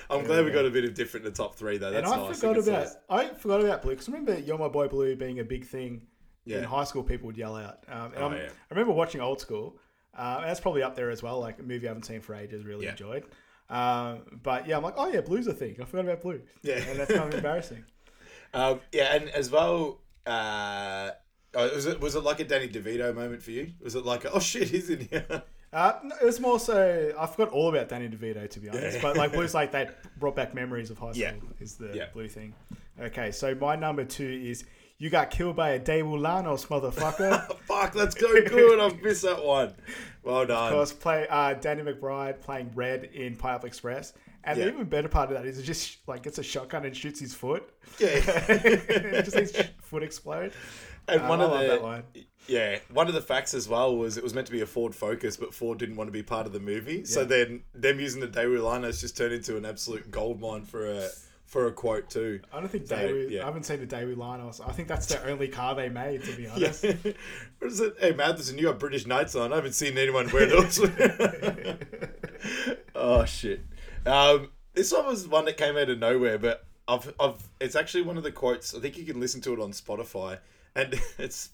I'm 0.09 0.23
glad 0.23 0.45
we 0.45 0.51
got 0.51 0.65
a 0.65 0.69
bit 0.69 0.85
of 0.85 0.93
different 0.93 1.25
in 1.25 1.31
the 1.31 1.35
top 1.37 1.55
three, 1.55 1.77
though. 1.79 1.89
That's 1.89 2.05
and 2.05 2.13
I 2.21 2.27
nice. 2.27 2.39
forgot 2.39 2.55
think 2.57 2.67
about 2.67 2.81
it's- 2.83 2.97
I 3.09 3.27
forgot 3.29 3.61
about 3.61 3.81
Blue 3.81 3.91
because 3.93 4.07
remember 4.07 4.37
"You're 4.37 4.57
My 4.59 4.67
Boy 4.67 4.87
Blue" 4.87 5.15
being 5.15 5.39
a 5.39 5.43
big 5.43 5.65
thing 5.65 6.03
in 6.45 6.63
high 6.63 6.83
school. 6.83 7.03
People 7.03 7.27
would 7.27 7.37
yell 7.37 7.55
out. 7.55 7.79
Um, 7.87 8.11
Oh, 8.17 8.31
yeah. 8.31 8.49
I 8.49 8.73
remember 8.73 8.93
watching 8.93 9.21
Old 9.21 9.39
School. 9.41 9.77
Uh, 10.15 10.41
that's 10.41 10.59
probably 10.59 10.83
up 10.83 10.95
there 10.95 11.09
as 11.09 11.23
well. 11.23 11.39
Like 11.39 11.59
a 11.59 11.63
movie 11.63 11.87
I 11.87 11.89
haven't 11.89 12.03
seen 12.05 12.21
for 12.21 12.35
ages. 12.35 12.63
Really 12.63 12.85
Yeah. 12.85 12.91
enjoyed. 12.91 13.23
Um, 13.69 14.39
but 14.43 14.67
yeah, 14.67 14.77
I'm 14.77 14.83
like, 14.83 14.93
oh 14.97 15.07
yeah, 15.11 15.21
Blue's 15.21 15.47
a 15.47 15.53
thing. 15.53 15.77
I 15.81 15.85
forgot 15.85 16.05
about 16.05 16.21
Blue. 16.21 16.41
Yeah. 16.61 16.75
and 16.75 16.99
that's 16.99 17.11
kind 17.13 17.27
of 17.29 17.33
embarrassing. 17.35 17.83
Um, 18.55 18.81
yeah, 18.91 19.15
and 19.15 19.29
as 19.29 19.49
well, 19.49 20.01
uh, 20.27 21.09
oh, 21.55 21.73
was 21.73 21.87
it 21.87 21.99
was 21.99 22.13
it 22.13 22.19
like 22.23 22.39
a 22.39 22.43
Danny 22.43 22.67
DeVito 22.69 23.15
moment 23.15 23.41
for 23.41 23.49
you? 23.49 23.71
Was 23.81 23.95
it 23.95 24.05
like, 24.05 24.25
oh 24.31 24.39
shit, 24.39 24.67
he's 24.69 24.91
in 24.91 25.07
here? 25.09 25.25
Uh, 25.73 25.93
no, 26.03 26.15
it 26.21 26.25
was 26.25 26.39
more 26.39 26.59
so 26.59 27.13
I 27.17 27.25
forgot 27.25 27.49
all 27.51 27.69
about 27.69 27.89
Danny 27.89 28.07
DeVito 28.09 28.47
to 28.47 28.59
be 28.59 28.69
honest, 28.69 28.97
Yeah. 28.97 29.01
but 29.01 29.17
like 29.17 29.33
Blue's 29.33 29.55
like 29.55 29.71
that 29.71 29.97
brought 30.19 30.35
back 30.35 30.53
memories 30.53 30.91
of 30.91 30.99
high 30.99 31.13
school. 31.13 31.21
Yeah. 31.23 31.33
Is 31.59 31.77
the 31.77 31.93
Yeah. 31.95 32.05
Blue 32.13 32.27
thing? 32.27 32.53
Okay, 33.01 33.31
so 33.31 33.55
my 33.55 33.75
number 33.75 34.05
two 34.05 34.39
is 34.45 34.65
you 35.03 35.09
got 35.09 35.29
killed 35.29 35.53
by 35.57 35.71
a 35.71 35.79
Daewoo 35.81 36.17
Lanos 36.17 36.67
motherfucker. 36.67 37.57
Fuck, 37.67 37.91
that's 37.91 38.17
so 38.17 38.41
good. 38.41 38.79
I've 38.79 39.01
missed 39.01 39.23
that 39.23 39.43
one. 39.43 39.73
Well 40.23 40.45
done. 40.45 40.67
Of 40.67 40.73
course, 40.73 40.93
play 40.93 41.27
uh, 41.29 41.55
Danny 41.55 41.81
McBride 41.81 42.39
playing 42.39 42.71
Red 42.73 43.03
in 43.13 43.35
Pineapple 43.35 43.67
Express. 43.67 44.13
And 44.45 44.57
Yeah. 44.57 44.65
the 44.65 44.71
even 44.75 44.85
better 44.85 45.09
part 45.09 45.29
of 45.29 45.35
that 45.35 45.45
is 45.45 45.59
it 45.59 45.63
just 45.63 45.97
like 46.07 46.23
gets 46.23 46.37
a 46.37 46.43
shotgun 46.43 46.85
and 46.85 46.95
shoots 46.95 47.19
his 47.19 47.33
foot. 47.33 47.69
Yeah. 47.99 48.17
just 49.23 49.35
his 49.37 49.53
foot 49.81 50.03
explode. 50.03 50.53
And 51.09 51.19
Um, 51.21 51.27
one 51.27 51.41
I 51.41 51.43
of 51.43 51.51
love 51.51 51.61
the 51.63 51.67
that 51.67 51.83
line. 51.83 52.03
yeah, 52.47 52.79
one 52.89 53.09
of 53.09 53.13
the 53.13 53.21
facts 53.21 53.53
as 53.53 53.67
well 53.67 53.97
was 53.97 54.15
it 54.15 54.23
was 54.23 54.33
meant 54.33 54.47
to 54.47 54.53
be 54.53 54.61
a 54.61 54.65
Ford 54.65 54.95
Focus, 54.95 55.35
but 55.35 55.53
Ford 55.53 55.79
didn't 55.79 55.97
want 55.97 56.07
to 56.07 56.13
be 56.13 56.23
part 56.23 56.45
of 56.47 56.53
the 56.53 56.61
movie. 56.61 57.03
So 57.03 57.25
then 57.25 57.63
them 57.75 57.99
using 57.99 58.21
the 58.21 58.27
Daewoo 58.29 58.61
Lanos 58.61 59.01
just 59.01 59.17
turned 59.17 59.33
into 59.33 59.57
an 59.57 59.65
absolute 59.65 60.09
gold 60.11 60.39
mine 60.39 60.63
for 60.63 60.87
a 60.89 61.09
for 61.45 61.67
a 61.67 61.71
quote 61.71 62.09
too. 62.09 62.39
I 62.51 62.59
don't 62.59 62.69
think 62.69 62.87
So, 62.87 62.95
Daewoo. 62.97 63.29
yeah. 63.29 63.43
I 63.43 63.45
haven't 63.45 63.63
seen 63.63 63.79
the 63.79 63.87
Daewoo 63.87 64.15
Lanos. 64.15 64.59
I 64.67 64.71
think 64.71 64.87
that's 64.87 65.05
the 65.07 65.23
only 65.29 65.47
car 65.47 65.75
they 65.75 65.89
made, 65.89 66.23
to 66.23 66.35
be 66.35 66.43
Yeah. 66.43 66.51
honest. 66.55 66.83
what 67.59 67.71
is 67.71 67.79
it? 67.79 67.95
Hey 67.99 68.11
Matheson, 68.13 68.57
you 68.57 68.63
got 68.65 68.79
British 68.79 69.05
Knights 69.05 69.35
on. 69.35 69.51
I 69.53 69.57
haven't 69.57 69.73
seen 69.73 69.97
anyone 69.97 70.31
wear 70.31 70.47
those. 70.47 70.79
oh 72.95 73.25
shit. 73.25 73.61
Um, 74.05 74.49
this 74.73 74.91
one 74.91 75.05
was 75.05 75.27
one 75.27 75.45
that 75.45 75.57
came 75.57 75.77
out 75.77 75.89
of 75.89 75.99
nowhere, 75.99 76.37
but 76.37 76.65
I've, 76.87 77.13
I've 77.19 77.47
it's 77.61 77.75
actually 77.75 78.03
one 78.03 78.17
of 78.17 78.23
the 78.23 78.31
quotes. 78.31 78.73
I 78.75 78.79
think 78.79 78.97
you 78.97 79.05
can 79.05 79.19
listen 79.19 79.41
to 79.41 79.53
it 79.53 79.59
on 79.59 79.71
Spotify. 79.71 80.39
And 80.75 80.99
it's, 81.19 81.49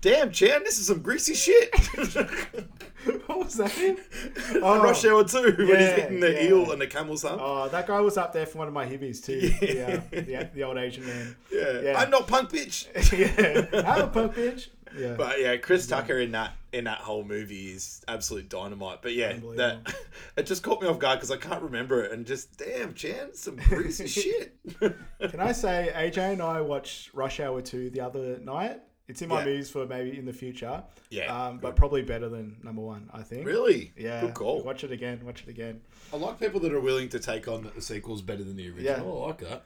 damn, 0.00 0.32
Chan, 0.32 0.62
this 0.64 0.78
is 0.78 0.86
some 0.88 1.02
greasy 1.02 1.34
shit. 1.34 1.74
what 3.26 3.44
was 3.44 3.54
that? 3.54 3.76
In? 4.54 4.62
On 4.62 4.82
Rush 4.82 5.04
Hour 5.04 5.24
2, 5.24 5.42
when 5.42 5.54
he's 5.56 5.68
yeah, 5.68 5.96
getting 5.96 6.20
the 6.20 6.32
yeah. 6.32 6.48
eel 6.48 6.70
and 6.72 6.80
the 6.80 6.86
camel's 6.86 7.22
hump. 7.22 7.40
Oh, 7.42 7.68
that 7.68 7.86
guy 7.86 8.00
was 8.00 8.16
up 8.16 8.32
there 8.32 8.46
for 8.46 8.58
one 8.58 8.68
of 8.68 8.74
my 8.74 8.86
hibbies 8.86 9.24
too. 9.24 9.52
Yeah. 9.64 10.00
Yeah, 10.12 10.44
the, 10.44 10.50
the 10.54 10.62
old 10.64 10.78
Asian 10.78 11.06
man. 11.06 11.36
yeah. 11.52 11.80
yeah. 11.80 11.98
I'm 11.98 12.10
not 12.10 12.26
punk 12.26 12.50
bitch. 12.50 12.86
yeah, 13.12 13.82
I'm 13.88 14.04
a 14.04 14.08
punk 14.08 14.34
bitch. 14.34 14.68
Yeah, 14.96 15.14
But 15.14 15.40
yeah, 15.40 15.56
Chris 15.56 15.86
Tucker 15.86 16.18
in 16.18 16.32
that 16.32 16.52
in 16.72 16.84
that 16.84 16.98
whole 16.98 17.24
movie 17.24 17.72
is 17.72 18.02
absolute 18.08 18.48
dynamite. 18.48 19.02
But 19.02 19.14
yeah, 19.14 19.34
that 19.56 19.94
it 20.36 20.46
just 20.46 20.62
caught 20.62 20.80
me 20.80 20.88
off 20.88 20.98
guard 20.98 21.18
because 21.18 21.30
I 21.30 21.36
can't 21.36 21.62
remember 21.62 22.02
it. 22.04 22.12
And 22.12 22.24
just 22.26 22.56
damn, 22.58 22.94
Chan, 22.94 23.34
some 23.34 23.56
greasy 23.56 24.06
shit. 24.08 24.56
Can 24.80 25.40
I 25.40 25.52
say 25.52 25.90
AJ 25.94 26.32
and 26.34 26.42
I 26.42 26.60
watched 26.60 27.12
Rush 27.14 27.40
Hour 27.40 27.60
2 27.60 27.90
the 27.90 28.00
other 28.00 28.38
night? 28.38 28.80
It's 29.08 29.22
in 29.22 29.28
my 29.28 29.40
Yeah. 29.40 29.46
movies 29.46 29.68
for 29.70 29.86
maybe 29.86 30.16
in 30.16 30.24
the 30.24 30.32
future. 30.32 30.84
Yeah, 31.10 31.46
Um, 31.48 31.58
but 31.58 31.74
probably 31.74 32.02
better 32.02 32.28
than 32.28 32.58
number 32.62 32.80
one, 32.82 33.10
I 33.12 33.22
think. 33.24 33.44
really? 33.44 33.92
Yeah. 33.96 34.20
Good 34.20 34.34
call. 34.34 34.62
Watch 34.62 34.84
it 34.84 34.92
again. 34.92 35.20
Watch 35.24 35.42
it 35.42 35.48
again. 35.48 35.80
I 36.12 36.16
like 36.16 36.38
people 36.38 36.60
that 36.60 36.72
are 36.72 36.78
willing 36.80 37.08
to 37.08 37.18
take 37.18 37.48
on 37.48 37.64
that 37.64 37.74
the 37.74 37.82
sequel's 37.82 38.22
better 38.22 38.44
than 38.44 38.54
the 38.54 38.68
original. 38.68 38.84
Yeah. 38.84 39.02
I 39.24 39.26
like 39.26 39.38
that. 39.38 39.64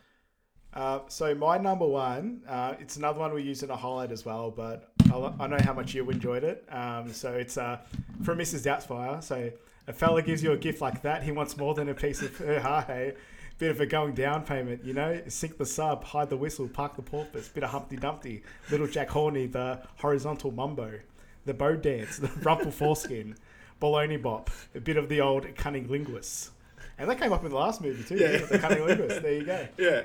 Uh, 0.75 1.01
so 1.07 1.35
my 1.35 1.57
number 1.57 1.87
one, 1.87 2.43
uh, 2.49 2.75
it's 2.81 2.97
another 2.97 3.21
one 3.21 3.33
we 3.33 3.43
use 3.43 3.63
in 3.63 3.71
a 3.71 3.77
highlight 3.77 4.11
as 4.11 4.25
well, 4.25 4.51
but 4.51 4.91
I, 5.13 5.33
I 5.39 5.47
know 5.47 5.59
how 5.61 5.73
much 5.73 5.95
you 5.95 6.09
enjoyed 6.11 6.43
it. 6.43 6.65
Um, 6.69 7.13
so 7.13 7.33
it's 7.33 7.57
uh, 7.57 7.79
from 8.25 8.39
Mrs. 8.39 8.65
Doubtfire. 8.65 9.23
So 9.23 9.53
a 9.87 9.93
fella 9.93 10.21
gives 10.23 10.43
you 10.43 10.53
a 10.53 10.57
gift 10.57 10.81
like 10.81 11.03
that, 11.03 11.23
he 11.23 11.31
wants 11.31 11.57
more 11.57 11.75
than 11.75 11.89
a 11.89 11.95
piece 11.95 12.23
of 12.23 12.37
her 12.39 13.15
Bit 13.57 13.71
of 13.71 13.81
a 13.81 13.87
going 13.87 14.15
down 14.15 14.45
payment, 14.45 14.85
you 14.85 14.95
know. 14.95 15.23
Sink 15.29 15.59
the 15.59 15.67
sub, 15.67 16.03
hide 16.03 16.29
the 16.29 16.37
whistle, 16.37 16.67
park 16.67 16.97
the 16.97 17.03
porpoise. 17.03 17.49
Bit 17.49 17.63
of 17.63 17.71
Humpty 17.71 17.97
Dumpty, 17.97 18.43
Little 18.69 18.89
Jack 18.89 19.11
Horny, 19.11 19.47
the 19.47 19.81
horizontal 19.99 20.51
mumbo, 20.51 20.99
the 21.45 21.55
bow 21.55 21.77
dance, 21.77 22.17
the 22.19 22.27
rumple 22.43 22.73
foreskin, 22.73 23.37
baloney 23.81 24.21
bop, 24.21 24.51
a 24.75 24.81
bit 24.81 24.97
of 24.97 25.09
the 25.09 25.21
old 25.21 25.55
cunning 25.55 25.87
linguist. 25.87 26.51
And 26.99 27.11
that 27.11 27.19
came 27.19 27.33
up 27.33 27.43
in 27.45 27.51
the 27.51 27.57
last 27.57 27.81
movie 27.81 28.03
too, 28.05 28.17
Yeah. 28.17 28.33
yeah. 28.33 28.47
the 28.47 28.59
cunning 28.59 28.87
linguist. 28.87 29.23
There 29.23 29.33
you 29.35 29.45
go. 29.45 29.67
Yeah. 29.79 30.03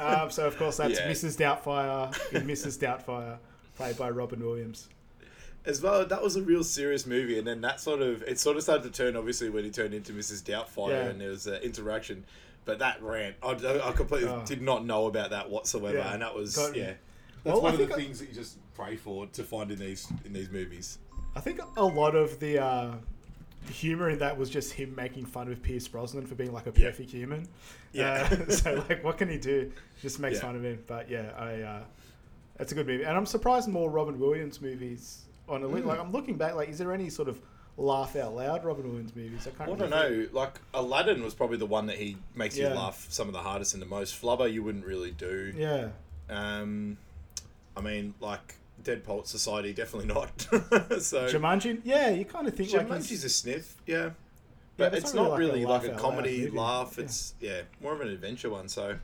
Um, 0.00 0.30
so 0.30 0.46
of 0.46 0.56
course 0.56 0.78
that's 0.78 0.98
Yeah. 0.98 1.08
Mrs. 1.10 1.36
Doubtfire 1.36 2.32
in 2.32 2.46
Mrs. 2.46 2.78
Doubtfire, 2.78 3.38
played 3.76 3.96
by 3.96 4.10
Robin 4.10 4.44
Williams. 4.44 4.88
As 5.66 5.80
well, 5.80 6.04
that 6.04 6.22
was 6.22 6.36
a 6.36 6.42
real 6.42 6.62
serious 6.62 7.06
movie, 7.06 7.38
and 7.38 7.46
then 7.46 7.60
that 7.62 7.80
sort 7.80 8.02
of 8.02 8.22
it 8.24 8.38
sort 8.38 8.56
of 8.58 8.62
started 8.64 8.82
to 8.82 8.90
turn. 8.90 9.16
Obviously, 9.16 9.48
when 9.48 9.64
he 9.64 9.70
turned 9.70 9.94
into 9.94 10.12
Mrs. 10.12 10.42
Doubtfire, 10.42 10.90
Yeah. 10.90 11.04
and 11.10 11.20
there 11.20 11.30
was 11.30 11.46
an 11.46 11.62
interaction. 11.62 12.24
But 12.66 12.78
that 12.80 13.02
rant, 13.02 13.36
I, 13.42 13.52
I 13.82 13.92
completely 13.92 14.28
Oh. 14.28 14.42
did 14.44 14.60
not 14.62 14.84
know 14.84 15.06
about 15.06 15.30
that 15.30 15.48
whatsoever, 15.50 15.98
Yeah. 15.98 16.12
and 16.12 16.20
that 16.22 16.34
was 16.34 16.56
Got- 16.56 16.74
yeah. 16.76 16.92
That's 17.44 17.54
Well, 17.54 17.62
one 17.62 17.70
I 17.72 17.74
of 17.74 17.78
the 17.80 17.86
think 17.86 17.98
I- 17.98 18.02
things 18.04 18.18
that 18.20 18.28
you 18.28 18.34
just 18.34 18.56
pray 18.74 18.96
for 18.96 19.26
to 19.26 19.42
find 19.44 19.70
in 19.70 19.78
these 19.78 20.06
in 20.26 20.32
these 20.32 20.50
movies. 20.50 20.98
I 21.36 21.40
think 21.40 21.60
a 21.76 21.84
lot 21.84 22.14
of 22.14 22.40
the 22.40 22.58
uh, 22.58 22.92
humor 23.70 24.10
in 24.10 24.18
that 24.18 24.36
was 24.36 24.50
just 24.50 24.72
him 24.72 24.94
making 24.94 25.24
fun 25.26 25.50
of 25.50 25.62
Pierce 25.62 25.88
Brosnan 25.88 26.26
for 26.26 26.34
being 26.34 26.52
like 26.52 26.66
a 26.66 26.72
Yeah. 26.76 26.86
perfect 26.90 27.10
human. 27.10 27.48
Yeah. 27.92 28.28
Uh, 28.30 28.48
so 28.50 28.84
like, 28.88 29.02
what 29.04 29.18
can 29.18 29.28
he 29.28 29.38
do? 29.38 29.72
Just 30.02 30.18
makes 30.20 30.36
Yeah. 30.36 30.42
fun 30.42 30.56
of 30.56 30.64
him. 30.64 30.82
But 30.86 31.10
yeah, 31.10 31.32
I. 31.36 31.60
Uh, 31.62 31.82
that's 32.56 32.70
a 32.70 32.74
good 32.76 32.86
movie, 32.86 33.02
and 33.04 33.16
I'm 33.16 33.26
surprised 33.26 33.68
more 33.68 33.90
Robin 33.90 34.18
Williams 34.20 34.60
movies 34.60 35.24
on 35.48 35.62
a 35.64 35.66
Mm. 35.68 35.84
like. 35.84 35.98
I'm 35.98 36.12
looking 36.12 36.36
back, 36.36 36.54
like, 36.54 36.68
is 36.68 36.78
there 36.78 36.92
any 36.92 37.10
sort 37.10 37.28
of 37.28 37.40
laugh 37.76 38.14
out 38.14 38.34
loud 38.36 38.64
Robin 38.64 38.86
Williams 38.88 39.16
movies. 39.16 39.48
I 39.48 39.50
can't. 39.50 39.70
I 39.70 39.74
don't 39.74 39.90
know. 39.90 40.28
Like 40.32 40.60
Aladdin 40.74 41.24
was 41.24 41.34
probably 41.34 41.56
the 41.56 41.66
one 41.66 41.86
that 41.86 41.96
he 41.98 42.16
makes 42.34 42.56
you 42.56 42.68
laugh 42.68 43.06
some 43.10 43.26
of 43.26 43.32
the 43.34 43.40
hardest 43.40 43.72
and 43.74 43.82
the 43.82 43.86
most. 43.86 44.20
Flubber, 44.20 44.50
you 44.52 44.62
wouldn't 44.62 44.84
really 44.86 45.10
do. 45.10 45.52
Yeah. 45.56 45.88
Um, 46.30 46.96
I 47.76 47.80
mean, 47.80 48.14
like 48.20 48.54
Dead 48.84 49.02
Poet 49.04 49.26
Society, 49.26 49.72
definitely 49.72 50.12
not. 50.12 50.40
so 51.00 51.26
Jumanji. 51.28 51.80
Yeah, 51.84 52.10
you 52.10 52.24
kind 52.24 52.46
of 52.46 52.54
think 52.54 52.72
like 52.72 52.86
Jumanji's 52.86 53.08
he's, 53.08 53.24
a 53.24 53.28
sniff, 53.28 53.76
yeah. 53.86 53.96
Yeah, 53.96 54.10
But 54.76 54.92
but 54.92 54.94
it's 54.98 55.14
not 55.14 55.38
really 55.38 55.64
like 55.64 55.82
a, 55.82 55.84
laugh 55.84 55.84
out 55.84 55.90
loud 55.90 55.98
comedy 56.00 56.50
laugh. 56.50 56.94
Yeah. 56.96 57.04
It's 57.04 57.34
yeah, 57.40 57.60
more 57.80 57.94
of 57.94 58.00
an 58.00 58.08
adventure 58.08 58.50
one. 58.50 58.68
So 58.68 58.96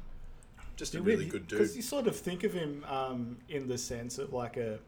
just 0.76 0.94
a 0.94 1.02
really 1.02 1.26
good 1.26 1.46
dude. 1.46 1.58
Because 1.58 1.76
you 1.76 1.82
sort 1.82 2.06
of 2.06 2.16
think 2.16 2.44
of 2.44 2.52
him 2.52 2.84
um, 2.88 3.36
in 3.48 3.68
the 3.68 3.78
sense 3.78 4.18
of 4.18 4.32
like 4.32 4.56
a, 4.56 4.78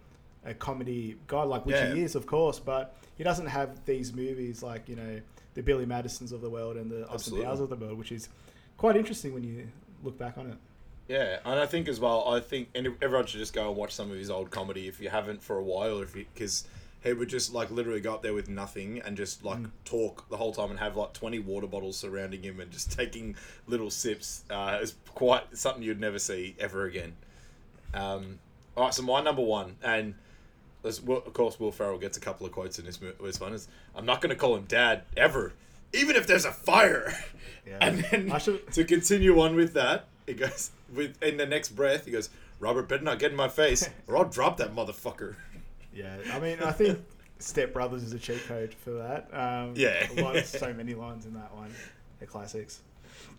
a 0.45 0.55
comedy 0.55 1.17
guy, 1.27 1.43
like 1.43 1.67
which 1.67 1.77
Yeah. 1.77 1.95
he 1.95 2.03
is, 2.03 2.15
of 2.15 2.27
course, 2.27 2.59
but 2.59 2.97
he 3.17 3.25
doesn't 3.25 3.47
have 3.47 3.85
these 3.85 4.13
movies 4.15 4.63
like 4.63 4.89
you 4.89 4.97
know 4.97 5.21
the 5.55 5.63
Billy 5.63 5.87
Madisons 5.87 6.33
of 6.33 6.41
the 6.41 6.51
world 6.51 6.77
and 6.77 6.91
the 6.91 7.07
Austin. 7.09 7.43
Powers 7.43 7.61
of 7.61 7.69
the 7.69 7.77
world, 7.77 7.99
which 7.99 8.13
is 8.13 8.29
quite 8.77 8.97
interesting 8.97 9.35
when 9.35 9.45
you 9.45 9.69
look 10.03 10.19
back 10.19 10.39
on 10.39 10.47
it. 10.51 10.57
Yeah, 11.09 11.39
and 11.45 11.59
I 11.61 11.67
think 11.67 11.89
as 11.89 12.01
well, 12.01 12.29
I 12.29 12.41
think 12.41 12.69
and 12.75 12.87
everyone 13.03 13.27
should 13.27 13.41
just 13.41 13.53
go 13.53 13.69
and 13.69 13.77
watch 13.77 13.93
some 13.93 14.11
of 14.11 14.17
his 14.17 14.31
old 14.31 14.51
comedy 14.51 14.89
if 14.89 15.01
you 15.01 15.09
haven't 15.11 15.43
for 15.43 15.57
a 15.59 15.63
while, 15.63 16.01
if 16.01 16.15
because 16.15 16.65
he 17.03 17.13
would 17.13 17.29
just 17.29 17.53
like 17.53 17.71
literally 17.71 18.01
go 18.01 18.15
up 18.15 18.23
there 18.23 18.33
with 18.33 18.49
nothing 18.49 19.01
and 19.05 19.17
just 19.17 19.45
like 19.45 19.59
talk 19.85 20.29
the 20.31 20.37
whole 20.37 20.53
time 20.53 20.71
and 20.71 20.79
have 20.79 20.97
like 20.97 21.13
twenty 21.13 21.39
water 21.41 21.67
bottles 21.67 21.97
surrounding 21.99 22.43
him 22.43 22.61
and 22.61 22.71
just 22.71 22.93
taking 22.99 23.35
little 23.67 23.91
sips. 23.91 24.45
Uh, 24.49 24.79
is 24.81 24.95
quite 25.15 25.57
something 25.57 25.83
you'd 25.83 26.01
never 26.01 26.19
see 26.19 26.55
ever 26.61 26.85
again. 26.85 27.15
Um, 27.95 28.39
all 28.77 28.85
right, 28.85 28.95
so 28.95 29.03
my 29.03 29.21
number 29.21 29.43
one, 29.43 29.77
and 29.83 30.15
of 30.85 31.33
course 31.35 31.61
Will 31.61 31.73
Ferrell 31.73 31.99
gets 31.99 32.17
a 32.17 32.21
couple 32.21 32.47
of 32.47 32.53
quotes 32.53 32.79
in 32.79 32.87
this 32.87 32.99
this 33.23 33.41
one 33.41 33.53
is 33.53 33.69
I'm 33.95 34.07
not 34.07 34.21
going 34.21 34.31
to 34.31 34.37
call 34.37 34.57
him 34.57 34.65
dad 34.65 35.03
ever, 35.17 35.53
even 35.93 36.17
if 36.17 36.27
there's 36.27 36.45
a 36.45 36.53
fire. 36.53 37.13
Yeah. 37.67 37.79
And 37.81 38.05
then 38.11 38.33
I 38.33 38.39
should- 38.39 38.73
to 38.73 38.85
continue 38.85 39.41
on 39.41 39.55
with 39.57 39.75
that, 39.75 40.07
he 40.27 40.35
goes 40.35 40.71
with 40.95 41.21
in 41.23 41.37
the 41.37 41.47
next 41.47 41.71
breath 41.71 42.05
he 42.05 42.11
goes, 42.11 42.31
Robert 42.61 42.89
better 42.89 43.03
not 43.05 43.19
get 43.19 43.31
in 43.33 43.37
my 43.37 43.49
face 43.49 43.89
or 44.07 44.17
I'll 44.17 44.25
drop 44.25 44.57
that 44.59 44.75
motherfucker. 44.75 45.35
Yeah, 45.95 46.17
I 46.33 46.39
mean, 46.41 46.59
I 46.61 46.73
think 46.73 47.01
Step 47.39 47.73
Brothers 47.73 48.03
is 48.03 48.13
a 48.13 48.19
cheat 48.19 48.43
code 48.47 48.73
for 48.73 48.93
that. 48.93 49.29
Um, 49.33 49.75
Yeah. 49.77 50.07
lot, 50.17 50.45
so 50.45 50.73
many 50.73 50.95
lines 50.95 51.27
in 51.27 51.35
that 51.35 51.55
one. 51.55 51.75
They're 52.19 52.29
classics. 52.29 52.81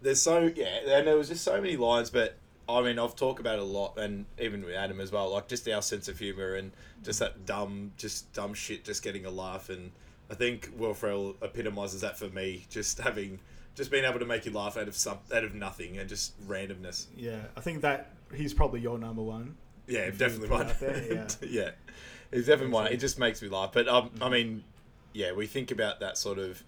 There's 0.02 0.22
so 0.22 0.52
yeah, 0.56 0.80
and 0.88 1.08
there 1.08 1.18
was 1.18 1.30
just 1.30 1.44
so 1.44 1.60
many 1.60 1.78
lines, 1.78 2.10
but 2.10 2.36
I 2.70 2.82
mean 2.82 3.00
I've 3.00 3.16
talked 3.16 3.40
about 3.40 3.56
it 3.56 3.62
a 3.62 3.66
lot, 3.66 3.98
and 3.98 4.26
even 4.40 4.64
with 4.64 4.76
Adam 4.76 5.00
as 5.00 5.12
well, 5.12 5.32
like 5.32 5.48
just 5.48 5.68
our 5.68 5.82
sense 5.82 6.08
of 6.08 6.20
humor 6.20 6.56
and 6.56 6.72
just 7.04 7.20
that 7.20 7.46
dumb, 7.46 7.92
just 7.98 8.32
dumb 8.34 8.54
shit, 8.54 8.84
just 8.84 9.02
getting 9.04 9.26
a 9.26 9.32
laugh, 9.32 9.70
and 9.70 9.92
I 10.30 10.36
think 10.36 10.70
Will 10.78 10.94
Ferrell 10.94 11.36
epitomizes 11.42 12.02
that 12.02 12.18
for 12.18 12.30
me, 12.30 12.66
just 12.70 13.00
having. 13.00 13.40
Just 13.76 13.90
being 13.90 14.06
able 14.06 14.20
to 14.20 14.26
make 14.26 14.46
you 14.46 14.52
laugh 14.52 14.78
out 14.78 14.88
of 14.88 14.96
some, 14.96 15.18
out 15.34 15.44
of 15.44 15.56
nothing, 15.56 15.98
and 15.98 16.08
just 16.08 16.40
randomness. 16.48 17.08
Yeah, 17.18 17.40
I 17.58 17.62
think 17.62 17.82
that 17.82 18.12
he's 18.36 18.54
probably 18.54 18.82
your 18.82 18.98
number 19.00 19.24
one. 19.24 19.56
Yeah, 19.88 20.10
definitely 20.12 20.50
one. 20.50 20.72
there, 20.80 21.14
yeah. 21.14 21.28
yeah, 21.42 21.70
it's 22.32 22.48
definitely 22.48 22.74
one. 22.74 22.88
It 22.92 22.98
just 22.98 23.18
makes 23.18 23.42
me 23.42 23.50
laugh. 23.50 23.72
But 23.74 23.88
um, 23.88 24.12
I 24.22 24.30
mean, 24.30 24.64
yeah, 25.14 25.32
we 25.34 25.48
think 25.48 25.72
about 25.72 26.00
that 26.02 26.18
sort 26.20 26.38
of 26.38 26.62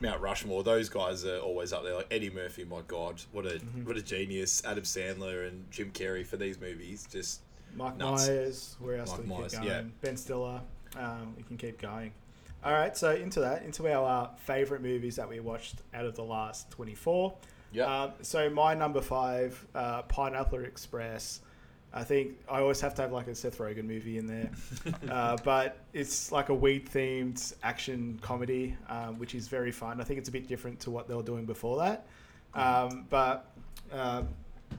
Mount 0.00 0.20
Rushmore. 0.20 0.62
Those 0.62 0.88
guys 0.88 1.24
are 1.24 1.38
always 1.38 1.72
up 1.72 1.82
there. 1.82 1.94
Like 1.96 2.06
Eddie 2.12 2.30
Murphy, 2.30 2.64
my 2.64 2.80
god, 2.86 3.20
what 3.32 3.44
a 3.44 3.50
Mm-hmm. 3.58 3.84
what 3.84 3.96
a 3.96 4.02
genius. 4.02 4.62
Adam 4.64 4.84
Sandler 4.84 5.48
and 5.48 5.68
Jim 5.70 5.90
Carrey 5.92 6.24
for 6.24 6.36
these 6.36 6.60
movies. 6.60 7.06
Just 7.10 7.40
Mike 7.74 7.96
Nuts. 7.96 8.28
Myers, 8.28 8.76
where 8.78 8.96
else 8.98 9.10
Mike 9.10 9.16
do 9.18 9.22
we 9.24 9.28
Myers, 9.38 9.52
keep 9.52 9.62
going? 9.62 9.72
yeah. 9.72 9.82
Ben 10.00 10.16
Stiller, 10.16 10.60
um, 10.96 11.34
we 11.36 11.42
can 11.42 11.56
keep 11.56 11.80
going. 11.80 12.12
All 12.64 12.72
right, 12.72 12.96
so 12.96 13.12
into 13.14 13.40
that, 13.40 13.62
into 13.64 13.88
our 13.92 14.24
uh, 14.24 14.28
favorite 14.36 14.82
movies 14.82 15.16
that 15.16 15.28
we 15.28 15.40
watched 15.40 15.76
out 15.94 16.04
of 16.04 16.14
the 16.14 16.22
last 16.22 16.70
24. 16.70 17.34
Yeah. 17.72 18.02
Um, 18.04 18.12
so 18.22 18.48
my 18.50 18.74
number 18.74 19.00
five, 19.00 19.64
uh, 19.74 20.02
Pineapple 20.02 20.60
Express. 20.64 21.40
I 21.94 22.04
think 22.04 22.38
I 22.48 22.60
always 22.60 22.80
have 22.80 22.94
to 22.94 23.02
have 23.02 23.12
like 23.12 23.26
a 23.26 23.34
Seth 23.34 23.58
Rogen 23.58 23.84
movie 23.84 24.16
in 24.16 24.26
there, 24.26 24.50
uh, 25.10 25.36
but 25.44 25.76
it's 25.92 26.32
like 26.32 26.48
a 26.48 26.54
weed 26.54 26.88
themed 26.88 27.52
action 27.62 28.18
comedy, 28.22 28.76
um, 28.88 29.18
which 29.18 29.34
is 29.34 29.48
very 29.48 29.72
fun. 29.72 30.00
I 30.00 30.04
think 30.04 30.18
it's 30.18 30.28
a 30.28 30.32
bit 30.32 30.48
different 30.48 30.80
to 30.80 30.90
what 30.90 31.06
they 31.08 31.14
were 31.14 31.22
doing 31.22 31.44
before 31.44 31.76
that, 31.78 32.06
um, 32.54 33.04
but 33.10 33.50
um, 33.92 34.28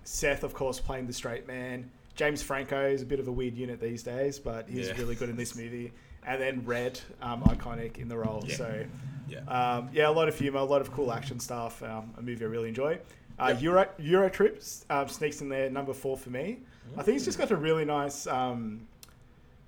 Seth, 0.06 0.44
of 0.44 0.54
course, 0.56 0.80
playing 0.80 1.06
the 1.06 1.14
straight 1.14 1.46
man. 1.48 1.92
James 2.16 2.42
Franco 2.42 2.84
is 2.88 3.04
a 3.04 3.06
bit 3.06 3.20
of 3.20 3.28
a 3.28 3.32
weird 3.32 3.56
unit 3.56 3.80
these 3.80 4.02
days, 4.02 4.40
but 4.40 4.68
he's 4.68 4.88
Yeah. 4.88 4.94
really 4.98 5.14
good 5.16 5.30
in 5.30 5.36
this 5.36 5.56
movie. 5.58 5.92
And 6.26 6.42
then 6.42 6.66
Red, 6.66 7.00
um, 7.22 7.44
iconic 7.44 7.98
in 7.98 8.08
the 8.08 8.18
role. 8.18 8.44
Yeah. 8.48 8.56
So, 8.56 8.86
yeah. 9.28 9.40
um, 9.48 9.90
yeah, 9.94 10.10
a 10.10 10.12
lot 10.12 10.28
of 10.28 10.38
humor, 10.38 10.60
a 10.60 10.64
lot 10.64 10.82
of 10.82 10.92
cool 10.92 11.12
action 11.12 11.40
stuff. 11.40 11.82
Um, 11.84 12.14
a 12.18 12.22
movie 12.22 12.46
I 12.46 12.48
really 12.48 12.70
enjoy. 12.70 13.00
Uh, 13.40 13.48
Yep. 13.50 13.62
Euro 13.62 13.88
Euro 13.98 14.30
Trip 14.30 14.64
um, 14.90 15.08
sneaks 15.08 15.42
in 15.42 15.50
there, 15.50 15.70
number 15.70 15.94
four 15.94 16.18
for 16.18 16.30
me. 16.30 16.60
I 16.98 17.02
think 17.02 17.16
it's 17.16 17.26
just 17.26 17.38
got 17.38 17.50
a 17.50 17.56
really 17.56 17.86
nice 17.86 18.28
um, 18.28 18.88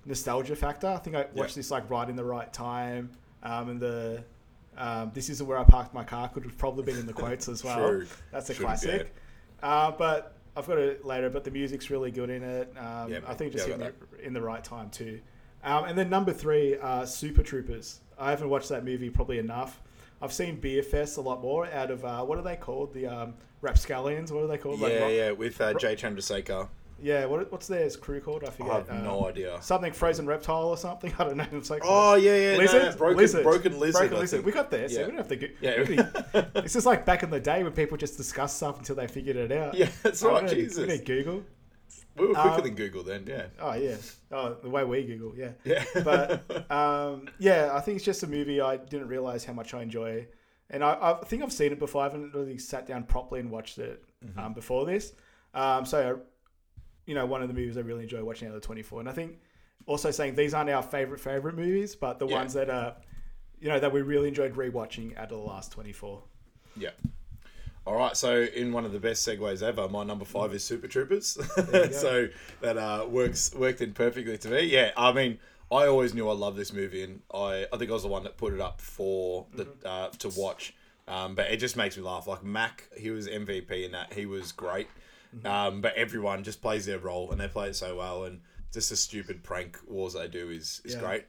nostalgia 0.04 0.54
factor. 0.54 0.86
I 0.86 0.98
think 0.98 1.16
I 1.16 1.26
watched 1.34 1.56
this 1.56 1.70
like 1.70 1.88
right 1.90 2.08
in 2.08 2.14
the 2.14 2.24
right 2.24 2.52
time, 2.52 3.10
um, 3.42 3.70
and 3.70 3.80
the 3.80 4.22
um, 4.76 5.10
this 5.14 5.28
isn't 5.30 5.46
where 5.46 5.58
I 5.58 5.64
parked 5.64 5.94
my 5.94 6.04
car 6.04 6.28
could 6.28 6.44
have 6.44 6.56
probably 6.58 6.84
been 6.84 6.98
in 6.98 7.06
the 7.06 7.12
quotes 7.22 7.48
as 7.48 7.64
well. 7.64 7.88
True. 7.88 8.06
That's 8.30 8.50
a 8.50 8.54
Shouldn't 8.54 8.66
classic. 8.66 9.14
Uh, 9.62 9.90
but 9.90 10.36
I've 10.56 10.66
got 10.66 10.78
it 10.78 11.04
later. 11.04 11.30
But 11.30 11.44
the 11.44 11.50
music's 11.50 11.90
really 11.90 12.10
good 12.10 12.30
in 12.30 12.42
it. 12.42 12.72
Um, 12.78 13.10
Yeah, 13.10 13.20
I 13.26 13.34
think 13.34 13.52
just 13.52 13.68
in, 13.68 13.80
the, 13.80 13.92
in 14.22 14.32
the 14.32 14.42
right 14.42 14.62
time 14.62 14.90
too. 14.90 15.20
Um, 15.66 15.84
and 15.84 15.98
then 15.98 16.08
number 16.08 16.32
three, 16.32 16.78
uh, 16.78 17.04
Super 17.04 17.42
Troopers. 17.42 18.00
I 18.18 18.30
haven't 18.30 18.48
watched 18.48 18.68
that 18.70 18.84
movie 18.84 19.10
probably 19.10 19.38
enough. 19.38 19.80
I've 20.22 20.32
seen 20.32 20.56
Beer 20.60 20.82
Fest 20.82 21.18
a 21.18 21.20
lot 21.20 21.42
more 21.42 21.66
out 21.66 21.90
of 21.90 22.04
uh, 22.04 22.22
what 22.24 22.38
are 22.38 22.42
they 22.42 22.56
called? 22.56 22.94
The 22.94 23.06
um, 23.06 23.34
Rapscallions. 23.60 24.32
What 24.32 24.44
are 24.44 24.46
they 24.46 24.56
called? 24.58 24.80
Like 24.80 24.92
yeah, 24.92 24.98
rock- 25.00 25.10
yeah, 25.12 25.30
with 25.32 25.60
uh, 25.60 25.74
Jay 25.74 25.94
Chandrasekhar. 25.96 26.68
yeah. 27.02 27.26
What, 27.26 27.50
what's 27.52 27.66
their 27.66 27.90
crew 27.90 28.20
called? 28.20 28.44
I 28.44 28.46
I 28.46 28.50
forget. 28.50 28.72
have 28.72 28.90
Um, 28.90 29.04
no 29.04 29.26
idea. 29.28 29.58
Something 29.60 29.92
frozen 29.92 30.24
reptile 30.26 30.68
or 30.68 30.76
something. 30.78 31.12
I 31.18 31.24
don't 31.24 31.36
know. 31.36 31.46
It's 31.52 31.68
like 31.68 31.82
Oh 31.84 32.14
yeah, 32.14 32.52
yeah, 32.52 32.56
lizard, 32.56 32.82
no, 32.92 32.96
broken, 32.96 33.16
lizard, 33.18 33.42
broken 33.42 33.78
lizard. 33.78 34.00
broken 34.00 34.18
lizard. 34.20 34.44
We 34.44 34.52
got 34.52 34.70
there, 34.70 34.88
so 34.88 34.94
Yeah. 35.00 35.06
we 35.06 35.08
don't 35.08 35.18
have 35.18 35.28
to. 35.28 35.36
Go, 35.36 35.46
Yeah. 35.60 35.70
really- 35.72 35.98
it's 36.64 36.72
just 36.72 36.86
like 36.86 37.04
back 37.04 37.22
in 37.22 37.28
the 37.30 37.40
day 37.40 37.62
when 37.64 37.72
people 37.72 37.96
just 37.98 38.16
discuss 38.16 38.54
stuff 38.56 38.78
until 38.78 38.94
they 38.96 39.08
figured 39.08 39.36
it 39.36 39.52
out. 39.52 39.74
Yeah, 39.74 39.88
that's 40.02 40.22
right. 40.22 40.44
need- 40.44 40.50
Jesus, 40.54 40.78
We 40.78 40.86
need 40.94 41.04
Google. 41.04 41.42
We 42.18 42.26
were 42.28 42.34
quicker 42.34 42.48
Um, 42.56 42.62
than 42.62 42.74
Google 42.74 43.02
then. 43.02 43.24
Yeah, 43.26 43.46
Oh 43.60 43.74
yeah. 43.74 43.96
Oh, 44.32 44.54
the 44.62 44.70
way 44.70 44.84
we 44.84 45.04
Google, 45.04 45.34
yeah. 45.36 45.50
yeah. 45.64 45.84
But 46.02 46.70
um, 46.70 47.28
yeah, 47.38 47.70
I 47.72 47.80
think 47.80 47.96
it's 47.96 48.04
just 48.04 48.22
a 48.22 48.26
movie 48.26 48.60
I 48.60 48.76
didn't 48.76 49.08
realize 49.08 49.44
how 49.44 49.52
much 49.52 49.74
I 49.74 49.82
enjoy, 49.82 50.26
and 50.70 50.82
I, 50.84 51.18
I 51.20 51.24
think 51.24 51.42
I've 51.42 51.52
seen 51.52 51.72
it 51.72 51.78
before. 51.78 52.02
I 52.02 52.04
haven't 52.04 52.34
really 52.34 52.58
sat 52.58 52.86
down 52.86 53.04
properly 53.04 53.40
and 53.40 53.50
watched 53.50 53.78
it 53.78 54.02
Mm-hmm. 54.24 54.38
um, 54.40 54.54
before 54.54 54.86
this. 54.86 55.12
Um, 55.54 55.84
so, 55.84 56.20
you 57.06 57.14
know, 57.14 57.26
one 57.26 57.42
of 57.42 57.48
the 57.48 57.54
movies 57.54 57.76
I 57.76 57.80
really 57.82 58.02
enjoy 58.04 58.24
watching 58.24 58.48
out 58.48 58.54
of 58.54 58.60
the 58.62 58.66
twenty 58.66 58.82
four, 58.82 59.00
and 59.00 59.08
I 59.08 59.12
think 59.12 59.38
also 59.86 60.10
saying 60.10 60.34
these 60.34 60.54
aren't 60.54 60.70
our 60.70 60.82
favorite 60.82 61.20
favorite 61.20 61.54
movies, 61.54 61.94
but 61.94 62.18
the 62.18 62.26
Yeah. 62.26 62.34
ones 62.38 62.54
that 62.54 62.68
are, 62.70 62.96
you 63.60 63.68
know, 63.68 63.78
that 63.78 63.92
we 63.92 64.00
really 64.02 64.28
enjoyed 64.28 64.54
rewatching 64.54 65.16
out 65.16 65.24
of 65.24 65.38
the 65.38 65.44
last 65.44 65.70
twenty 65.72 65.92
four. 65.92 66.24
Yeah. 66.76 66.90
All 67.86 67.94
right, 67.94 68.16
so 68.16 68.42
in 68.42 68.72
one 68.72 68.84
of 68.84 68.90
the 68.92 68.98
best 68.98 69.26
segues 69.26 69.62
ever, 69.62 69.88
my 69.88 70.02
number 70.02 70.24
five 70.24 70.52
is 70.52 70.64
Super 70.64 70.88
Troopers. 70.88 71.38
so 71.92 72.28
that 72.60 72.76
uh, 72.76 73.06
works 73.08 73.54
worked 73.54 73.80
in 73.80 73.92
perfectly 73.92 74.36
to 74.38 74.48
me. 74.48 74.62
Yeah, 74.62 74.90
I 74.96 75.12
mean, 75.12 75.38
I 75.70 75.86
always 75.86 76.12
knew 76.12 76.28
I 76.28 76.32
loved 76.32 76.56
this 76.56 76.72
movie, 76.72 77.04
and 77.04 77.20
I 77.32 77.66
I 77.72 77.76
think 77.76 77.90
I 77.90 77.94
was 77.94 78.02
the 78.02 78.08
one 78.08 78.24
that 78.24 78.36
put 78.36 78.52
it 78.52 78.60
up 78.60 78.80
for 78.80 79.46
the 79.54 79.68
uh, 79.84 80.08
to 80.18 80.30
watch. 80.30 80.74
Um, 81.06 81.36
but 81.36 81.52
it 81.52 81.58
just 81.58 81.76
makes 81.76 81.96
me 81.96 82.02
laugh. 82.02 82.26
Like 82.26 82.42
Mac, 82.42 82.88
he 82.96 83.10
was 83.10 83.28
MVP 83.28 83.84
in 83.84 83.92
that. 83.92 84.12
He 84.12 84.26
was 84.26 84.50
great. 84.50 84.88
Um, 85.44 85.80
but 85.82 85.94
everyone 85.96 86.42
just 86.44 86.62
plays 86.62 86.86
their 86.86 86.98
role, 86.98 87.30
and 87.30 87.40
they 87.40 87.46
play 87.46 87.68
it 87.68 87.76
so 87.76 87.94
well. 87.96 88.24
And 88.24 88.40
just 88.72 88.90
the 88.90 88.96
stupid 88.96 89.44
prank 89.44 89.78
wars 89.86 90.14
they 90.14 90.26
do 90.26 90.50
is 90.50 90.80
is 90.84 90.94
Yeah. 90.94 91.00
great. 91.00 91.24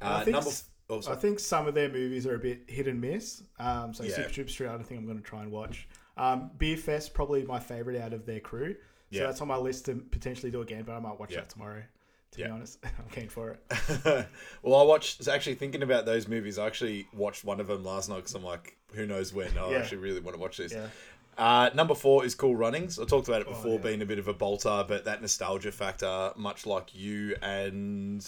Uh, 0.00 0.24
number. 0.26 0.50
Oh, 0.92 1.12
I 1.12 1.16
think 1.16 1.38
some 1.40 1.66
of 1.66 1.74
their 1.74 1.88
movies 1.88 2.26
are 2.26 2.34
a 2.34 2.38
bit 2.38 2.62
hit 2.68 2.86
and 2.86 3.00
miss. 3.00 3.42
Um, 3.58 3.92
so 3.94 4.04
Yeah. 4.04 4.14
Super 4.16 4.30
Troopers 4.30 4.52
Street, 4.52 4.68
I 4.68 4.72
don't 4.72 4.84
think 4.86 5.00
I'm 5.00 5.06
going 5.06 5.18
to 5.18 5.24
try 5.24 5.42
and 5.42 5.50
watch. 5.50 5.88
Um, 6.16 6.50
Beer 6.58 6.76
Fest, 6.76 7.14
probably 7.14 7.44
my 7.44 7.58
favorite 7.60 8.00
out 8.00 8.12
of 8.12 8.26
their 8.26 8.40
crew. 8.40 8.74
So 8.74 9.18
Yeah. 9.18 9.26
that's 9.26 9.40
on 9.40 9.48
my 9.48 9.56
list 9.56 9.86
to 9.86 9.94
potentially 9.94 10.50
do 10.50 10.60
again, 10.62 10.84
but 10.84 10.94
I 10.94 10.98
might 11.00 11.18
watch 11.18 11.30
Yeah. 11.32 11.40
that 11.40 11.50
tomorrow. 11.50 11.82
To 12.32 12.40
Yeah. 12.40 12.46
be 12.46 12.52
honest, 12.52 12.78
I'm 12.84 13.08
keen 13.10 13.28
for 13.28 13.50
it. 13.50 14.26
well, 14.62 14.80
I 14.80 14.82
watched. 14.84 15.18
was 15.18 15.28
Actually, 15.28 15.56
thinking 15.56 15.82
about 15.82 16.06
those 16.06 16.28
movies, 16.28 16.58
I 16.58 16.66
actually 16.66 17.06
watched 17.12 17.44
one 17.44 17.60
of 17.60 17.66
them 17.66 17.84
last 17.84 18.08
night 18.08 18.16
because 18.16 18.34
I'm 18.34 18.44
like, 18.44 18.76
who 18.94 19.06
knows 19.06 19.32
when? 19.34 19.56
I 19.58 19.74
actually 19.74 19.98
really 19.98 20.20
want 20.20 20.34
to 20.36 20.40
watch 20.40 20.56
this. 20.56 20.74
Uh, 21.38 21.70
number 21.74 21.94
four 21.94 22.24
is 22.26 22.34
Cool 22.34 22.56
Runnings. 22.56 22.98
I 22.98 23.04
talked 23.06 23.26
about 23.28 23.40
it 23.40 23.48
before 23.48 23.72
Oh, 23.74 23.78
being 23.78 24.02
a 24.02 24.06
bit 24.06 24.18
of 24.18 24.28
a 24.28 24.34
bolter, 24.34 24.84
but 24.86 25.04
that 25.06 25.20
nostalgia 25.22 25.72
factor, 25.72 26.32
much 26.36 26.66
like 26.66 26.94
you 26.94 27.36
and. 27.42 28.26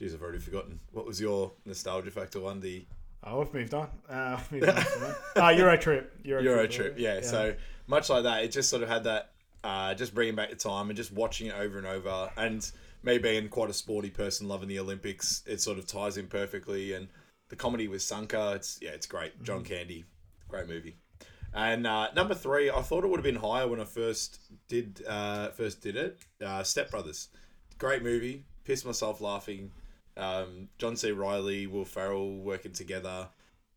Jeez, 0.00 0.14
I've 0.14 0.22
already 0.22 0.38
forgotten. 0.38 0.78
What 0.92 1.06
was 1.06 1.20
your 1.20 1.52
nostalgia 1.64 2.10
factor 2.10 2.40
one? 2.40 2.60
The 2.60 2.84
Oh, 3.24 3.38
we've 3.40 3.52
moved 3.54 3.74
on. 3.74 3.88
Uh, 4.08 4.38
we've 4.52 4.60
moved 4.62 4.76
on 4.76 4.84
from 4.84 5.00
that. 5.02 5.16
Ah, 5.36 5.50
Euro 5.50 5.76
Trip. 5.76 6.12
Euro, 6.24 6.42
Euro 6.42 6.66
Trip. 6.66 6.94
trip, 6.94 6.98
yeah. 6.98 7.20
So 7.22 7.54
much 7.86 8.08
like 8.10 8.22
that, 8.24 8.44
it 8.44 8.52
just 8.52 8.68
sort 8.68 8.82
of 8.82 8.88
had 8.88 9.04
that, 9.04 9.32
uh, 9.64 9.94
just 9.94 10.14
bringing 10.14 10.34
back 10.36 10.50
the 10.50 10.56
time 10.56 10.90
and 10.90 10.96
just 10.96 11.12
watching 11.12 11.48
it 11.48 11.54
over 11.54 11.78
and 11.78 11.86
over. 11.86 12.30
And 12.36 12.70
me 13.02 13.18
being 13.18 13.48
quite 13.48 13.70
a 13.70 13.72
sporty 13.72 14.10
person, 14.10 14.46
loving 14.48 14.68
the 14.68 14.78
Olympics, 14.78 15.42
it 15.46 15.60
sort 15.60 15.78
of 15.78 15.86
ties 15.86 16.18
in 16.18 16.26
perfectly. 16.26 16.92
And 16.92 17.08
the 17.48 17.56
comedy 17.56 17.88
with 17.88 18.02
Sanka. 18.02 18.52
It's 18.54 18.78
yeah, 18.82 18.90
it's 18.90 19.06
great. 19.06 19.42
John 19.42 19.62
Mm-hmm. 19.64 19.72
Candy, 19.74 20.04
great 20.48 20.68
movie. 20.68 20.96
And 21.54 21.86
uh, 21.86 22.08
number 22.14 22.34
three, 22.34 22.70
I 22.70 22.82
thought 22.82 23.02
it 23.02 23.06
would 23.08 23.16
have 23.18 23.24
been 23.24 23.34
higher 23.36 23.66
when 23.66 23.80
I 23.80 23.84
first 23.84 24.40
did 24.68 25.02
uh, 25.08 25.48
first 25.50 25.80
did 25.80 25.96
it. 25.96 26.18
Uh, 26.44 26.62
Step 26.62 26.90
Brothers, 26.90 27.28
great 27.78 28.02
movie. 28.02 28.44
Pissed 28.64 28.84
myself 28.84 29.20
laughing. 29.20 29.70
Um, 30.16 30.68
John 30.78 30.96
C. 30.96 31.12
Reilly, 31.12 31.66
Will 31.66 31.84
Ferrell 31.84 32.38
working 32.38 32.72
together. 32.72 33.28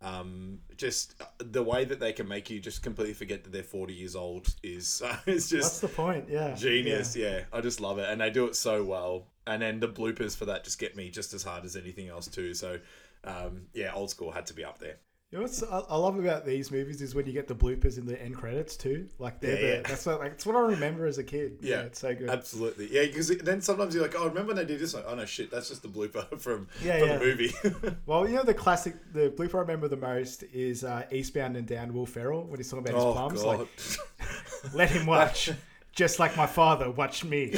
Um, 0.02 0.60
just 0.78 1.16
uh, 1.20 1.26
the 1.40 1.62
way 1.62 1.84
that 1.84 2.00
they 2.00 2.14
can 2.14 2.26
make 2.28 2.50
you 2.50 2.62
just 2.62 2.82
completely 2.82 3.14
forget 3.14 3.44
that 3.44 3.52
they're 3.52 3.64
forty 3.64 3.94
years 3.94 4.16
old 4.16 4.48
is 4.64 5.02
uh, 5.06 5.18
it's 5.26 5.50
just 5.50 5.82
the 5.82 5.88
point? 5.90 6.26
Yeah. 6.30 6.56
genius. 6.56 7.16
Yeah. 7.16 7.42
I 7.52 7.62
just 7.62 7.82
love 7.82 8.00
it, 8.00 8.10
and 8.10 8.22
they 8.22 8.30
do 8.30 8.46
it 8.46 8.56
so 8.56 8.84
well. 8.84 9.28
And 9.46 9.62
then 9.62 9.80
the 9.80 9.90
bloopers 9.90 10.38
for 10.38 10.46
that 10.46 10.64
just 10.64 10.80
get 10.80 10.96
me 10.96 11.10
just 11.10 11.34
as 11.34 11.44
hard 11.44 11.66
as 11.66 11.76
anything 11.76 12.08
else 12.08 12.28
too. 12.28 12.54
So, 12.54 12.80
um, 13.24 13.64
yeah, 13.74 13.94
old 13.94 14.12
school 14.12 14.32
had 14.32 14.46
to 14.48 14.54
be 14.54 14.64
up 14.64 14.78
there. 14.78 14.98
You 15.32 15.38
know 15.38 15.44
what's 15.44 15.62
I 15.62 15.80
I 15.88 15.96
love 15.96 16.18
about 16.18 16.44
these 16.44 16.72
movies 16.72 17.04
is 17.04 17.14
when 17.14 17.28
you 17.28 17.34
get 17.34 17.48
the 17.48 17.54
bloopers 17.54 18.00
in 18.00 18.08
the 18.08 18.20
end 18.20 18.34
credits 18.34 18.76
too. 18.76 19.08
Like 19.20 19.40
they're 19.40 19.56
Yeah, 19.56 19.62
the, 19.62 19.68
yeah. 19.76 19.82
that's 19.84 20.06
what, 20.08 20.20
like 20.20 20.32
it's 20.32 20.46
what 20.46 20.56
I 20.56 20.62
remember 20.62 21.06
as 21.06 21.20
a 21.20 21.24
kid. 21.24 21.60
Yeah, 21.62 21.82
it's 21.82 22.00
so 22.00 22.16
good. 22.16 22.32
Absolutely, 22.32 22.88
yeah. 22.92 23.06
Because 23.06 23.28
then 23.38 23.62
sometimes 23.62 23.94
you're 23.94 24.02
like, 24.04 24.16
"Oh, 24.18 24.28
remember 24.28 24.48
when 24.48 24.56
they 24.56 24.66
did 24.66 24.80
this?" 24.80 24.96
Like, 24.96 25.06
"Oh 25.08 25.14
no, 25.14 25.26
shit, 25.26 25.52
that's 25.52 25.70
just 25.70 25.84
the 25.84 25.88
blooper 25.88 26.40
from 26.42 26.68
Yeah, 26.84 26.98
from 26.98 27.08
yeah. 27.10 27.18
the 27.18 27.26
movie." 27.26 27.54
Well, 28.08 28.28
you 28.28 28.38
know 28.38 28.44
the 28.44 28.56
classic, 28.56 28.96
the 29.14 29.30
blooper 29.30 29.56
I 29.56 29.60
remember 29.60 29.88
the 29.88 29.98
most 29.98 30.46
is 30.52 30.84
uh, 30.84 31.04
Eastbound 31.12 31.56
and 31.58 31.68
Down. 31.68 31.94
Will 31.94 32.08
Ferrell 32.08 32.46
when 32.46 32.58
he's 32.58 32.68
talking 32.72 32.88
about 32.88 32.96
his 32.96 33.04
oh 33.06 33.14
plums, 33.14 33.44
god, 33.44 33.60
like 33.60 34.74
let 34.74 34.90
him 34.90 35.06
watch, 35.06 35.52
just 35.94 36.18
like 36.18 36.36
my 36.38 36.48
father 36.48 36.90
watched 36.90 37.24
me. 37.24 37.54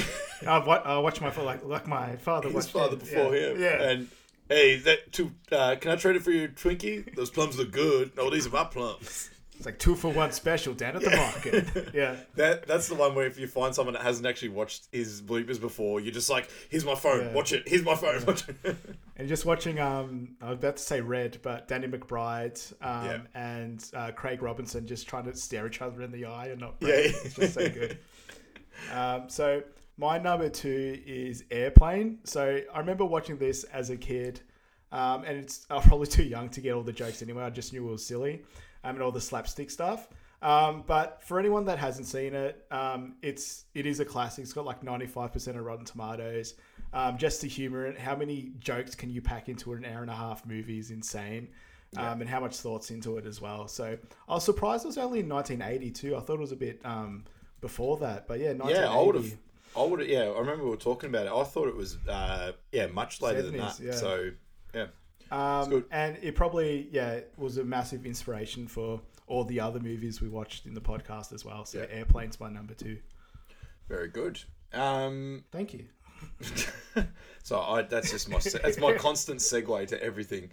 I 0.46 0.58
wa- 0.58 0.82
I 0.84 0.98
watch 0.98 1.22
my 1.22 1.30
father 1.30 1.46
like 1.46 1.64
like 1.64 1.86
my 1.86 2.16
father 2.16 2.48
his 2.48 2.54
watched 2.54 2.68
father 2.70 2.92
him. 2.92 2.98
before 2.98 3.34
yeah. 3.34 3.48
him. 3.48 3.60
Yeah, 3.62 3.82
and 3.82 4.08
hey, 4.52 4.76
that 4.78 5.12
two? 5.12 5.32
Uh, 5.50 5.76
can 5.80 5.90
I 5.92 5.96
trade 5.96 6.16
it 6.16 6.22
for 6.22 6.30
your 6.30 6.48
Twinkie? 6.48 7.14
Those 7.14 7.30
plums 7.30 7.58
look 7.58 7.70
good. 7.72 8.16
No, 8.16 8.30
these 8.30 8.46
are 8.46 8.50
my 8.50 8.64
plums. 8.64 9.30
it's 9.56 9.66
like 9.66 9.78
two 9.78 9.94
for 9.94 10.12
one 10.12 10.32
special 10.32 10.74
down 10.74 10.96
at 10.96 11.02
the 11.02 11.10
market. 11.10 11.90
yeah. 11.94 12.16
That 12.36 12.66
that's 12.66 12.88
the 12.88 12.94
one 12.94 13.14
where 13.14 13.26
if 13.26 13.38
you 13.38 13.46
find 13.46 13.74
someone 13.74 13.94
that 13.94 14.02
hasn't 14.02 14.26
actually 14.26 14.48
watched 14.50 14.88
his 14.92 15.22
bloopers 15.22 15.60
before, 15.60 16.00
you're 16.00 16.12
just 16.12 16.30
like, 16.30 16.48
"Here's 16.68 16.84
my 16.84 16.94
phone. 16.94 17.26
Yeah. 17.26 17.32
Watch 17.32 17.52
it. 17.52 17.62
Here's 17.66 17.82
my 17.84 17.94
phone. 17.94 18.24
Watch 18.24 18.48
it." 18.48 18.56
And 19.14 19.28
just 19.28 19.44
watching, 19.44 19.78
um, 19.78 20.36
I 20.40 20.48
was 20.48 20.58
about 20.58 20.78
to 20.78 20.82
say 20.82 21.00
Red, 21.00 21.38
but 21.42 21.68
Danny 21.68 21.86
McBride 21.86 22.72
um, 22.82 23.04
Yeah. 23.04 23.18
and 23.34 23.84
uh, 23.94 24.10
Craig 24.10 24.42
Robinson 24.42 24.86
just 24.86 25.06
trying 25.06 25.24
to 25.26 25.36
stare 25.36 25.66
each 25.66 25.80
other 25.82 26.02
in 26.02 26.10
the 26.10 26.24
eye 26.24 26.46
and 26.46 26.60
not. 26.60 26.80
Breathe. 26.80 27.12
yeah. 27.14 27.20
it's 27.24 27.34
just 27.36 27.54
so 27.54 27.68
good. 27.68 27.98
Um, 28.92 29.28
so 29.28 29.62
my 30.02 30.18
number 30.18 30.48
two 30.48 31.00
is 31.06 31.44
Airplane. 31.52 32.18
So 32.24 32.60
I 32.74 32.78
remember 32.80 33.04
watching 33.04 33.38
this 33.38 33.62
as 33.64 33.88
a 33.88 33.96
kid, 33.96 34.40
um, 34.90 35.22
and 35.22 35.38
it's 35.38 35.64
I 35.70 35.76
was 35.76 35.86
probably 35.86 36.08
too 36.08 36.24
young 36.24 36.48
to 36.50 36.60
get 36.60 36.74
all 36.74 36.82
the 36.82 36.92
jokes 36.92 37.22
anyway. 37.22 37.44
I 37.44 37.50
just 37.50 37.72
knew 37.72 37.88
it 37.88 37.90
was 37.92 38.04
silly, 38.04 38.42
um, 38.82 38.96
and 38.96 39.02
all 39.02 39.12
the 39.12 39.20
slapstick 39.20 39.70
stuff. 39.70 40.08
Um, 40.42 40.82
but 40.88 41.22
for 41.22 41.38
anyone 41.38 41.66
that 41.66 41.78
hasn't 41.78 42.08
seen 42.08 42.34
it, 42.34 42.66
um, 42.72 43.14
it's 43.22 43.66
it 43.74 43.86
is 43.86 44.00
a 44.00 44.04
classic. 44.04 44.42
It's 44.42 44.52
got 44.52 44.64
like 44.64 44.82
ninety 44.82 45.06
five 45.06 45.32
percent 45.32 45.56
of 45.56 45.64
Rotten 45.64 45.84
Tomatoes. 45.84 46.54
Um, 46.92 47.16
just 47.16 47.40
the 47.40 47.46
humor 47.48 47.86
it, 47.86 47.96
how 47.96 48.16
many 48.16 48.50
jokes 48.58 48.96
can 48.96 49.08
you 49.08 49.22
pack 49.22 49.48
into 49.48 49.72
an 49.72 49.84
hour 49.84 50.02
and 50.02 50.10
a 50.10 50.16
half 50.16 50.44
movie 50.44 50.80
is 50.80 50.90
insane. 50.90 51.48
Um, 51.94 52.22
and 52.22 52.30
how 52.30 52.40
much 52.40 52.56
thoughts 52.56 52.90
into 52.90 53.18
it 53.18 53.26
as 53.26 53.42
well. 53.42 53.68
So 53.68 53.98
I 54.26 54.32
was 54.32 54.44
surprised 54.44 54.84
it 54.84 54.86
was 54.86 54.96
only 54.96 55.20
in 55.20 55.28
1982. 55.28 56.16
I 56.16 56.20
thought 56.20 56.36
it 56.36 56.40
was 56.40 56.50
a 56.50 56.56
bit 56.56 56.80
um, 56.86 57.24
before 57.60 57.98
that, 57.98 58.26
but 58.26 58.40
yeah, 58.40 58.52
1980. 58.54 58.80
yeah, 58.80 58.90
I 58.90 59.02
would 59.04 59.14
have. 59.14 59.38
I 59.76 59.82
would. 59.82 60.06
Yeah, 60.06 60.24
I 60.24 60.38
remember 60.38 60.64
we 60.64 60.70
were 60.70 60.76
talking 60.76 61.08
about 61.10 61.26
it. 61.26 61.32
I 61.32 61.44
thought 61.44 61.68
it 61.68 61.76
was. 61.76 61.98
Uh, 62.08 62.52
yeah, 62.72 62.86
much 62.86 63.22
later 63.22 63.42
than 63.42 63.56
that. 63.56 63.80
yeah. 63.80 63.92
So, 63.92 64.30
yeah. 64.74 64.86
Um, 65.30 65.70
good. 65.70 65.84
and 65.90 66.18
it 66.20 66.34
probably 66.34 66.88
yeah 66.92 67.20
was 67.38 67.56
a 67.56 67.64
massive 67.64 68.04
inspiration 68.04 68.68
for 68.68 69.00
all 69.26 69.44
the 69.44 69.60
other 69.60 69.80
movies 69.80 70.20
we 70.20 70.28
watched 70.28 70.66
in 70.66 70.74
the 70.74 70.80
podcast 70.80 71.32
as 71.32 71.42
well. 71.44 71.64
So 71.64 71.78
Yeah. 71.78 71.86
Airplane's 71.90 72.38
my 72.38 72.50
number 72.50 72.74
two. 72.74 72.98
Very 73.88 74.08
good. 74.08 74.40
Um, 74.74 75.44
Thank 75.50 75.72
you. 75.72 75.86
so 77.42 77.60
I 77.60 77.82
that's 77.82 78.10
just 78.10 78.28
my 78.28 78.38
that's 78.38 78.78
my 78.78 78.92
constant 78.94 79.40
segue 79.40 79.86
to 79.88 80.02
everything. 80.02 80.50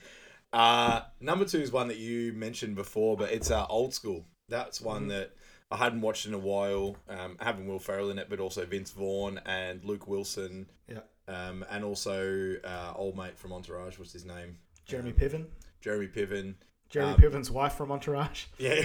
Uh, 0.52 1.02
number 1.20 1.46
two 1.46 1.60
is 1.60 1.72
one 1.72 1.90
that 1.90 1.98
you 1.98 2.34
mentioned 2.34 2.76
before, 2.76 3.18
but 3.18 3.32
it's 3.32 3.52
uh, 3.52 3.66
old 3.70 3.94
school. 3.94 4.26
That's 4.48 4.82
one 4.82 5.10
that 5.10 5.32
I 5.72 5.78
hadn't 5.78 6.02
watched 6.02 6.26
in 6.26 6.34
a 6.34 6.38
while. 6.40 6.96
Um, 7.08 7.38
having 7.40 7.68
Will 7.68 7.80
Ferrell 7.80 8.10
in 8.10 8.18
it, 8.20 8.28
but 8.30 8.40
also 8.40 8.66
Vince 8.66 8.92
Vaughn 8.92 9.40
and 9.46 9.84
Luke 9.84 10.08
Wilson, 10.08 10.68
Yeah, 10.88 11.00
um, 11.28 11.64
and 11.70 11.84
also 11.84 12.56
uh, 12.64 12.94
old 12.96 13.16
mate 13.16 13.38
from 13.38 13.54
Entourage. 13.54 14.00
What's 14.00 14.14
his 14.14 14.26
name? 14.26 14.58
Jeremy 14.86 15.14
Piven. 15.14 15.46
Jeremy 15.82 16.08
Piven. 16.08 16.56
Jeremy 16.90 17.14
Um, 17.14 17.22
Piven's 17.22 17.52
wife 17.52 17.74
from 17.74 17.92
Entourage. 17.92 18.46
Yeah, 18.58 18.84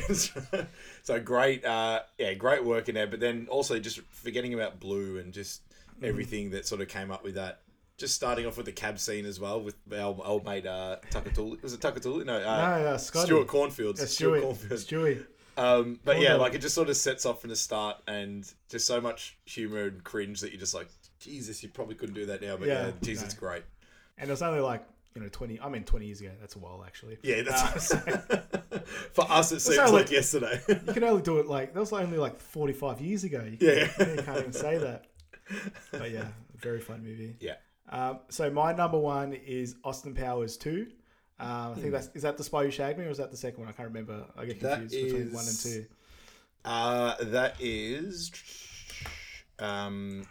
so 1.03 1.21
great, 1.21 1.65
uh, 1.65 2.01
yeah, 2.19 2.35
great 2.35 2.63
work 2.65 2.89
in 2.91 2.95
there. 2.97 3.07
But 3.07 3.21
then 3.21 3.47
also 3.51 3.79
just 3.79 4.01
forgetting 4.11 4.53
about 4.53 4.79
Blue 4.79 5.19
and 5.19 5.33
just 5.33 5.63
everything 6.03 6.51
that 6.51 6.67
sort 6.67 6.81
of 6.83 6.89
came 6.89 7.11
up 7.11 7.25
with 7.25 7.37
that. 7.37 7.61
Just 7.97 8.15
starting 8.17 8.45
off 8.45 8.57
with 8.57 8.67
the 8.67 8.73
cab 8.73 8.99
scene 8.99 9.25
as 9.25 9.39
well 9.39 9.63
with 9.63 9.77
our 9.93 10.17
old 10.25 10.45
mate 10.45 10.67
uh, 10.67 10.97
Tucker 11.11 11.31
Tooley. 11.31 11.59
Was 11.63 11.73
it 11.73 11.81
Tucker? 11.81 12.01
No, 12.05 12.19
uh, 12.19 12.25
No, 12.25 12.87
uh, 12.89 12.99
Scotty. 12.99 13.27
Stuart 13.27 13.47
Cornfield. 13.47 13.99
Yeah, 13.99 14.05
Stuart 14.07 14.43
Cornfield. 14.43 14.81
Stewie. 14.81 15.25
Um, 15.57 16.01
but 16.05 16.21
yeah, 16.21 16.35
like 16.35 16.55
it 16.55 16.61
just 16.61 16.75
sort 16.75 16.89
of 16.89 16.97
sets 16.97 17.25
off 17.27 17.41
from 17.41 17.51
the 17.51 17.57
start 17.57 17.97
and 18.09 18.51
just 18.69 18.87
so 18.87 19.01
much 19.01 19.37
humor 19.45 19.85
and 19.85 20.03
cringe 20.05 20.41
that 20.41 20.51
you're 20.51 20.61
just 20.61 20.75
like, 20.75 20.89
Jesus, 21.21 21.63
you 21.63 21.69
probably 21.69 21.95
couldn't 21.95 22.15
do 22.15 22.27
that 22.27 22.43
now. 22.43 22.57
But 22.57 22.69
yeah, 22.69 22.87
Yeah, 22.87 22.93
Jesus, 23.03 23.23
no. 23.23 23.27
it's 23.27 23.35
great. 23.35 23.63
And 24.19 24.29
it 24.29 24.33
was 24.33 24.43
only 24.43 24.61
like 24.61 24.85
you 25.15 25.23
know 25.23 25.29
twenty. 25.29 25.61
I 25.61 25.69
mean 25.69 25.85
twenty 25.85 26.07
years 26.07 26.21
ago. 26.21 26.31
That's 26.41 26.57
a 26.57 26.59
while 26.59 26.83
actually. 26.87 27.19
Yeah, 27.23 27.43
that's 27.43 27.93
Uh, 27.95 27.99
for 29.13 29.31
us. 29.31 29.53
It 29.53 29.61
seems 29.61 29.79
only- 29.79 29.93
like 30.03 30.11
yesterday. 30.11 30.61
You 30.69 30.93
can 30.93 31.05
only 31.05 31.23
do 31.23 31.39
it 31.39 31.47
like 31.47 31.73
that 31.75 31.81
was 31.81 31.93
only 31.93 32.19
like 32.19 32.39
forty 32.39 32.73
five 32.73 33.01
years 33.01 33.25
ago. 33.25 33.43
You 33.45 33.57
Yeah. 33.61 33.87
can't, 33.89 34.17
you 34.17 34.23
can't 34.23 34.39
even 34.39 34.53
say 34.53 34.79
that. 34.79 35.07
But 35.93 36.11
yeah, 36.11 36.29
very 36.57 36.81
fun 36.81 37.03
movie. 37.05 37.37
yeah. 37.41 37.55
Um, 37.91 38.21
so 38.31 38.51
my 38.51 38.73
number 38.73 38.99
one 38.99 39.35
is 39.35 39.77
Austin 39.85 40.15
Powers 40.15 40.57
two. 40.57 40.87
Um, 41.41 41.73
I 41.73 41.75
think 41.75 41.91
that's 41.93 42.09
is 42.15 42.23
that 42.23 42.37
the 42.37 42.45
Spy 42.45 42.65
Who 42.65 42.71
Shagged 42.71 42.99
Me 42.99 43.05
or 43.07 43.11
is 43.11 43.19
that 43.19 43.31
the 43.31 43.37
second 43.37 43.61
one? 43.61 43.69
I 43.69 43.73
can't 43.73 43.89
remember. 43.89 44.25
I 44.37 44.45
get 44.45 44.61
That 44.61 44.81
confused 44.81 45.05
between 45.05 45.33
one 45.33 45.45
and 45.47 45.59
two. 45.59 45.85
Uh, 46.65 47.15
that 47.25 47.57
is. 47.61 48.31
Um, 49.59 50.27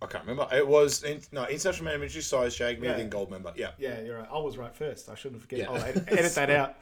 I 0.00 0.06
can't 0.06 0.24
remember. 0.26 0.48
It 0.54 0.66
was 0.66 1.02
in, 1.04 1.20
no 1.32 1.44
International 1.46 1.84
Man 1.86 2.00
Ministry 2.00 2.22
size 2.22 2.54
Shag 2.54 2.80
Me 2.80 2.88
Yeah. 2.88 2.96
then 2.96 3.10
Goldmember. 3.10 3.56
Yeah, 3.56 3.70
Yeah, 3.78 4.00
you're 4.02 4.18
right. 4.18 4.28
I 4.32 4.38
was 4.38 4.58
right 4.58 4.74
first. 4.74 5.08
I 5.08 5.14
shouldn't 5.14 5.40
forget. 5.40 5.60
Yeah. 5.60 5.70
I'll 5.70 5.76
edit, 5.76 6.04
edit 6.08 6.34
that 6.34 6.50
out. 6.60 6.76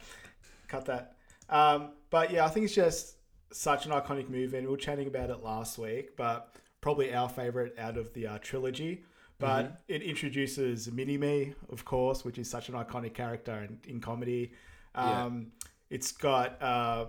Cut 0.67 0.85
that. 0.85 1.15
Um, 1.49 1.91
but 2.09 2.31
yeah, 2.31 2.45
I 2.45 2.49
think 2.49 2.65
it's 2.65 2.75
just 2.75 3.15
such 3.51 3.85
an 3.85 3.91
iconic 3.91 4.29
movie, 4.29 4.57
and 4.57 4.65
we 4.67 4.71
were 4.71 4.77
chatting 4.77 5.07
about 5.07 5.29
it 5.29 5.43
last 5.43 5.77
week. 5.77 6.15
But 6.17 6.55
probably 6.79 7.13
our 7.13 7.29
favorite 7.29 7.75
out 7.77 7.97
of 7.97 8.13
the 8.13 8.27
uh, 8.27 8.37
trilogy. 8.41 9.03
But 9.41 9.65
Mm-hmm. 9.65 9.75
it 9.95 10.01
introduces 10.03 10.91
Mini 10.91 11.17
Me, 11.17 11.53
of 11.69 11.83
course, 11.83 12.23
which 12.23 12.37
is 12.37 12.49
such 12.49 12.69
an 12.69 12.75
iconic 12.75 13.13
character 13.13 13.67
in, 13.67 13.79
in 13.95 13.99
comedy. 13.99 14.53
Yeah. 14.95 15.23
Um, 15.25 15.51
It's 15.89 16.11
got 16.13 16.61
uh, 16.61 17.05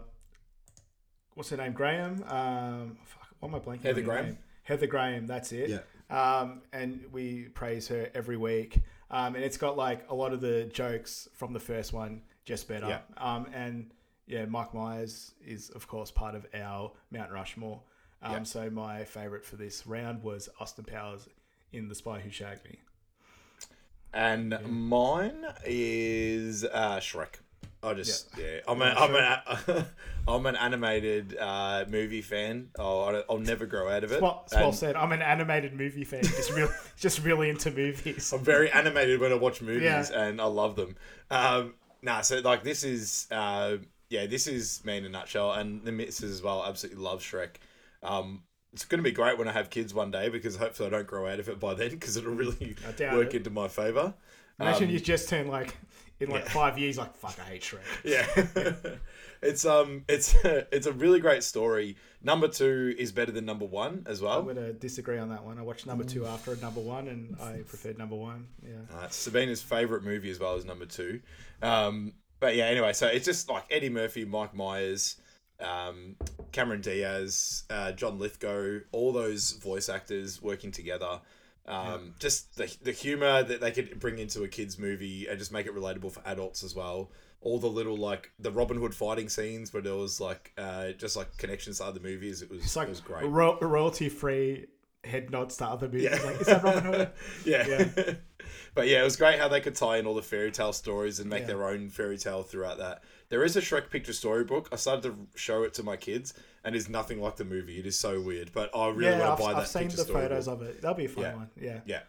what's 1.34 1.50
her 1.50 1.56
name? 1.56 1.72
Graham. 1.72 2.22
Um, 2.28 2.96
fuck, 3.04 3.28
what 3.40 3.48
am 3.48 3.54
I 3.54 3.58
blanking? 3.60 3.82
Heather 3.82 4.02
Graham. 4.02 4.24
name? 4.26 4.38
Heather 4.64 4.86
Graham. 4.86 5.26
That's 5.26 5.52
it. 5.52 5.70
Yeah. 5.70 5.80
Um, 6.10 6.62
and 6.72 7.04
we 7.12 7.44
praise 7.54 7.88
her 7.88 8.10
every 8.14 8.36
week. 8.36 8.78
Um, 9.10 9.34
and 9.34 9.44
it's 9.44 9.56
got 9.56 9.76
like 9.76 10.04
a 10.10 10.14
lot 10.14 10.32
of 10.32 10.40
the 10.40 10.64
jokes 10.72 11.28
from 11.34 11.52
the 11.52 11.60
first 11.60 11.92
one, 11.92 12.22
just 12.44 12.66
better. 12.68 12.86
Yeah. 12.88 13.00
Um, 13.18 13.46
and 13.54 13.90
yeah, 14.26 14.44
Mike 14.46 14.72
Myers 14.74 15.32
is 15.44 15.70
of 15.70 15.86
course 15.86 16.10
part 16.10 16.34
of 16.34 16.46
our 16.54 16.92
Mount 17.10 17.30
Rushmore. 17.30 17.80
Um, 18.22 18.32
Yeah. 18.32 18.42
So 18.44 18.70
my 18.70 19.04
favorite 19.04 19.44
for 19.44 19.56
this 19.56 19.86
round 19.86 20.22
was 20.22 20.48
Austin 20.60 20.84
Powers 20.84 21.28
in 21.72 21.88
The 21.88 21.94
Spy 21.94 22.20
Who 22.20 22.30
Shagged 22.30 22.64
Me. 22.64 22.78
and 24.12 24.58
mine 24.68 25.44
is 25.64 26.64
uh, 26.64 26.98
Shrek. 26.98 27.36
I 27.84 27.94
just 27.94 28.28
yeah, 28.38 28.60
I'm 28.68 28.80
an 28.80 28.94
I'm 28.96 29.16
an 29.16 29.84
I'm 30.28 30.46
an 30.46 30.54
animated 30.54 31.36
uh, 31.36 31.84
movie 31.88 32.22
fan. 32.22 32.68
Oh, 32.78 33.24
I'll 33.28 33.38
never 33.38 33.66
grow 33.66 33.88
out 33.88 34.04
of 34.04 34.12
it. 34.12 34.22
Well, 34.22 34.46
well 34.52 34.66
And 34.68 34.74
said. 34.76 34.94
I'm 34.94 35.10
an 35.10 35.20
animated 35.22 35.72
movie 35.72 36.04
fan. 36.04 36.22
Just 36.22 36.52
real, 36.52 36.68
just 36.96 37.24
really 37.24 37.50
into 37.50 37.72
movies. 37.72 38.32
I'm 38.32 38.44
very 38.44 38.70
animated 38.70 39.18
when 39.18 39.32
I 39.32 39.34
watch 39.34 39.60
movies, 39.62 39.82
Yeah. 39.82 40.22
and 40.22 40.40
I 40.40 40.44
love 40.44 40.76
them. 40.76 40.94
Um, 41.28 41.74
nah, 42.02 42.20
so 42.20 42.38
like 42.38 42.62
this 42.62 42.84
is 42.84 43.26
uh, 43.32 43.78
yeah, 44.10 44.26
this 44.26 44.46
is 44.46 44.84
me 44.84 44.98
in 44.98 45.04
a 45.04 45.08
nutshell, 45.08 45.50
and 45.52 45.82
the 45.84 45.90
missus 45.90 46.30
as 46.30 46.40
well 46.40 46.64
absolutely 46.64 47.02
love 47.02 47.20
Shrek. 47.20 47.56
Um, 48.04 48.42
it's 48.72 48.84
going 48.84 48.98
to 48.98 49.04
be 49.08 49.12
great 49.12 49.38
when 49.38 49.48
I 49.48 49.52
have 49.52 49.70
kids 49.70 49.92
one 49.92 50.10
day 50.10 50.28
because 50.28 50.56
hopefully 50.56 50.88
I 50.88 50.90
don't 50.90 51.06
grow 51.06 51.26
out 51.26 51.38
of 51.40 51.48
it 51.48 51.60
by 51.60 51.74
then 51.74 51.90
because 51.90 52.16
it'll 52.16 52.32
really 52.34 52.74
work 53.12 53.34
it. 53.34 53.34
into 53.34 53.50
my 53.50 53.68
favor. 53.68 54.14
Imagine 54.60 54.88
Um, 54.88 54.94
you 54.94 55.00
just 55.00 55.28
turn 55.28 55.48
like 55.48 55.76
in 56.20 56.30
like 56.30 56.44
yeah. 56.44 56.50
five 56.50 56.78
years, 56.78 56.98
like 56.98 57.14
fuck, 57.16 57.36
I 57.40 57.50
hate 57.50 57.62
Shrek. 57.62 57.80
Yeah. 58.04 58.94
it's 59.42 59.64
um, 59.64 60.04
it's 60.08 60.34
it's 60.44 60.86
a 60.86 60.92
really 60.92 61.20
great 61.20 61.42
story. 61.42 61.96
Number 62.22 62.46
two 62.48 62.94
is 62.96 63.10
better 63.10 63.32
than 63.32 63.44
number 63.44 63.64
one 63.64 64.04
as 64.06 64.22
well. 64.22 64.38
I'm 64.38 64.44
going 64.44 64.56
to 64.56 64.72
disagree 64.72 65.18
on 65.18 65.30
that 65.30 65.44
one. 65.44 65.58
I 65.58 65.62
watched 65.62 65.86
number 65.86 66.04
two 66.04 66.24
after 66.26 66.54
number 66.56 66.80
one, 66.80 67.08
and 67.08 67.36
I 67.40 67.62
preferred 67.66 67.98
number 67.98 68.14
one. 68.14 68.46
Yeah. 68.62 68.96
Uh, 68.96 69.08
Sabina's 69.08 69.60
favorite 69.60 70.04
movie 70.04 70.30
as 70.30 70.38
well 70.38 70.54
as 70.54 70.64
number 70.64 70.86
two. 70.86 71.20
Um, 71.60 72.12
but 72.38 72.54
yeah, 72.54 72.66
anyway, 72.66 72.92
so 72.92 73.08
it's 73.08 73.24
just 73.24 73.48
like 73.48 73.64
Eddie 73.70 73.88
Murphy, 73.88 74.24
Mike 74.24 74.54
Myers, 74.54 75.16
um, 75.60 76.16
Cameron 76.52 76.80
Diaz, 76.80 77.64
uh, 77.70 77.92
John 77.92 78.18
Lithgow, 78.18 78.80
all 78.92 79.12
those 79.12 79.52
voice 79.52 79.88
actors 79.88 80.40
working 80.42 80.70
together. 80.72 81.20
Um, 81.66 82.14
Just 82.18 82.56
the, 82.56 82.74
the 82.82 82.90
humor 82.92 83.42
that 83.44 83.60
they 83.60 83.70
could 83.70 84.00
bring 84.00 84.18
into 84.18 84.42
a 84.42 84.48
kids 84.48 84.78
movie 84.78 85.28
and 85.28 85.38
just 85.38 85.52
make 85.52 85.66
it 85.66 85.74
relatable 85.74 86.10
for 86.12 86.22
adults 86.26 86.64
as 86.64 86.74
well. 86.74 87.12
All 87.40 87.58
the 87.58 87.68
little 87.68 87.96
like 87.96 88.32
the 88.38 88.50
Robin 88.50 88.78
Hood 88.78 88.94
fighting 88.94 89.28
scenes 89.28 89.72
where 89.72 89.82
there 89.82 89.94
was 89.94 90.20
like 90.20 90.52
uh, 90.58 90.92
just 90.92 91.16
like 91.16 91.36
connections 91.38 91.78
to 91.78 91.84
other 91.84 92.00
movies. 92.00 92.42
It 92.42 92.50
was 92.50 92.62
It's 92.62 92.74
like 92.76 92.86
it 92.86 92.90
was 92.90 93.00
great. 93.00 93.24
ro- 93.26 93.58
royalty 93.60 94.08
free 94.08 94.66
head 95.04 95.30
nods 95.30 95.56
to 95.58 95.66
other 95.66 95.86
movies. 95.88 96.04
Yeah. 96.04 96.22
Like, 96.24 96.40
is 96.40 96.46
that 96.48 96.62
Robin 96.62 96.84
Hood? 96.84 97.10
yeah. 97.44 98.14
but 98.74 98.86
yeah, 98.88 99.00
it 99.00 99.04
was 99.04 99.16
great 99.16 99.38
how 99.40 99.48
they 99.48 99.60
could 99.60 99.74
tie 99.74 99.98
in 99.98 100.06
all 100.06 100.14
the 100.14 100.22
fairy 100.22 100.50
tale 100.52 100.72
stories 100.72 101.18
and 101.20 101.28
make 101.30 101.40
Yeah. 101.42 101.46
their 101.48 101.68
own 101.68 101.88
fairy 101.90 102.18
tale 102.18 102.42
throughout 102.44 102.78
that. 102.78 103.02
There 103.32 103.42
is 103.44 103.56
a 103.56 103.62
Shrek 103.62 103.88
picture 103.88 104.12
storybook. 104.12 104.68
I 104.72 104.76
started 104.76 105.04
to 105.04 105.16
show 105.36 105.62
it 105.62 105.72
to 105.74 105.82
my 105.82 105.96
kids, 105.96 106.34
and 106.64 106.76
it's 106.76 106.90
nothing 106.90 107.18
like 107.18 107.36
the 107.36 107.46
movie. 107.46 107.78
It 107.78 107.86
is 107.86 107.98
so 107.98 108.20
weird, 108.20 108.52
but 108.52 108.68
I 108.76 108.88
really 108.90 109.12
yeah, 109.12 109.20
want 109.20 109.30
I've, 109.30 109.38
to 109.38 109.42
buy 109.44 109.50
I've 109.52 109.56
that 109.56 109.68
seen 109.68 109.82
picture 109.88 110.04
the 110.04 110.12
photos 110.12 110.48
of 110.48 110.60
it. 110.60 110.82
That'll 110.82 110.94
be 110.98 111.06
a 111.06 111.08
fun 111.08 111.24
Yeah. 111.24 111.34
one. 111.36 111.50
Yeah. 111.58 111.80
Yeah. 111.86 112.00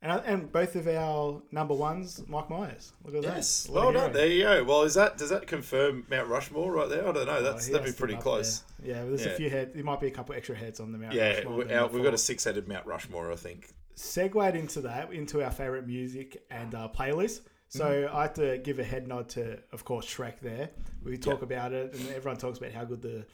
And, 0.00 0.22
and 0.24 0.50
both 0.50 0.76
of 0.76 0.88
our 0.88 1.42
number 1.52 1.74
ones, 1.74 2.22
Mike 2.26 2.48
Myers. 2.48 2.94
Look 3.04 3.14
at 3.16 3.22
Yes. 3.24 3.64
that. 3.64 3.72
A 3.72 3.74
Well 3.74 3.92
done. 3.92 4.12
There 4.14 4.26
you 4.26 4.42
go. 4.44 4.64
Well, 4.64 4.82
is 4.84 4.94
that 4.94 5.18
does 5.18 5.28
that 5.28 5.46
confirm 5.46 6.06
Mount 6.08 6.28
Rushmore 6.28 6.72
right 6.72 6.88
there? 6.88 7.06
I 7.06 7.12
don't 7.12 7.26
know. 7.26 7.36
Oh, 7.36 7.42
That's 7.42 7.66
he 7.66 7.72
that'd 7.74 7.86
be 7.86 7.92
pretty 7.92 8.16
close. 8.16 8.62
there. 8.82 8.96
Yeah, 8.96 9.04
there's 9.04 9.26
Yeah. 9.26 9.32
a 9.32 9.36
few 9.36 9.50
heads. 9.50 9.74
There 9.74 9.84
might 9.84 10.00
be 10.00 10.06
a 10.06 10.10
couple 10.10 10.34
extra 10.34 10.56
heads 10.56 10.80
on 10.80 10.92
the 10.92 10.96
Mount 10.96 11.12
Yeah, 11.12 11.34
Rushmore 11.34 11.56
we, 11.56 11.74
our, 11.74 11.88
we've 11.88 12.02
got 12.02 12.14
a 12.14 12.18
six-headed 12.18 12.66
Mount 12.66 12.86
Rushmore, 12.86 13.30
I 13.30 13.36
think. 13.36 13.74
segued 13.96 14.56
into 14.56 14.80
that 14.80 15.12
into 15.12 15.44
our 15.44 15.50
favorite 15.50 15.86
music 15.86 16.42
and 16.50 16.74
uh, 16.74 16.88
playlist. 16.96 17.42
So 17.70 17.84
Mm-hmm. 17.84 18.16
I 18.16 18.22
have 18.22 18.34
to 18.34 18.58
give 18.58 18.78
a 18.80 18.84
head 18.84 19.06
nod 19.06 19.28
to, 19.30 19.58
of 19.72 19.84
course, 19.84 20.04
Shrek. 20.04 20.40
There, 20.40 20.70
we 21.04 21.16
talk 21.16 21.38
Yeah. 21.38 21.44
about 21.44 21.72
it, 21.72 21.94
and 21.94 22.08
everyone 22.10 22.36
talks 22.36 22.58
about 22.58 22.72
how 22.72 22.84
good 22.84 23.00
the 23.00 23.24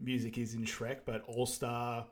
music 0.00 0.36
is 0.36 0.54
in 0.54 0.64
Shrek. 0.64 0.98
But 1.06 1.22
All 1.28 1.46
Star, 1.46 2.04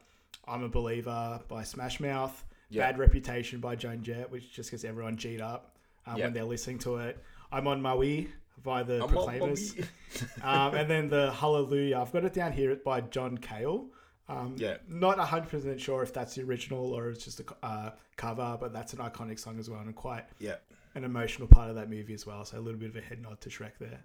I'm 0.46 0.62
a 0.62 0.68
Believer 0.68 1.40
by 1.48 1.64
Smash 1.64 1.98
Mouth, 1.98 2.44
Yeah. 2.70 2.82
Bad 2.86 2.98
Reputation 2.98 3.58
by 3.60 3.74
Joan 3.74 4.02
Jett, 4.04 4.30
which 4.30 4.52
just 4.52 4.70
gets 4.70 4.84
everyone 4.84 5.16
G'd 5.16 5.40
up 5.40 5.76
um, 6.06 6.16
Yeah. 6.18 6.24
when 6.26 6.32
they're 6.34 6.44
listening 6.44 6.78
to 6.80 6.98
it. 6.98 7.18
I'm 7.50 7.66
on 7.66 7.82
My 7.82 7.94
Way 7.96 8.28
by 8.62 8.84
the 8.84 9.02
I'm 9.02 9.08
Proclaimers, 9.08 9.74
um, 10.42 10.74
and 10.76 10.88
then 10.88 11.08
the 11.08 11.32
Hallelujah. 11.32 11.98
I've 11.98 12.12
got 12.12 12.24
it 12.24 12.32
down 12.32 12.52
here 12.52 12.76
by 12.76 13.00
John 13.00 13.36
Cale. 13.38 13.88
Um, 14.28 14.54
Yeah. 14.56 14.76
Not 14.86 15.18
100% 15.18 15.80
sure 15.80 16.04
if 16.04 16.12
that's 16.12 16.36
the 16.36 16.42
original 16.44 16.92
or 16.94 17.08
it's 17.10 17.24
just 17.24 17.40
a 17.40 17.44
uh, 17.66 17.90
cover, 18.16 18.56
but 18.60 18.72
that's 18.72 18.92
an 18.92 19.00
iconic 19.00 19.40
song 19.40 19.58
as 19.58 19.68
well 19.68 19.80
and 19.80 19.96
quite 19.96 20.26
Yeah. 20.38 20.56
An 20.94 21.04
emotional 21.04 21.48
part 21.48 21.70
of 21.70 21.76
that 21.76 21.88
movie 21.90 22.14
as 22.14 22.26
well. 22.26 22.44
So 22.44 22.58
a 22.58 22.60
little 22.60 22.78
bit 22.80 22.90
of 22.90 22.96
a 22.96 23.00
head 23.00 23.20
nod 23.22 23.40
to 23.42 23.48
Shrek 23.48 23.72
there. 23.80 24.00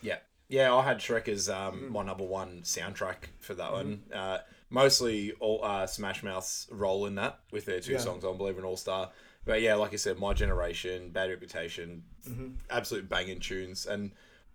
Yeah. 0.00 0.18
Yeah, 0.48 0.74
I 0.74 0.82
had 0.82 0.98
Shrek 0.98 1.28
as 1.28 1.48
um, 1.48 1.74
Mm-hmm. 1.76 1.92
my 1.92 2.02
number 2.02 2.24
one 2.24 2.60
soundtrack 2.62 3.28
for 3.40 3.54
that 3.54 3.72
one. 3.72 4.02
Uh, 4.12 4.38
mostly 4.70 5.32
all 5.40 5.64
uh, 5.64 5.86
Smash 5.86 6.22
Mouth's 6.22 6.66
role 6.70 7.06
in 7.06 7.14
that 7.14 7.38
with 7.52 7.64
their 7.64 7.80
two 7.80 7.92
Yeah. 7.92 7.98
songs, 7.98 8.24
on 8.24 8.36
Believer 8.36 8.58
and 8.58 8.66
All 8.66 8.76
Star. 8.76 9.10
But 9.44 9.62
yeah, 9.62 9.74
like 9.76 9.92
I 9.92 9.96
said, 9.96 10.18
My 10.18 10.34
Generation, 10.34 11.10
Bad 11.10 11.30
Reputation, 11.30 12.02
Mm-hmm. 12.28 12.48
absolute 12.70 13.08
banging 13.08 13.40
tunes. 13.40 13.86
And 13.86 14.12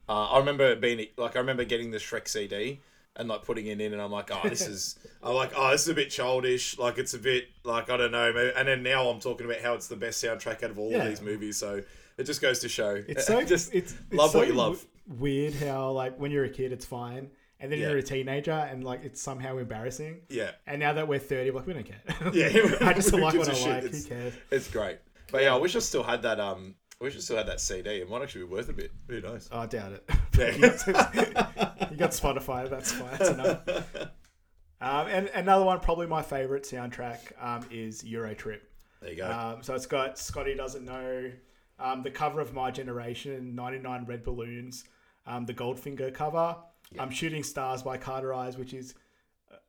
uh, 0.08 0.26
I 0.28 0.38
remember 0.40 0.76
being 0.76 1.08
like, 1.18 1.36
I 1.36 1.40
remember 1.40 1.64
getting 1.66 1.92
the 1.92 1.98
Shrek 1.98 2.28
CD 2.28 2.80
and 3.18 3.28
like 3.28 3.44
putting 3.44 3.66
it 3.68 3.82
in, 3.82 3.92
and 3.94 4.02
I'm 4.02 4.12
like, 4.12 4.30
oh, 4.32 4.48
this 4.48 4.66
is, 4.66 4.98
I'm 5.24 5.34
like, 5.36 5.52
oh, 5.56 5.72
this 5.72 5.82
is 5.82 5.90
a 5.90 5.94
bit 5.94 6.10
childish. 6.10 6.78
Like 6.78 6.98
it's 6.98 7.14
a 7.14 7.20
bit 7.20 7.50
like 7.64 7.90
I 7.90 7.98
don't 7.98 8.12
know. 8.12 8.32
Maybe, 8.32 8.52
and 8.56 8.68
then 8.68 8.84
now 8.84 9.10
I'm 9.10 9.20
talking 9.20 9.46
about 9.46 9.60
how 9.62 9.74
it's 9.74 9.88
the 9.88 9.96
best 9.96 10.24
soundtrack 10.24 10.64
out 10.64 10.72
of 10.72 10.80
all 10.80 10.92
Yeah. 10.92 11.04
of 11.04 11.10
these 11.10 11.22
movies. 11.22 11.58
So 11.58 11.82
it 12.18 12.24
just 12.24 12.42
goes 12.42 12.60
to 12.60 12.70
show. 12.70 13.04
It's 13.08 13.26
so 13.28 13.44
just 13.46 13.74
it's, 13.74 13.94
it's 13.94 14.14
love 14.14 14.32
so 14.32 14.40
what 14.40 14.48
you 14.48 14.54
love. 14.54 14.86
weird 15.08 15.54
how 15.56 15.92
like 15.92 16.18
when 16.20 16.32
you're 16.32 16.46
a 16.46 16.50
kid 16.50 16.72
it's 16.72 16.86
fine, 16.86 17.30
and 17.60 17.72
then 17.72 17.80
Yeah. 17.80 17.90
you're 17.90 17.98
a 17.98 18.04
teenager 18.04 18.52
and 18.52 18.84
like 18.84 19.04
it's 19.04 19.22
somehow 19.22 19.58
embarrassing. 19.58 20.22
Yeah. 20.30 20.52
And 20.68 20.80
now 20.80 20.94
that 20.94 21.08
we're 21.08 21.20
30, 21.20 21.52
we're 21.52 21.58
like 21.58 21.68
we 21.68 21.74
don't 21.74 21.84
care. 21.86 22.32
Yeah, 22.34 22.48
I 22.82 22.94
just 22.94 23.12
like 23.14 23.34
what 23.36 23.50
I 23.50 23.54
shit? 23.54 23.68
like. 23.70 23.84
It's, 23.84 24.04
Who 24.08 24.16
cares? 24.16 24.34
it's 24.52 24.70
great. 24.72 24.98
But 25.32 25.42
yeah, 25.44 25.54
I 25.54 25.58
wish 25.58 25.76
I 25.76 25.80
still 25.80 26.04
had 26.04 26.22
that. 26.22 26.40
Um, 26.40 26.76
I 27.00 27.04
wish 27.04 27.16
I 27.16 27.20
still 27.20 27.38
had 27.38 27.48
that 27.48 27.60
CD. 27.62 27.90
It 28.02 28.10
might 28.10 28.22
actually 28.24 28.46
be 28.46 28.52
worth 28.52 28.70
a 28.70 28.74
bit. 28.74 28.92
Who 29.08 29.22
knows? 29.22 29.50
Oh, 29.52 29.60
I 29.60 29.66
doubt 29.68 29.92
it. 29.92 30.10
Yeah. 30.38 31.67
You, 31.92 31.98
got, 31.98 32.12
Spotify. 32.12 32.70
That's 32.70 32.92
fine. 32.92 33.10
That's 33.18 33.30
enough. 33.30 33.60
Um, 34.80 35.08
and 35.08 35.28
another 35.34 35.66
one, 35.66 35.80
probably 35.80 36.06
my 36.08 36.22
favorite 36.22 36.64
soundtrack, 36.64 37.18
um, 37.42 37.66
is 37.72 38.04
Euro 38.04 38.36
Trip. 38.36 38.70
There 39.02 39.10
you 39.12 39.18
go. 39.18 39.30
Um, 39.32 39.64
so 39.64 39.74
it's 39.74 39.88
got 39.88 40.20
Scotty 40.20 40.54
doesn't 40.56 40.86
know, 40.86 41.32
um, 41.80 42.04
the 42.04 42.12
cover 42.12 42.42
of 42.42 42.54
My 42.54 42.70
Generation, 42.72 43.56
99 43.56 44.06
Red 44.06 44.24
Balloons, 44.24 44.84
um, 45.26 45.46
the 45.46 45.54
Goldfinger 45.54 46.14
cover, 46.14 46.56
um, 47.00 47.10
Shooting 47.10 47.44
Stars 47.44 47.82
by 47.82 47.98
Carter 47.98 48.34
Eyes, 48.34 48.58
which 48.58 48.74
is 48.74 48.94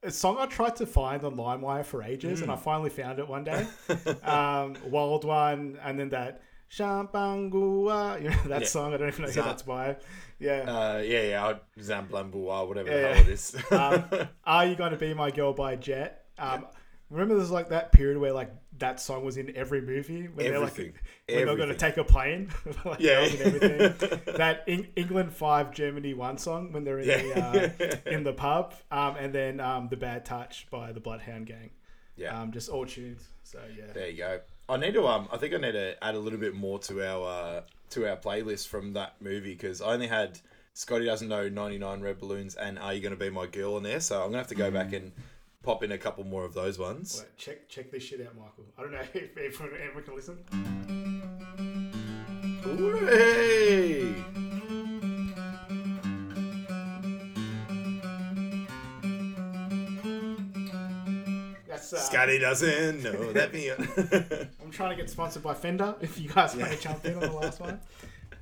a 0.02 0.10
song 0.10 0.36
I 0.38 0.46
tried 0.46 0.76
to 0.76 0.86
find 0.86 1.24
on 1.24 1.36
LimeWire 1.36 1.84
for 1.84 2.02
ages, 2.02 2.40
Mm. 2.40 2.42
and 2.44 2.52
I 2.52 2.56
finally 2.56 2.90
found 2.90 3.18
it 3.18 3.26
one 3.26 3.44
day. 3.44 3.66
um, 4.22 4.76
Wild 4.86 5.24
One, 5.24 5.78
and 5.82 5.98
then 5.98 6.10
that 6.10 6.42
Shampangua, 6.70 8.18
you 8.22 8.30
know, 8.30 8.36
that 8.46 8.62
Yeah. 8.62 8.66
song. 8.66 8.94
I 8.94 8.96
don't 8.98 9.08
even 9.08 9.24
know 9.24 9.30
who 9.30 9.42
that's 9.42 9.62
by. 9.62 9.96
Yeah. 10.38 10.52
uh, 10.62 10.98
yeah, 11.04 11.22
yeah. 11.22 11.54
Zamblamboa, 11.78 12.68
whatever 12.68 12.88
the 12.90 13.08
hell 13.14 13.20
it 13.22 13.28
is. 13.28 13.56
um, 13.70 14.04
Are 14.44 14.66
You 14.66 14.74
Gonna 14.76 14.96
Be 14.96 15.12
My 15.14 15.30
Girl 15.30 15.52
by 15.52 15.76
Jet? 15.76 16.24
Um, 16.38 16.66
Remember, 17.10 17.36
there's 17.36 17.50
like 17.50 17.70
that 17.70 17.90
period 17.90 18.18
where 18.18 18.34
like 18.34 18.50
that 18.76 19.00
song 19.00 19.24
was 19.24 19.38
in 19.38 19.56
every 19.56 19.80
movie 19.80 20.26
when 20.28 20.44
they're 20.44 20.58
like 20.60 20.72
Everything. 20.72 20.92
when 21.26 21.46
they're 21.46 21.56
going 21.56 21.70
to 21.70 21.74
take 21.74 21.96
a 21.96 22.04
plane, 22.04 22.50
like, 22.84 23.00
Yeah. 23.00 23.26
everything. 23.26 24.20
that 24.36 24.62
Eng- 24.68 24.88
England 24.94 25.32
Five, 25.32 25.72
Germany 25.72 26.12
One 26.12 26.36
song 26.36 26.70
when 26.70 26.84
they're 26.84 26.98
in 26.98 27.06
the 27.08 27.96
uh, 28.06 28.10
in 28.10 28.24
the 28.24 28.34
pub, 28.34 28.74
um, 28.90 29.16
and 29.16 29.32
then 29.34 29.58
um, 29.58 29.88
the 29.88 29.96
Bad 29.96 30.26
Touch 30.26 30.66
by 30.70 30.92
the 30.92 31.00
Bloodhound 31.00 31.46
Gang. 31.46 31.70
Yeah. 32.14 32.38
um, 32.38 32.52
just 32.52 32.68
all 32.68 32.84
tunes. 32.84 33.26
So 33.42 33.58
yeah, 33.74 33.90
There 33.94 34.10
you 34.10 34.18
go. 34.18 34.40
I 34.68 34.76
need 34.76 34.94
to 34.94 35.06
um 35.06 35.28
I 35.32 35.38
think 35.38 35.54
I 35.54 35.58
need 35.58 35.72
to 35.72 36.02
add 36.04 36.14
a 36.14 36.18
little 36.18 36.38
bit 36.38 36.54
more 36.54 36.78
to 36.80 37.02
our 37.02 37.26
uh, 37.26 37.60
to 37.90 38.08
our 38.08 38.16
playlist 38.16 38.68
from 38.68 38.92
that 38.92 39.14
movie 39.20 39.54
because 39.54 39.80
I 39.80 39.94
only 39.94 40.08
had 40.08 40.38
Scotty 40.74 41.06
doesn't 41.06 41.28
know 41.28 41.48
99 41.48 42.00
red 42.02 42.18
balloons 42.18 42.54
and 42.54 42.78
Are 42.78 42.92
You 42.92 43.00
Gonna 43.00 43.16
Be 43.16 43.30
My 43.30 43.46
Girl 43.46 43.76
in 43.78 43.82
there 43.82 44.00
so 44.00 44.20
I'm 44.20 44.28
gonna 44.28 44.38
have 44.38 44.48
to 44.48 44.54
go 44.54 44.70
back 44.70 44.92
and 44.92 45.12
pop 45.62 45.82
in 45.82 45.92
a 45.92 45.98
couple 45.98 46.24
more 46.24 46.44
of 46.44 46.54
those 46.54 46.78
ones. 46.78 47.20
Wait, 47.24 47.36
check 47.36 47.68
check 47.68 47.90
this 47.90 48.02
shit 48.02 48.20
out, 48.20 48.34
Michael. 48.36 48.64
I 48.76 48.82
don't 48.82 48.92
know 48.92 49.00
if 49.14 49.36
everyone, 49.36 49.78
everyone 49.80 50.04
can 50.04 50.14
listen. 50.14 50.38
Hooray! 52.62 54.47
That's 61.90 62.04
uh, 62.04 62.10
Scotty 62.10 62.38
doesn't 62.38 63.02
know 63.02 63.32
that 63.32 63.52
me. 63.52 63.70
I'm 64.62 64.70
trying 64.70 64.90
to 64.90 64.96
get 64.96 65.10
sponsored 65.10 65.42
by 65.42 65.54
Fender. 65.54 65.94
If 66.00 66.18
you 66.18 66.28
guys 66.28 66.54
want 66.56 66.72
to 66.72 66.78
jump 66.80 67.04
in 67.04 67.14
on 67.14 67.20
the 67.20 67.32
last 67.32 67.60
one, 67.60 67.80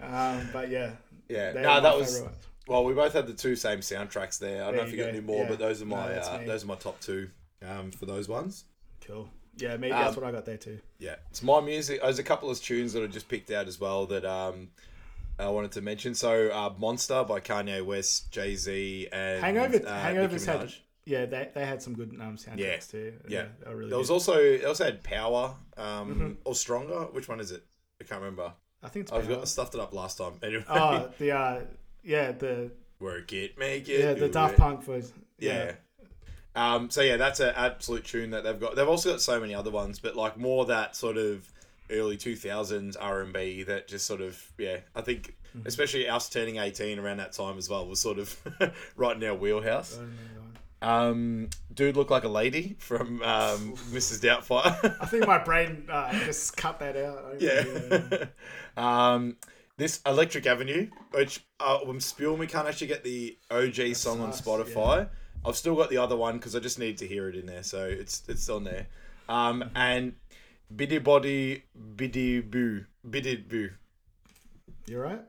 um, 0.03 0.49
but 0.53 0.69
yeah, 0.71 0.93
yeah, 1.29 1.53
no, 1.53 1.81
that 1.81 1.97
was 1.97 2.17
favourite 2.19 2.35
well. 2.69 2.85
We 2.85 2.95
both 2.95 3.13
had 3.13 3.27
the 3.27 3.33
two 3.35 3.57
same 3.57 3.81
soundtracks 3.81 4.39
there. 4.39 4.63
I 4.63 4.67
don't 4.67 4.75
There 4.77 4.83
know 4.83 4.89
if 4.89 4.93
you 4.93 4.99
you 4.99 5.05
got 5.05 5.11
any 5.11 5.21
more, 5.21 5.43
Yeah. 5.45 5.49
but 5.51 5.59
those 5.59 5.83
are 5.83 5.87
my 5.87 6.09
that's 6.09 6.29
uh, 6.29 6.43
those 6.47 6.65
are 6.65 6.67
my 6.67 6.75
top 6.77 7.01
two 7.01 7.31
um, 7.67 7.91
for 7.93 8.07
those 8.07 8.29
ones. 8.29 8.65
cool. 9.07 9.29
Yeah, 9.59 9.79
maybe 9.79 9.93
that's 9.93 10.15
Um, 10.17 10.23
what 10.23 10.29
I 10.29 10.33
got 10.33 10.45
there 10.45 10.59
too. 10.59 10.79
Yeah, 10.99 11.15
it's 11.31 11.43
my 11.43 11.61
music. 11.63 12.03
There's 12.03 12.19
a 12.19 12.23
couple 12.23 12.51
of 12.51 12.61
tunes 12.61 12.93
that 12.93 13.03
I 13.03 13.07
just 13.07 13.27
picked 13.29 13.51
out 13.51 13.69
as 13.69 13.81
well 13.81 14.05
that 14.07 14.23
um, 14.27 14.69
I 15.39 15.49
wanted 15.49 15.73
to 15.73 15.81
mention. 15.81 16.15
So, 16.15 16.49
uh, 16.51 16.75
"Monster" 16.79 17.25
by 17.25 17.41
Kanye 17.41 17.83
West, 17.83 18.31
Jay 18.31 18.55
Z, 18.55 19.09
and 19.13 19.43
Hangover, 19.43 19.77
uh, 19.77 19.99
Hangovers 19.99 20.45
had. 20.45 20.75
Yeah, 21.07 21.25
they, 21.25 21.49
they 21.55 21.65
had 21.65 21.81
some 21.81 21.95
good 21.95 22.11
um, 22.21 22.37
soundtracks 22.37 22.59
Yeah. 22.59 22.77
too. 22.79 23.13
Yeah. 23.29 23.45
they 23.65 23.73
really. 23.75 23.89
There 23.91 23.99
was 23.99 24.09
good. 24.09 24.13
also 24.15 24.35
they 24.37 24.65
also 24.65 24.85
had 24.85 25.03
"Power" 25.03 25.55
um, 25.79 25.85
Mm-hmm. 26.15 26.33
or 26.45 26.55
"Stronger." 26.55 27.05
Which 27.13 27.29
one 27.29 27.41
is 27.41 27.53
it? 27.53 27.65
I 28.01 28.05
can't 28.05 28.21
remember. 28.21 28.53
I 28.83 28.89
think 28.89 29.05
it's 29.05 29.13
I've 29.13 29.29
got 29.29 29.49
stuffed 29.49 29.75
it 29.75 29.81
up 29.81 29.95
last 29.95 30.19
time. 30.19 30.35
Anyway, 30.43 30.65
oh 30.69 31.09
the 31.19 31.33
uh, 31.33 31.61
yeah 32.05 32.33
the 32.33 32.71
work 33.01 33.33
it, 33.33 33.59
make 33.59 33.89
it. 33.89 34.01
yeah 34.01 34.13
the 34.15 34.29
Daft 34.29 34.55
it. 34.55 34.59
Punk 34.59 34.87
was 34.87 35.13
Yeah. 35.39 35.65
yeah. 35.65 35.73
Um, 36.55 36.89
so 36.91 37.03
yeah, 37.03 37.17
that's 37.19 37.41
an 37.41 37.53
absolute 37.55 38.05
tune 38.05 38.31
that 38.31 38.43
they've 38.45 38.59
got. 38.59 38.77
They've 38.77 38.89
also 38.89 39.11
got 39.13 39.21
so 39.21 39.39
many 39.41 39.55
other 39.55 39.71
ones, 39.71 39.99
but 39.99 40.17
like 40.17 40.37
more 40.39 40.65
that 40.67 40.97
sort 40.97 41.17
of 41.19 41.47
early 41.91 42.17
two 42.17 42.35
thousands 42.35 42.97
R 42.97 43.21
and 43.21 43.33
B 43.33 43.63
that 43.65 43.87
just 43.89 44.07
sort 44.07 44.21
of 44.21 44.43
yeah. 44.59 44.79
I 44.95 45.01
think 45.03 45.35
Mm-hmm. 45.57 45.69
especially 45.69 46.07
us 46.07 46.29
turning 46.29 46.57
eighteen 46.59 46.99
around 46.99 47.17
that 47.19 47.33
time 47.33 47.57
as 47.57 47.71
well 47.71 47.87
was 47.89 47.99
sort 47.99 48.19
of 48.19 48.37
right 48.97 49.17
in 49.17 49.25
our 49.25 49.35
wheelhouse. 49.35 49.99
Um, 50.83 51.49
dude 51.73 51.97
looked 51.97 52.11
like 52.11 52.25
a 52.25 52.29
lady 52.29 52.77
from 52.79 53.23
um, 53.23 53.75
Mrs. 53.93 54.21
Doubtfire. 54.21 54.97
I 55.01 55.07
think 55.07 55.27
my 55.27 55.39
brain 55.45 55.87
uh, 55.91 56.13
just 56.25 56.57
cut 56.57 56.79
that 56.81 56.97
out. 56.97 57.41
Yeah. 57.41 58.27
um, 58.77 59.37
This 59.79 60.01
Electric 60.07 60.47
Avenue, 60.47 60.89
which 61.13 61.45
uh, 61.61 61.79
I'm 61.87 62.01
spewing, 62.01 62.39
we 62.39 62.47
can't 62.47 62.69
actually 62.69 62.87
get 62.89 63.05
the 63.05 63.37
OG 63.51 63.95
song 63.95 64.21
on 64.21 64.33
sucks, 64.33 64.47
Spotify. 64.47 65.09
I've 65.45 65.57
still 65.57 65.77
got 65.77 65.91
the 65.91 65.99
other 65.99 66.17
one 66.17 66.37
because 66.39 66.55
I 66.57 66.61
just 66.61 66.79
need 66.79 66.99
to 66.99 67.07
hear 67.07 67.29
it 67.29 67.37
in 67.37 67.47
there, 67.47 67.63
so 67.63 67.85
it's 67.87 68.23
it's 68.29 68.49
on 68.49 68.65
there. 68.65 68.87
Um, 69.29 69.63
Mm-hmm. 69.63 69.77
and 69.77 70.15
Biddy 70.75 70.99
Body 70.99 71.65
Biddy 71.97 72.41
Boo 72.41 72.85
Biddy 73.09 73.37
Boo. 73.37 73.71
You're 74.87 75.03
right? 75.03 75.21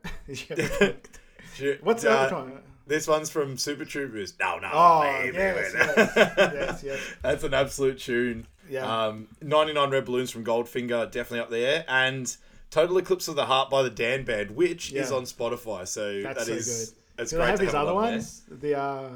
What's 1.81 2.03
the 2.03 2.11
Uh, 2.11 2.13
other 2.13 2.35
one? 2.35 2.59
This 2.87 3.07
one's 3.07 3.29
from 3.29 3.57
Super 3.57 3.85
Troopers. 3.85 4.33
No, 4.39 4.59
no, 4.59 4.69
Oh, 4.71 5.01
baby. 5.01 5.37
yes, 5.37 5.73
yes, 5.75 6.13
yes, 6.15 6.83
yes. 6.83 6.99
That's 7.21 7.43
an 7.43 7.53
absolute 7.53 7.99
tune. 7.99 8.47
Yeah. 8.69 8.85
Um, 9.07 9.27
99 9.41 9.89
Red 9.89 10.05
Balloons 10.05 10.31
from 10.31 10.43
Goldfinger, 10.45 11.11
definitely 11.11 11.39
up 11.39 11.49
there. 11.49 11.85
And 11.87 12.35
Total 12.69 12.97
Eclipse 12.97 13.27
of 13.27 13.35
the 13.35 13.45
Heart 13.45 13.69
by 13.69 13.83
the 13.83 13.89
Dan 13.89 14.23
Band, 14.23 14.51
which 14.51 14.93
is 14.93 15.11
on 15.11 15.23
Spotify. 15.23 15.87
So 15.87 16.21
That's 16.21 16.39
that 16.39 16.47
so 16.47 16.53
is- 16.53 16.89
good. 16.89 16.97
It's 17.23 17.31
Do 17.31 17.37
great 17.37 17.45
they 17.45 17.49
have 17.51 17.59
to 17.59 17.65
his 17.65 17.73
have 17.73 17.81
other 17.83 17.91
on 17.91 17.95
ones? 17.95 18.43
The 18.49 18.77
uh, 18.77 19.09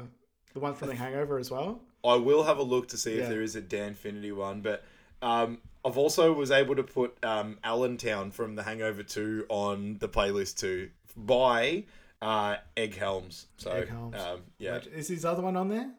the 0.54 0.60
one 0.60 0.74
from 0.74 0.88
The 0.88 0.94
Hangover 0.96 1.38
as 1.38 1.50
well. 1.52 1.80
I 2.04 2.16
will 2.16 2.42
have 2.42 2.58
a 2.58 2.62
look 2.62 2.88
to 2.88 2.96
see 2.96 3.16
Yeah. 3.16 3.22
if 3.22 3.28
there 3.28 3.42
is 3.42 3.54
a 3.54 3.60
Dan 3.60 3.94
Finity 3.94 4.32
one, 4.32 4.60
but 4.60 4.82
um, 5.22 5.58
I've 5.84 5.96
also 5.96 6.32
was 6.32 6.50
able 6.50 6.74
to 6.74 6.82
put 6.82 7.16
um, 7.24 7.58
Allentown 7.62 8.32
from 8.32 8.56
The 8.56 8.64
Hangover 8.64 9.04
2 9.04 9.46
on 9.48 9.98
the 10.00 10.08
playlist 10.08 10.58
too 10.58 10.90
by 11.16 11.84
uh, 12.22 12.56
Ed 12.76 12.94
Helms. 12.94 13.46
So 13.58 13.70
Ed 13.72 13.88
Helms. 13.88 14.16
Um, 14.16 14.40
yeah, 14.58 14.78
Is 14.94 15.08
his 15.08 15.24
other 15.24 15.42
one 15.42 15.56
on 15.56 15.68
there? 15.68 15.90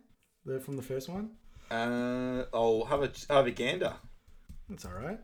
The 0.46 0.60
from 0.60 0.76
the 0.78 0.82
first 0.82 1.08
one. 1.10 1.32
uh, 1.70 2.46
I'll 2.54 2.86
have 2.86 3.04
a 3.04 3.12
have 3.30 3.46
a 3.48 3.52
gander. 3.52 3.94
That's 4.70 4.86
all 4.86 4.94
right. 4.94 5.20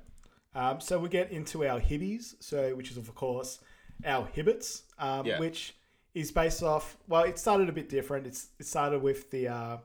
Um, 0.56 0.80
so 0.82 1.00
we 1.00 1.10
get 1.10 1.32
into 1.32 1.66
our 1.66 1.80
hibbies, 1.80 2.36
so 2.40 2.76
which 2.76 2.92
is 2.92 2.98
of 2.98 3.14
course 3.16 3.60
our 4.06 4.28
hibbits, 4.28 4.84
um, 4.98 5.26
Yeah. 5.26 5.40
which 5.40 5.76
is 6.14 6.32
based 6.32 6.64
off. 6.64 6.98
Well, 7.08 7.24
it 7.24 7.38
started 7.40 7.70
a 7.70 7.72
bit 7.72 7.90
different. 7.90 8.28
It's 8.28 8.48
it 8.60 8.66
started 8.66 9.02
with 9.02 9.30
the 9.32 9.48
uh, 9.48 9.78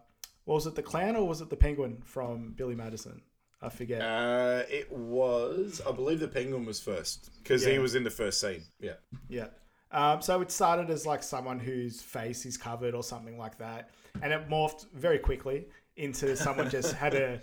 was 0.46 0.66
it, 0.66 0.74
the 0.74 0.82
clown 0.82 1.16
or 1.16 1.26
was 1.26 1.40
it 1.40 1.50
the 1.50 1.56
penguin 1.56 2.02
from 2.04 2.52
Billy 2.56 2.74
Madison? 2.74 3.22
I 3.62 3.70
forget. 3.70 4.02
Uh, 4.02 4.62
it 4.68 4.92
was, 4.92 5.80
I 5.88 5.92
believe, 5.92 6.20
the 6.20 6.28
penguin 6.28 6.66
was 6.66 6.80
first 6.80 7.30
because 7.42 7.64
he 7.64 7.78
was 7.78 7.94
in 7.94 8.04
the 8.04 8.10
first 8.10 8.38
scene. 8.40 8.62
Yeah, 8.78 8.94
Yeah. 9.28 9.46
Um, 9.94 10.20
so 10.20 10.40
it 10.40 10.50
started 10.50 10.90
as 10.90 11.06
like 11.06 11.22
someone 11.22 11.58
whose 11.60 12.02
face 12.02 12.44
is 12.44 12.56
covered 12.56 12.94
or 12.94 13.02
something 13.02 13.38
like 13.38 13.56
that, 13.58 13.90
and 14.22 14.32
it 14.32 14.48
morphed 14.48 14.86
very 14.92 15.18
quickly 15.18 15.66
into 15.96 16.36
someone 16.36 16.68
just 16.68 16.92
had 17.04 17.14
a 17.14 17.40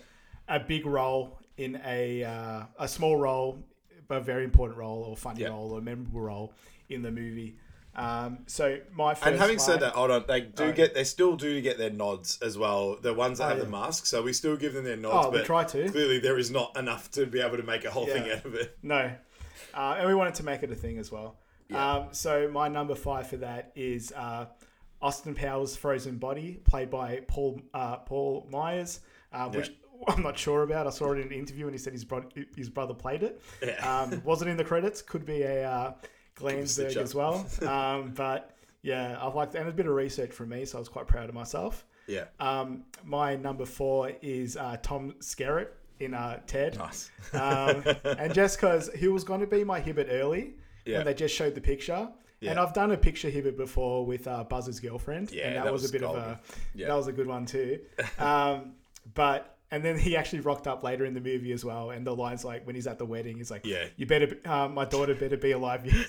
a 0.50 0.60
big 0.60 0.86
role 0.86 1.40
in 1.58 1.80
a 1.86 2.24
uh, 2.24 2.64
a 2.78 2.88
small 2.88 3.16
role, 3.16 3.64
but 4.10 4.18
a 4.18 4.22
very 4.22 4.44
important 4.44 4.78
role 4.78 5.04
or 5.04 5.16
funny 5.16 5.42
Yeah. 5.42 5.50
role 5.50 5.72
or 5.72 5.82
memorable 5.82 6.22
role 6.22 6.54
in 6.90 7.02
the 7.02 7.12
movie. 7.12 7.58
Um, 7.96 8.40
so 8.48 8.80
my 8.94 9.14
first 9.14 9.28
and 9.28 9.38
having 9.38 9.60
said 9.60 9.74
line- 9.74 9.80
that, 9.82 9.94
hold 9.94 10.12
on, 10.12 10.24
they 10.28 10.42
do 10.42 10.64
Oh. 10.66 10.72
get, 10.72 10.94
they 10.94 11.04
still 11.04 11.36
do 11.36 11.60
get 11.62 11.78
their 11.78 11.90
nods 11.90 12.38
as 12.42 12.58
well. 12.58 12.96
The 13.02 13.14
ones 13.14 13.38
that 13.40 13.46
Oh, 13.46 13.50
have 13.50 13.58
yeah. 13.60 13.64
the 13.66 13.70
mask, 13.70 14.06
so 14.06 14.22
we 14.24 14.32
still 14.32 14.56
give 14.56 14.74
them 14.74 14.86
their 14.86 14.96
nods. 14.96 15.28
Oh, 15.28 15.30
we 15.30 15.38
but 15.40 15.46
try 15.46 15.64
to. 15.66 15.90
Clearly, 15.90 16.20
there 16.20 16.38
is 16.38 16.52
not 16.52 16.76
enough 16.78 17.12
to 17.12 17.26
be 17.26 17.42
able 17.42 17.58
to 17.58 17.64
make 17.64 17.84
a 17.84 17.92
whole 17.92 18.06
thing 18.06 18.30
out 18.32 18.46
of 18.46 18.56
it. 18.56 18.78
No. 18.82 19.12
Uh, 19.74 19.96
and 20.00 20.08
we 20.08 20.16
wanted 20.16 20.36
to 20.36 20.44
make 20.44 20.64
it 20.64 20.72
a 20.72 20.76
thing 20.76 20.98
as 21.00 21.12
well. 21.12 21.38
Um, 21.76 22.08
so 22.12 22.50
my 22.50 22.68
number 22.68 22.96
five 22.96 23.28
for 23.28 23.38
that 23.38 23.72
is 23.76 24.12
uh, 24.12 24.46
Austin 25.02 25.34
Powers' 25.36 25.76
Frozen 25.76 26.18
Body, 26.18 26.60
played 26.66 26.90
by 26.90 27.22
Paul 27.28 27.62
uh, 27.74 27.98
Paul 27.98 28.48
Myers, 28.52 29.00
uh, 29.34 29.50
which 29.50 29.72
I'm 30.08 30.24
not 30.24 30.38
sure 30.38 30.64
about. 30.64 30.88
I 30.88 30.90
saw 30.90 31.12
it 31.12 31.20
in 31.20 31.28
an 31.28 31.34
interview 31.34 31.66
and 31.66 31.74
he 31.74 31.78
said 31.78 31.94
his, 31.94 32.04
bro- 32.04 32.30
his 32.56 32.70
brother 32.70 32.94
played 32.94 33.24
it. 33.24 33.42
Yeah. 33.64 34.02
Um, 34.02 34.22
wasn't 34.26 34.50
in 34.50 34.58
the 34.58 34.64
credits. 34.64 35.02
Could 35.02 35.26
be 35.26 35.44
a 35.44 35.70
uh, 35.70 35.94
Glansberg 36.36 36.96
as 36.98 37.16
well. 37.16 37.46
Um, 37.68 38.12
but 38.16 38.56
yeah, 38.82 39.18
I've 39.22 39.36
liked 39.36 39.56
and 39.56 39.70
a 39.70 39.72
bit 39.72 39.86
of 39.86 39.94
research 39.94 40.32
from 40.32 40.50
me, 40.50 40.66
so 40.66 40.78
I 40.78 40.80
was 40.80 40.90
quite 40.90 41.08
proud 41.08 41.30
of 41.30 41.36
myself. 41.36 41.86
Yeah. 42.08 42.26
Um, 42.40 42.84
my 43.04 43.36
number 43.36 43.66
four 43.66 44.12
is 44.22 44.58
uh, 44.58 44.78
Tom 44.82 45.14
Skerritt 45.20 45.70
in 46.00 46.14
uh, 46.14 46.40
Ted. 46.48 46.78
Nice. 46.78 47.12
Um, 47.34 47.84
and 48.04 48.34
just 48.34 48.58
because 48.60 48.90
he 48.98 49.08
was 49.08 49.24
going 49.24 49.40
to 49.42 49.48
be 49.48 49.64
my 49.64 49.80
Hibbit 49.80 50.08
early 50.10 50.56
Yeah. 50.86 50.98
when 50.98 51.06
they 51.06 51.14
just 51.14 51.36
showed 51.36 51.56
the 51.56 51.62
picture. 51.62 52.10
And 52.44 52.58
I've 52.58 52.74
done 52.74 52.92
a 52.92 52.98
picture 52.98 53.30
Hibbit 53.30 53.56
before 53.56 54.04
with 54.04 54.28
uh, 54.28 54.44
Buzz's 54.46 54.80
girlfriend. 54.80 55.32
Yeah, 55.32 55.48
and 55.48 55.56
that, 55.58 55.64
that 55.66 55.74
was, 55.74 55.84
was 55.84 55.92
a 55.92 55.94
bit 55.94 56.02
golden. 56.02 56.24
of 56.24 56.30
a 56.32 56.40
Yeah. 56.74 56.88
that 56.88 56.96
was 56.98 57.06
a 57.08 57.12
good 57.14 57.28
one 57.28 57.46
too. 57.46 57.80
Um, 58.20 58.74
but 59.14 59.58
and 59.70 59.86
then 59.86 59.98
he 59.98 60.18
actually 60.18 60.40
rocked 60.42 60.68
up 60.68 60.84
later 60.84 61.06
in 61.06 61.14
the 61.14 61.22
movie 61.22 61.52
as 61.54 61.64
well. 61.64 61.92
And 61.92 62.06
the 62.06 62.16
lines 62.16 62.44
like 62.44 62.66
when 62.66 62.76
he's 62.76 62.88
at 62.88 62.98
the 62.98 63.06
wedding, 63.06 63.38
he's 63.38 63.50
like, 63.52 63.66
Yeah. 63.66 63.86
you 63.96 64.06
better, 64.08 64.28
be- 64.28 64.44
um, 64.46 64.74
my 64.74 64.86
daughter 64.86 65.14
better 65.16 65.38
be 65.38 65.52
alive, 65.52 65.86
you 65.86 66.04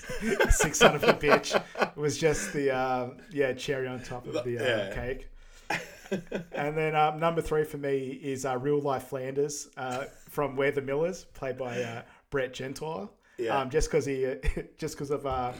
sick 0.49 0.73
son 0.75 0.95
of 0.95 1.03
a 1.03 1.13
bitch." 1.13 1.55
It 1.81 1.95
was 1.95 2.17
just 2.17 2.51
the 2.51 2.73
uh, 2.73 3.09
yeah 3.31 3.53
cherry 3.53 3.87
on 3.87 4.01
top 4.01 4.25
of 4.27 4.33
the 4.43 4.57
uh, 4.57 4.63
Yeah. 4.89 4.95
cake. 4.95 5.27
and 6.51 6.75
then 6.77 6.95
um, 6.95 7.19
number 7.19 7.41
three 7.41 7.63
for 7.63 7.77
me 7.77 8.19
is 8.21 8.45
uh, 8.45 8.57
Real 8.57 8.79
Life 8.81 9.03
Flanders 9.07 9.69
uh, 9.77 10.05
from 10.29 10.55
We're 10.55 10.71
the 10.71 10.81
Millers, 10.81 11.25
played 11.33 11.57
by 11.57 11.81
uh, 11.81 12.01
Brett 12.31 12.53
Gentor. 12.53 13.09
Yeah. 13.37 13.57
Um, 13.59 13.69
just 13.69 13.89
because 13.89 14.05
he, 14.05 14.35
just 14.77 14.95
because 14.95 15.11
of 15.11 15.25
uh, 15.25 15.53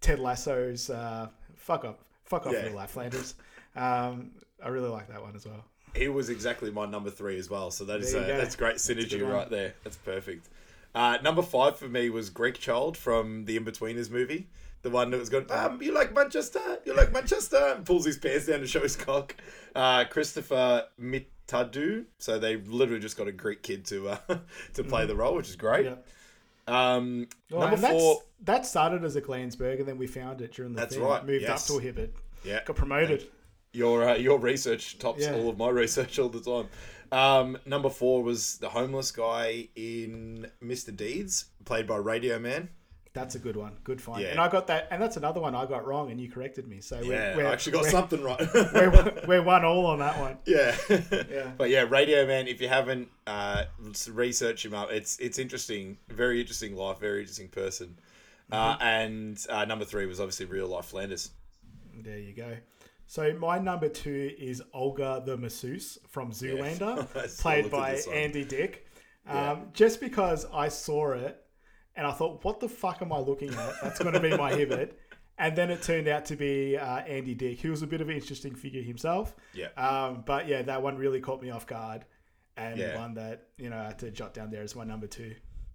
Ted 0.00 0.18
Lasso's 0.20 0.90
uh, 0.90 1.28
fuck 1.54 1.84
up, 1.84 2.00
fuck 2.24 2.46
off, 2.46 2.52
Yeah. 2.52 2.66
Real 2.66 2.74
Life 2.74 2.90
Flanders. 2.90 3.34
Um, 3.76 4.32
I 4.62 4.68
really 4.68 4.88
like 4.88 5.08
that 5.08 5.22
one 5.22 5.34
as 5.36 5.46
well. 5.46 5.64
He 5.94 6.08
was 6.08 6.28
exactly 6.30 6.70
my 6.70 6.86
number 6.86 7.10
three 7.10 7.38
as 7.38 7.48
well. 7.48 7.70
So 7.70 7.84
that 7.84 8.00
is 8.00 8.14
uh, 8.14 8.20
that's 8.20 8.56
great 8.56 8.76
synergy 8.76 9.22
one. 9.22 9.32
right 9.32 9.50
there. 9.50 9.74
That's 9.84 9.96
perfect. 9.96 10.48
Uh, 10.94 11.18
number 11.22 11.42
five 11.42 11.76
for 11.76 11.88
me 11.88 12.10
was 12.10 12.30
Greek 12.30 12.58
Child 12.58 12.96
from 12.96 13.44
the 13.44 13.58
Inbetweeners 13.58 14.10
movie. 14.10 14.48
The 14.82 14.90
one 14.90 15.10
that 15.10 15.18
was 15.18 15.28
going, 15.28 15.50
um, 15.50 15.82
you 15.82 15.92
like 15.92 16.14
Manchester? 16.14 16.60
You 16.84 16.94
like 16.94 17.12
Manchester? 17.12 17.74
And 17.76 17.84
pulls 17.84 18.04
his 18.04 18.16
pants 18.16 18.46
down 18.46 18.60
to 18.60 18.66
show 18.66 18.80
his 18.80 18.96
cock. 18.96 19.34
Uh, 19.74 20.04
Christopher 20.04 20.84
Mitadu. 21.00 22.04
So 22.18 22.38
they 22.38 22.56
literally 22.56 23.00
just 23.00 23.16
got 23.16 23.26
a 23.28 23.32
Greek 23.32 23.62
kid 23.62 23.84
to 23.86 24.10
uh, 24.10 24.18
to 24.74 24.84
play 24.84 25.04
the 25.06 25.16
role, 25.16 25.34
which 25.34 25.48
is 25.48 25.56
great. 25.56 25.86
Um, 26.68 27.26
Well, 27.50 27.70
number 27.70 27.88
four. 27.88 28.22
that 28.44 28.66
started 28.66 29.04
as 29.04 29.16
a 29.16 29.22
Glansberg, 29.22 29.78
and 29.80 29.88
then 29.88 29.98
we 29.98 30.06
found 30.06 30.40
it 30.40 30.52
during 30.52 30.72
the 30.74 30.80
That's 30.80 30.94
thing. 30.96 31.04
right, 31.04 31.24
Moved 31.24 31.42
yes. 31.42 31.68
up 31.70 31.80
to 31.80 31.88
a 31.88 31.92
Hibbit. 31.92 32.10
Yeah. 32.44 32.62
Got 32.64 32.76
promoted. 32.76 33.28
Your 33.72 34.08
uh, 34.08 34.14
your 34.16 34.38
research 34.38 34.98
tops 34.98 35.22
Yeah. 35.22 35.34
all 35.34 35.48
of 35.50 35.58
my 35.58 35.68
research 35.82 36.18
all 36.18 36.28
the 36.28 36.40
time. 36.40 36.68
Um, 37.10 37.58
number 37.66 37.88
four 37.90 38.22
was 38.22 38.58
the 38.58 38.68
homeless 38.68 39.10
guy 39.10 39.68
in 39.74 40.50
Mr. 40.62 40.94
Deeds, 40.94 41.46
played 41.64 41.86
by 41.86 41.96
Radio 41.96 42.38
Man. 42.38 42.68
That's 43.14 43.34
a 43.34 43.38
good 43.38 43.56
one. 43.56 43.72
Good 43.84 44.00
find. 44.00 44.22
Yeah. 44.22 44.28
And 44.28 44.40
I 44.40 44.48
got 44.48 44.66
that, 44.68 44.88
and 44.90 45.02
that's 45.02 45.16
another 45.16 45.40
one 45.40 45.54
I 45.54 45.66
got 45.66 45.86
wrong, 45.86 46.10
and 46.10 46.20
you 46.20 46.30
corrected 46.30 46.68
me. 46.68 46.80
So 46.80 47.00
we're, 47.00 47.34
we're, 47.36 47.46
I 47.46 47.52
actually 47.52 47.72
got 47.72 47.86
something 47.86 48.22
right. 48.22 48.40
We're, 48.54 49.22
we're 49.26 49.42
one 49.42 49.64
all 49.64 49.86
on 49.86 49.98
that 50.00 50.18
one. 50.20 50.38
yeah. 50.46 50.76
Yeah. 50.88 51.50
But 51.56 51.70
yeah, 51.70 51.82
Radio 51.88 52.26
Man. 52.26 52.46
If 52.48 52.60
you 52.60 52.68
haven't 52.68 53.08
uh, 53.26 53.64
research 54.12 54.64
him 54.64 54.74
up, 54.74 54.90
it's 54.92 55.18
it's 55.18 55.38
interesting. 55.38 55.96
Very 56.08 56.40
interesting 56.40 56.76
life. 56.76 56.98
Very 57.00 57.20
interesting 57.20 57.48
person. 57.48 57.98
Uh, 58.52 58.74
Mm-hmm. 58.76 58.82
and 58.82 59.46
uh, 59.50 59.64
number 59.66 59.84
three 59.84 60.06
was 60.06 60.20
obviously 60.20 60.46
Real 60.46 60.68
Life 60.68 60.86
Flanders. 60.86 61.30
There 62.02 62.18
you 62.18 62.32
go. 62.32 62.56
So 63.06 63.32
my 63.34 63.58
number 63.58 63.88
two 63.88 64.34
is 64.38 64.62
Olga 64.72 65.22
the 65.24 65.36
masseuse 65.36 65.98
from 66.08 66.30
Zoolander, 66.30 67.06
played 67.40 67.70
by. 67.70 68.00
Andy 68.12 68.44
Dick. 68.44 68.86
Um, 69.26 69.34
Yeah. 69.36 69.56
Just 69.74 70.00
because 70.00 70.46
I 70.52 70.68
saw 70.68 71.12
it 71.12 71.42
and 71.98 72.06
I 72.06 72.12
thought, 72.12 72.42
what 72.44 72.60
the 72.60 72.68
fuck 72.68 73.02
am 73.02 73.12
I 73.12 73.18
looking 73.18 73.52
at? 73.52 73.74
That's 73.82 73.98
going 73.98 74.14
to 74.14 74.20
be 74.20 74.34
my 74.36 74.52
Hibbit. 74.52 74.92
And 75.36 75.54
then 75.54 75.70
it 75.70 75.82
turned 75.82 76.08
out 76.08 76.24
to 76.26 76.36
be 76.36 76.76
uh, 76.76 76.96
Andy 77.00 77.34
Dick. 77.34 77.58
He 77.60 77.68
was 77.68 77.82
a 77.82 77.86
bit 77.86 78.00
of 78.00 78.08
an 78.08 78.14
interesting 78.16 78.54
figure 78.56 78.82
himself. 78.82 79.36
Yeah. 79.54 79.68
Um, 79.76 80.22
but 80.26 80.48
yeah, 80.48 80.62
that 80.62 80.82
one 80.82 80.96
really 80.96 81.20
caught 81.20 81.40
me 81.42 81.50
off 81.50 81.66
guard, 81.66 82.04
and 82.56 82.76
Yeah. 82.78 82.98
one 82.98 83.14
that 83.14 83.48
you 83.56 83.68
know 83.70 83.78
I 83.78 83.84
had 83.84 83.98
to 84.00 84.10
jot 84.10 84.32
down 84.34 84.50
there 84.50 84.62
as 84.62 84.74
my 84.74 84.82
number 84.84 85.06
two. 85.06 85.34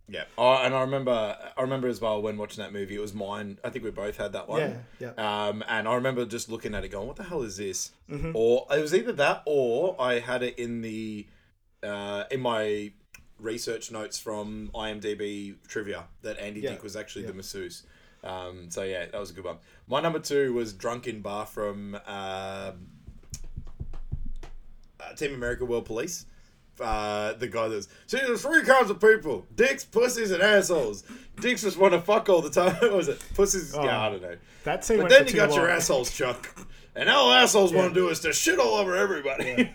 Yeah. 0.09 0.26
Oh, 0.38 0.55
and 0.55 0.76
I 0.76 0.82
remember, 0.82 1.38
I 1.57 1.61
remember 1.61 1.88
as 1.88 2.01
well 2.01 2.21
when 2.21 2.36
watching 2.38 2.61
that 2.61 2.74
movie. 2.74 2.95
It 2.95 2.99
was 2.99 3.13
mine. 3.13 3.57
I 3.63 3.69
think 3.69 3.86
we 3.86 3.91
both 3.91 4.17
had 4.17 4.34
that 4.34 4.49
one. 4.49 4.84
Yeah, 4.99 5.11
Um, 5.17 5.63
and 5.65 5.88
I 5.88 5.93
remember 5.95 6.26
just 6.26 6.49
looking 6.49 6.76
at 6.76 6.84
it, 6.84 6.89
going, 6.89 7.07
"What 7.07 7.15
the 7.15 7.24
hell 7.24 7.41
is 7.41 7.55
this?" 7.55 7.91
Mm-hmm. 8.09 8.32
Or 8.36 8.67
it 8.69 8.82
was 8.82 8.93
either 8.93 9.13
that, 9.13 9.43
or 9.45 9.95
I 10.01 10.19
had 10.19 10.43
it 10.43 10.59
in 10.59 10.82
the, 10.82 11.26
uh, 11.82 12.26
in 12.32 12.41
my 12.41 12.91
research 13.44 13.91
notes 13.91 14.18
from 14.18 14.72
IMDb 14.74 15.56
trivia 15.68 16.06
that 16.22 16.39
Andy 16.39 16.62
Yeah, 16.62 16.72
Dick 16.72 16.84
was 16.84 16.96
actually 16.96 17.24
yeah. 17.24 17.32
the 17.32 17.34
masseuse. 17.36 17.84
Um, 18.24 18.70
so 18.70 18.84
yeah, 18.84 19.06
that 19.06 19.20
was 19.20 19.32
a 19.32 19.34
good 19.34 19.44
one. 19.44 19.58
My 19.88 20.02
number 20.02 20.20
two 20.20 20.54
was 20.54 20.74
Drunken 20.74 21.22
Bar 21.22 21.46
from 21.46 21.96
um 22.08 22.88
uh, 25.00 25.14
Team 25.16 25.34
America 25.34 25.66
World 25.66 25.86
Police. 25.86 26.26
Uh, 26.80 27.34
the 27.34 27.48
guy 27.48 27.68
that 27.68 27.76
was 27.76 27.88
see 28.08 28.18
there's 28.18 28.41
three 28.41 28.64
kinds 28.64 28.89
of 28.89 29.00
people: 29.00 29.46
dicks, 29.56 29.84
pussies, 29.84 30.32
and 30.32 30.41
assholes. 30.41 31.04
Dicks 31.39 31.62
just 31.62 31.78
want 31.78 31.94
to 31.94 32.02
fuck 32.02 32.30
all 32.30 32.41
the 32.41 32.50
time. 32.50 32.76
what 32.82 32.94
was 32.94 33.08
it? 33.10 33.22
Pussies? 33.36 33.76
Yeah, 33.76 34.02
I 34.02 34.10
don't 34.10 34.22
know. 34.22 34.38
That 34.64 34.86
scene 34.86 35.02
But 35.02 35.10
then 35.10 35.28
you 35.28 35.34
got 35.34 35.54
your 35.54 35.70
assholes, 35.70 36.12
Chuck. 36.12 36.50
And 36.96 37.10
all 37.10 37.32
assholes 37.32 37.74
want 37.74 37.94
to 37.94 38.00
do 38.00 38.10
is 38.10 38.20
to 38.22 38.34
shit 38.34 38.60
all 38.60 38.76
over 38.76 38.96
everybody. 38.96 39.70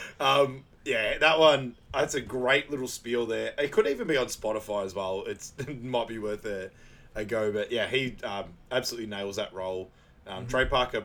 um, 0.20 0.64
yeah, 0.88 1.18
that 1.18 1.38
one. 1.38 1.76
That's 1.92 2.14
a 2.14 2.20
great 2.20 2.70
little 2.70 2.88
spiel 2.88 3.26
there. 3.26 3.52
It 3.58 3.70
could 3.70 3.86
even 3.86 4.06
be 4.08 4.16
on 4.16 4.26
Spotify 4.26 4.86
as 4.86 4.94
well. 4.94 5.24
It's 5.26 5.52
it 5.58 5.84
might 5.84 6.08
be 6.08 6.18
worth 6.18 6.46
a, 6.46 6.70
a 7.14 7.24
go. 7.24 7.52
But 7.52 7.70
yeah, 7.70 7.86
he 7.86 8.16
um, 8.24 8.46
absolutely 8.70 9.08
nails 9.08 9.36
that 9.36 9.52
role. 9.52 9.90
Um, 10.26 10.46
Trey 10.46 10.64
Parker 10.64 11.04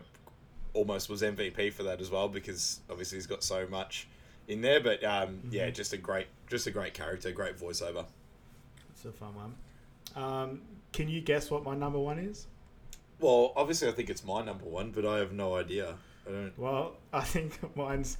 almost 0.73 1.09
was 1.09 1.21
MVP 1.21 1.73
for 1.73 1.83
that 1.83 2.01
as 2.01 2.09
well 2.09 2.27
because 2.29 2.79
obviously 2.89 3.17
he's 3.17 3.27
got 3.27 3.43
so 3.43 3.67
much 3.67 4.07
in 4.47 4.61
there. 4.61 4.79
But 4.79 5.03
um, 5.03 5.41
yeah, 5.51 5.69
just 5.69 5.91
a 5.91 5.97
great, 5.97 6.27
just 6.47 6.65
a 6.65 6.71
great 6.71 6.93
character, 6.93 7.31
great 7.31 7.59
voiceover. 7.59 8.05
It's 8.91 9.03
a 9.03 9.11
fun 9.11 9.33
one. 9.35 9.55
Um, 10.15 10.61
can 10.93 11.09
you 11.09 11.19
guess 11.19 11.51
what 11.51 11.63
my 11.63 11.75
number 11.75 11.99
one 11.99 12.19
is? 12.19 12.47
Well, 13.19 13.51
obviously 13.57 13.89
I 13.89 13.91
think 13.91 14.09
it's 14.09 14.23
my 14.23 14.43
number 14.43 14.65
one, 14.65 14.91
but 14.91 15.05
I 15.05 15.17
have 15.17 15.33
no 15.33 15.55
idea. 15.55 15.95
I 16.25 16.31
don't. 16.31 16.57
Well, 16.57 16.95
I 17.13 17.21
think 17.21 17.75
mine's 17.75 18.17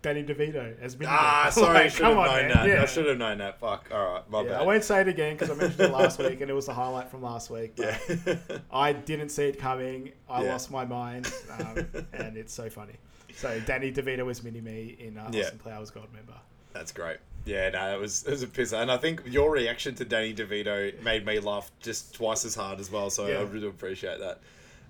Danny 0.00 0.22
DeVito 0.22 0.80
as 0.80 0.96
Miniman. 0.96 1.06
Ah, 1.08 1.48
sorry, 1.52 1.76
I 1.78 1.88
should 1.88 2.04
have 2.06 2.14
come 2.14 2.24
known 2.24 2.28
on, 2.28 2.36
man. 2.36 2.48
that. 2.50 2.68
Yeah. 2.68 2.82
I 2.82 2.86
should 2.86 3.06
have 3.06 3.18
known 3.18 3.38
that. 3.38 3.58
Fuck. 3.58 3.88
All 3.92 4.12
right, 4.14 4.30
my 4.30 4.42
Yeah, 4.42 4.48
bad. 4.50 4.60
I 4.60 4.64
won't 4.64 4.84
say 4.84 5.00
it 5.00 5.08
again 5.08 5.34
because 5.36 5.50
I 5.50 5.54
mentioned 5.54 5.80
it 5.80 5.90
last 5.92 6.18
week 6.18 6.40
and 6.40 6.50
it 6.50 6.54
was 6.54 6.66
the 6.66 6.74
highlight 6.74 7.10
from 7.10 7.22
last 7.22 7.50
week. 7.50 7.74
But 7.76 7.98
Yeah. 8.08 8.36
I 8.70 8.92
didn't 8.92 9.30
see 9.30 9.44
it 9.44 9.58
coming. 9.58 10.12
I 10.28 10.42
Yeah. 10.44 10.52
lost 10.52 10.70
my 10.70 10.84
mind, 10.84 11.32
um, 11.58 11.86
and 12.12 12.36
it's 12.36 12.52
so 12.52 12.70
funny. 12.70 12.94
So 13.34 13.60
Danny 13.66 13.92
DeVito 13.92 14.24
was 14.24 14.42
Mini 14.42 14.60
Me 14.60 14.96
in 14.98 15.18
uh, 15.18 15.30
Yeah. 15.32 15.42
Austin 15.44 15.58
Powers 15.58 15.90
Goldmember. 15.90 16.38
That's 16.72 16.92
great. 16.92 17.18
Yeah, 17.44 17.70
no, 17.70 17.94
it 17.96 18.00
was 18.00 18.24
it 18.24 18.30
was 18.30 18.42
a 18.42 18.46
pisser, 18.46 18.80
and 18.80 18.90
I 18.92 18.98
think 18.98 19.22
your 19.26 19.50
reaction 19.50 19.94
to 19.96 20.04
Danny 20.04 20.34
DeVito 20.34 21.02
made 21.02 21.24
me 21.24 21.40
laugh 21.40 21.70
just 21.80 22.14
twice 22.14 22.44
as 22.44 22.54
hard 22.54 22.78
as 22.78 22.90
well. 22.90 23.10
So. 23.10 23.26
I 23.26 23.42
really 23.42 23.68
appreciate 23.68 24.18
that. 24.20 24.40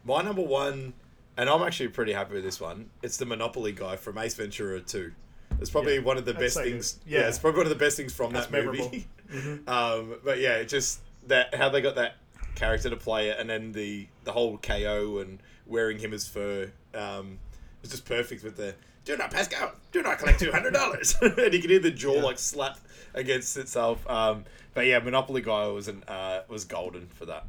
My 0.04 0.22
number 0.22 0.42
one, 0.42 0.92
and 1.38 1.48
I'm 1.48 1.62
actually 1.62 1.88
pretty 1.88 2.12
happy 2.12 2.34
with 2.34 2.44
this 2.44 2.60
one. 2.60 2.90
It's 3.02 3.16
the 3.16 3.24
Monopoly 3.24 3.72
guy 3.72 3.96
from 3.96 4.18
Ace 4.18 4.34
Ventura 4.34 4.80
Two. 4.80 5.12
It's 5.60 5.70
probably 5.70 5.94
Yeah. 5.94 6.00
one 6.02 6.18
of 6.18 6.24
the 6.26 6.34
best 6.34 6.56
things. 6.58 6.98
Yeah. 7.06 7.20
Yeah. 7.20 7.28
it's 7.28 7.38
probably 7.38 7.58
one 7.58 7.66
of 7.66 7.70
the 7.78 7.82
best 7.84 7.96
things 7.96 8.12
from 8.12 8.32
That's 8.32 8.46
that 8.48 8.64
movie. 8.64 9.06
memorable. 9.32 9.58
um, 9.72 10.16
but 10.24 10.38
yeah, 10.40 10.62
just 10.64 11.00
that 11.28 11.54
how 11.54 11.68
they 11.70 11.80
got 11.80 11.94
that 11.94 12.16
character 12.54 12.90
to 12.90 12.96
play 12.96 13.28
it, 13.30 13.38
and 13.38 13.48
then 13.48 13.72
the 13.72 14.06
the 14.24 14.32
whole 14.32 14.58
KO 14.58 15.18
and 15.18 15.38
wearing 15.66 15.98
him 15.98 16.12
as 16.12 16.26
fur. 16.28 16.70
Um, 16.94 17.38
was 17.80 17.90
just 17.92 18.04
perfect 18.04 18.42
with 18.42 18.56
the 18.56 18.74
do 19.04 19.16
not 19.16 19.30
pass 19.30 19.46
go, 19.48 19.70
do 19.92 20.02
not 20.02 20.18
collect 20.18 20.40
two 20.40 20.50
hundred 20.52 20.74
dollars, 20.74 21.16
and 21.22 21.54
you 21.54 21.60
can 21.60 21.70
hear 21.70 21.78
the 21.78 21.90
jaw 21.90 22.14
Yeah. 22.16 22.22
like 22.22 22.38
slap 22.38 22.78
against 23.14 23.56
itself. 23.56 24.08
Um, 24.10 24.44
but 24.74 24.86
yeah, 24.86 24.98
Monopoly 24.98 25.40
guy 25.42 25.66
was 25.68 25.88
an 25.88 26.02
uh, 26.08 26.42
was 26.48 26.64
golden 26.64 27.06
for 27.08 27.24
that. 27.26 27.46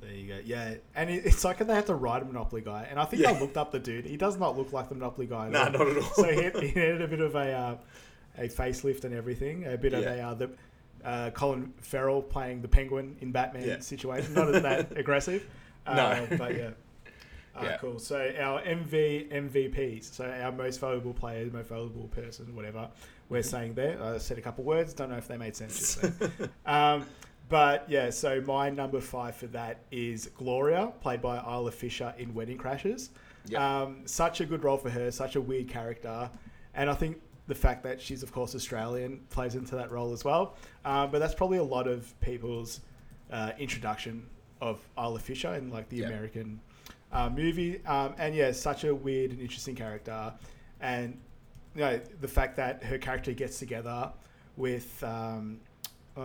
There 0.00 0.12
you 0.12 0.28
go. 0.28 0.38
Yeah, 0.44 0.74
and 0.94 1.10
it, 1.10 1.26
it's 1.26 1.44
like 1.44 1.58
they 1.58 1.74
had 1.74 1.86
to 1.86 1.94
write 1.94 2.22
a 2.22 2.24
Monopoly 2.24 2.62
guy, 2.62 2.86
and 2.90 2.98
I 2.98 3.04
think 3.04 3.22
Yeah. 3.22 3.32
I 3.32 3.40
looked 3.40 3.56
up 3.56 3.70
the 3.70 3.78
dude. 3.78 4.06
He 4.06 4.16
does 4.16 4.38
not 4.38 4.56
look 4.56 4.72
like 4.72 4.88
the 4.88 4.94
Monopoly 4.94 5.26
guy. 5.26 5.48
No, 5.50 5.64
Nah, 5.64 5.68
not 5.70 5.88
at 5.88 5.96
all. 5.98 6.02
So 6.14 6.24
he 6.24 6.42
had, 6.42 6.56
he 6.62 6.68
had 6.80 7.00
a 7.02 7.08
bit 7.08 7.20
of 7.20 7.34
a 7.34 7.52
uh, 7.52 7.76
a 8.38 8.48
facelift 8.48 9.04
and 9.04 9.14
everything. 9.14 9.66
A 9.66 9.76
bit 9.76 9.92
of 9.92 10.04
a 10.04 10.20
uh, 10.20 10.34
the 10.34 10.50
uh, 11.04 11.30
Colin 11.30 11.72
Farrell 11.80 12.22
playing 12.22 12.62
the 12.62 12.68
Penguin 12.68 13.16
in 13.20 13.32
Batman 13.32 13.66
Yeah. 13.66 13.80
situation. 13.80 14.34
Not 14.34 14.54
as 14.54 14.62
that 14.62 14.96
aggressive. 14.98 15.46
Uh, 15.86 15.94
No. 15.94 16.36
but 16.38 16.56
yeah. 16.56 16.70
Uh, 17.56 17.62
Yeah. 17.64 17.76
Cool. 17.78 17.98
So 17.98 18.16
our 18.38 18.62
MV 18.62 19.32
MVPs, 19.32 20.14
so 20.14 20.24
our 20.24 20.52
most 20.52 20.78
valuable 20.78 21.12
player, 21.12 21.44
most 21.52 21.68
valuable 21.68 22.06
person, 22.08 22.54
whatever 22.54 22.88
we're 23.28 23.42
saying 23.42 23.74
there. 23.74 24.00
I 24.00 24.18
said 24.18 24.38
a 24.38 24.40
couple 24.40 24.62
words. 24.62 24.94
Don't 24.94 25.10
know 25.10 25.16
if 25.16 25.26
they 25.26 25.36
made 25.36 25.56
sense. 25.56 25.96
Just 26.00 26.22
um, 26.64 27.04
but 27.50 27.84
yeah, 27.88 28.08
so 28.10 28.40
my 28.46 28.70
number 28.70 29.00
five 29.00 29.34
for 29.36 29.48
that 29.48 29.80
is 29.90 30.30
Gloria, 30.36 30.92
played 31.02 31.20
by 31.20 31.36
Isla 31.38 31.72
Fisher 31.72 32.14
in 32.16 32.32
Wedding 32.32 32.56
Crashers. 32.56 33.10
Yep. 33.46 33.60
Um, 33.60 33.96
such 34.06 34.40
a 34.40 34.46
good 34.46 34.64
role 34.64 34.78
for 34.78 34.88
her, 34.88 35.10
such 35.10 35.36
a 35.36 35.40
weird 35.40 35.68
character, 35.68 36.30
and 36.74 36.88
I 36.88 36.94
think 36.94 37.20
the 37.48 37.54
fact 37.54 37.82
that 37.82 38.00
she's 38.00 38.22
of 38.22 38.32
course 38.32 38.54
Australian 38.54 39.20
plays 39.28 39.56
into 39.56 39.74
that 39.74 39.90
role 39.90 40.12
as 40.12 40.24
well. 40.24 40.54
Um, 40.84 41.10
but 41.10 41.18
that's 41.18 41.34
probably 41.34 41.58
a 41.58 41.64
lot 41.64 41.88
of 41.88 42.18
people's 42.20 42.80
uh, 43.32 43.52
introduction 43.58 44.24
of 44.60 44.78
Isla 44.96 45.18
Fisher 45.18 45.54
in 45.54 45.70
like 45.70 45.88
the 45.88 45.98
Yep. 45.98 46.06
American 46.08 46.60
uh, 47.12 47.28
movie. 47.28 47.84
Um, 47.86 48.14
and 48.18 48.34
yeah, 48.34 48.52
such 48.52 48.84
a 48.84 48.94
weird 48.94 49.32
and 49.32 49.40
interesting 49.40 49.74
character, 49.74 50.32
and 50.80 51.18
you 51.74 51.80
know 51.80 52.00
the 52.20 52.28
fact 52.28 52.56
that 52.56 52.84
her 52.84 52.98
character 52.98 53.32
gets 53.32 53.58
together 53.58 54.12
with 54.56 55.02
um, 55.02 55.58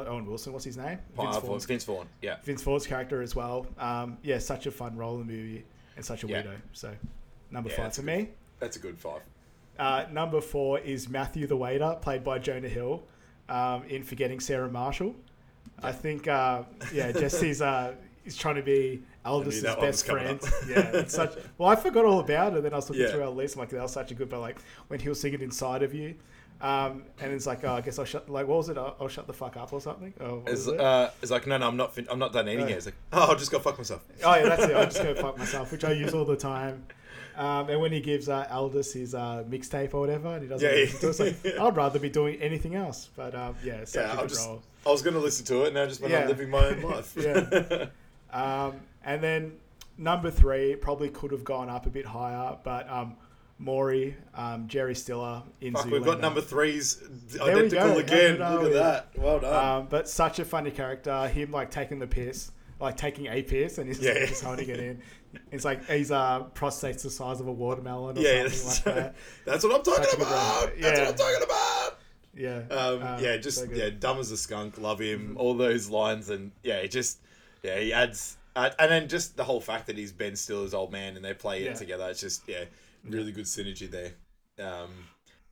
Owen 0.08 0.26
Wilson. 0.26 0.54
What's 0.54 0.66
his 0.66 0.78
name? 0.78 1.00
Vince 1.16 1.38
Vaughn. 1.38 1.60
Vince 1.60 1.84
Vaughn. 1.86 2.08
Yeah. 2.22 2.38
Vince 2.44 2.62
Vaughn's 2.64 2.88
character 2.88 3.22
as 3.22 3.36
well. 3.36 3.66
Um, 3.78 4.18
yeah, 4.24 4.38
such 4.40 4.66
a 4.68 4.72
fun 4.72 4.96
role 4.96 5.20
in 5.22 5.28
the 5.28 5.34
movie 5.34 5.66
and 5.96 6.04
such 6.06 6.24
a 6.24 6.28
Yeah. 6.28 6.42
weirdo. 6.44 6.56
So 6.74 6.94
number 7.52 7.70
Yeah, 7.70 7.76
five 7.78 7.94
for 7.96 8.02
a 8.02 8.06
me. 8.06 8.30
That's 8.60 8.78
a 8.78 8.80
good 8.80 8.98
five. 9.00 9.22
Uh, 9.78 10.06
number 10.12 10.40
four 10.42 10.80
is 10.80 11.10
Matthew 11.10 11.48
the 11.48 11.58
waiter, 11.58 11.98
played 12.02 12.24
by 12.24 12.40
Jonah 12.40 12.70
Hill, 12.70 13.04
um, 13.50 13.84
in 13.86 14.04
Forgetting 14.04 14.40
Sarah 14.40 14.70
Marshall. 14.70 15.16
I 15.84 15.92
think, 15.92 16.28
uh, 16.28 16.64
yeah, 16.94 17.12
just 17.12 17.42
he's 17.44 17.62
uh, 17.62 17.94
he's 18.24 18.38
trying 18.38 18.56
to 18.56 18.62
be 18.62 19.04
Aldous' 19.26 19.62
that 19.64 19.78
one 19.78 19.88
was 19.88 20.02
best 20.04 20.06
friend. 20.10 20.40
yeah, 20.70 20.92
it's 21.02 21.14
such. 21.14 21.36
Well, 21.58 21.68
I 21.68 21.76
forgot 21.76 22.06
all 22.06 22.22
about 22.22 22.56
it. 22.56 22.64
Then 22.64 22.72
I 22.72 22.78
was 22.78 22.90
looking 22.90 23.04
Yeah. 23.04 23.12
through 23.12 23.24
our 23.24 23.30
list. 23.30 23.56
I'm 23.56 23.60
like, 23.60 23.70
that 23.70 23.82
was 23.82 23.92
such 23.92 24.12
a 24.12 24.14
good. 24.14 24.30
But 24.30 24.40
like 24.40 24.58
when 24.88 25.00
he 25.02 25.10
was 25.10 25.20
singing 25.20 25.42
inside 25.42 25.84
of 25.84 25.94
you, 25.94 26.16
um, 26.62 27.04
and 27.20 27.34
it's 27.34 27.46
like, 27.46 27.64
oh, 27.64 27.74
I 27.74 27.82
guess 27.82 28.00
I'll 28.00 28.06
shut. 28.06 28.30
Like, 28.30 28.48
what 28.48 28.58
was 28.58 28.70
it? 28.70 28.78
I'll, 28.78 28.96
I'll 29.00 29.08
shut 29.08 29.28
the 29.28 29.34
fuck 29.34 29.58
up 29.58 29.74
or 29.74 29.82
something. 29.82 30.14
Oh, 30.22 30.42
It's, 30.48 30.68
it? 30.68 30.80
uh, 30.80 31.10
it's 31.22 31.32
like 31.32 31.46
no, 31.48 31.58
no, 31.58 31.68
I'm 31.68 31.78
not. 31.78 31.94
Fin- 31.94 32.08
I'm 32.10 32.20
not 32.20 32.34
done 32.34 32.48
eating 32.50 32.66
Oh. 32.66 32.68
it. 32.68 32.72
It's 32.72 32.86
like 32.86 32.96
oh, 33.14 33.30
I'll 33.32 33.36
just 33.36 33.52
go 33.52 33.60
fuck 33.60 33.78
myself. 33.78 34.04
Oh 34.24 34.36
yeah, 34.36 34.50
that's 34.50 34.64
it. 34.64 34.76
I 34.76 34.86
just 34.86 35.02
go 35.04 35.14
fuck 35.16 35.38
myself, 35.38 35.72
which 35.72 35.84
I 35.84 35.92
use 35.92 36.14
all 36.14 36.26
the 36.26 36.36
time. 36.38 36.86
Um, 37.38 37.70
and 37.70 37.82
when 37.82 37.92
he 37.92 38.00
gives 38.00 38.30
uh, 38.30 38.48
Aldous 38.50 38.94
his 38.94 39.14
uh, 39.14 39.44
mixtape 39.50 39.94
or 39.94 40.00
whatever, 40.00 40.30
and 40.30 40.44
he 40.44 40.48
doesn't 40.48 40.66
Yeah, 40.68 40.76
listen 40.76 41.00
to 41.14 41.24
it, 41.28 41.36
it's 41.44 41.56
yeah. 41.58 41.64
I'd 41.66 41.76
rather 41.76 42.00
be 42.00 42.10
doing 42.10 42.42
anything 42.42 42.76
else. 42.76 43.10
But 43.14 43.36
um, 43.36 43.56
yeah, 43.62 43.84
such 43.84 44.02
Yeah, 44.02 44.08
a 44.08 44.16
I'll 44.16 44.22
good 44.22 44.30
just. 44.30 44.48
role. 44.48 44.62
I 44.86 44.90
was 44.92 45.02
going 45.02 45.16
to 45.16 45.20
listen 45.20 45.46
to 45.48 45.64
it, 45.66 45.70
and 45.70 45.78
I 45.80 45.86
just 45.86 46.00
went 46.00 46.14
Yeah. 46.14 46.22
on 46.22 46.28
living 46.30 46.50
my 46.50 46.66
own 46.68 46.82
life. 46.82 47.14
Yeah. 47.20 47.88
Um, 48.32 48.76
and 49.04 49.22
then 49.22 49.54
number 49.98 50.32
three 50.32 50.76
probably 50.76 51.10
could 51.10 51.32
have 51.32 51.44
gone 51.44 51.70
up 51.70 51.86
a 51.86 51.90
bit 51.90 52.06
higher, 52.06 52.58
but 52.64 52.90
um, 52.90 53.16
Maury, 53.58 54.18
um, 54.34 54.68
Jerry 54.68 54.96
Stiller 54.96 55.44
in 55.62 55.74
Fuck, 55.74 55.86
Zoolander. 55.86 55.92
we've 55.92 56.06
got 56.06 56.20
number 56.20 56.42
threes 56.42 57.02
identical 57.42 57.98
again. 57.98 58.38
Look 58.40 58.66
at 58.66 58.74
that. 58.74 59.08
Well 59.18 59.40
done. 59.40 59.80
Um, 59.82 59.88
but 59.90 60.10
such 60.10 60.40
a 60.40 60.46
funny 60.46 60.72
character. 60.72 61.28
Him 61.30 61.52
like 61.52 61.72
taking 61.72 62.00
the 62.00 62.08
piss, 62.08 62.52
like 62.82 62.98
taking 62.98 63.28
a 63.28 63.42
piss, 63.44 63.78
and 63.78 63.88
he's 63.88 64.00
Yeah. 64.00 64.26
just 64.26 64.44
holding 64.44 64.68
it 64.70 64.80
in. 64.80 65.02
It's 65.52 65.64
like 65.66 65.86
he's 65.90 66.12
uh, 66.12 66.42
prostate's 66.54 67.04
the 67.04 67.10
size 67.10 67.40
of 67.40 67.48
a 67.48 67.52
watermelon 67.52 68.18
or 68.18 68.22
yeah, 68.22 68.48
something 68.50 68.94
like 68.96 69.04
that. 69.04 69.16
that's 69.46 69.64
what 69.64 69.76
I'm 69.76 69.84
talking 69.84 70.04
Such 70.04 70.14
a 70.14 70.18
good 70.18 70.28
about. 70.28 70.60
role. 70.62 70.70
That's 70.80 71.00
Yeah. 71.00 71.00
what 71.06 71.10
I'm 71.12 71.16
talking 71.18 71.44
about. 71.44 72.00
Yeah. 72.38 72.76
Um, 72.78 73.04
Um, 73.04 73.24
yeah, 73.24 73.38
just 73.38 73.60
so 73.60 73.68
yeah, 73.72 73.90
dumb 73.98 74.20
as 74.20 74.32
a 74.32 74.38
skunk. 74.38 74.78
Love 74.78 75.00
him. 75.00 75.36
All 75.40 75.54
those 75.54 75.90
lines, 75.90 76.30
and 76.30 76.52
yeah, 76.64 76.76
it 76.76 76.92
just 76.92 77.20
yeah, 77.64 77.80
he 77.80 77.94
adds, 77.94 78.36
uh, 78.56 78.70
and 78.80 78.92
then 78.92 79.08
just 79.10 79.36
the 79.38 79.44
whole 79.44 79.62
fact 79.62 79.88
that 79.88 79.98
he's 79.98 80.12
Ben 80.12 80.36
Stiller's 80.36 80.74
old 80.74 80.92
man, 80.92 81.16
and 81.16 81.24
they 81.26 81.34
play 81.34 81.64
Yeah. 81.64 81.72
it 81.72 81.78
together. 81.78 82.08
It's 82.10 82.22
just 82.22 82.44
yeah, 82.48 82.66
really 83.04 83.32
good 83.32 83.46
synergy 83.46 83.90
there. 83.90 84.14
Um, 84.66 84.90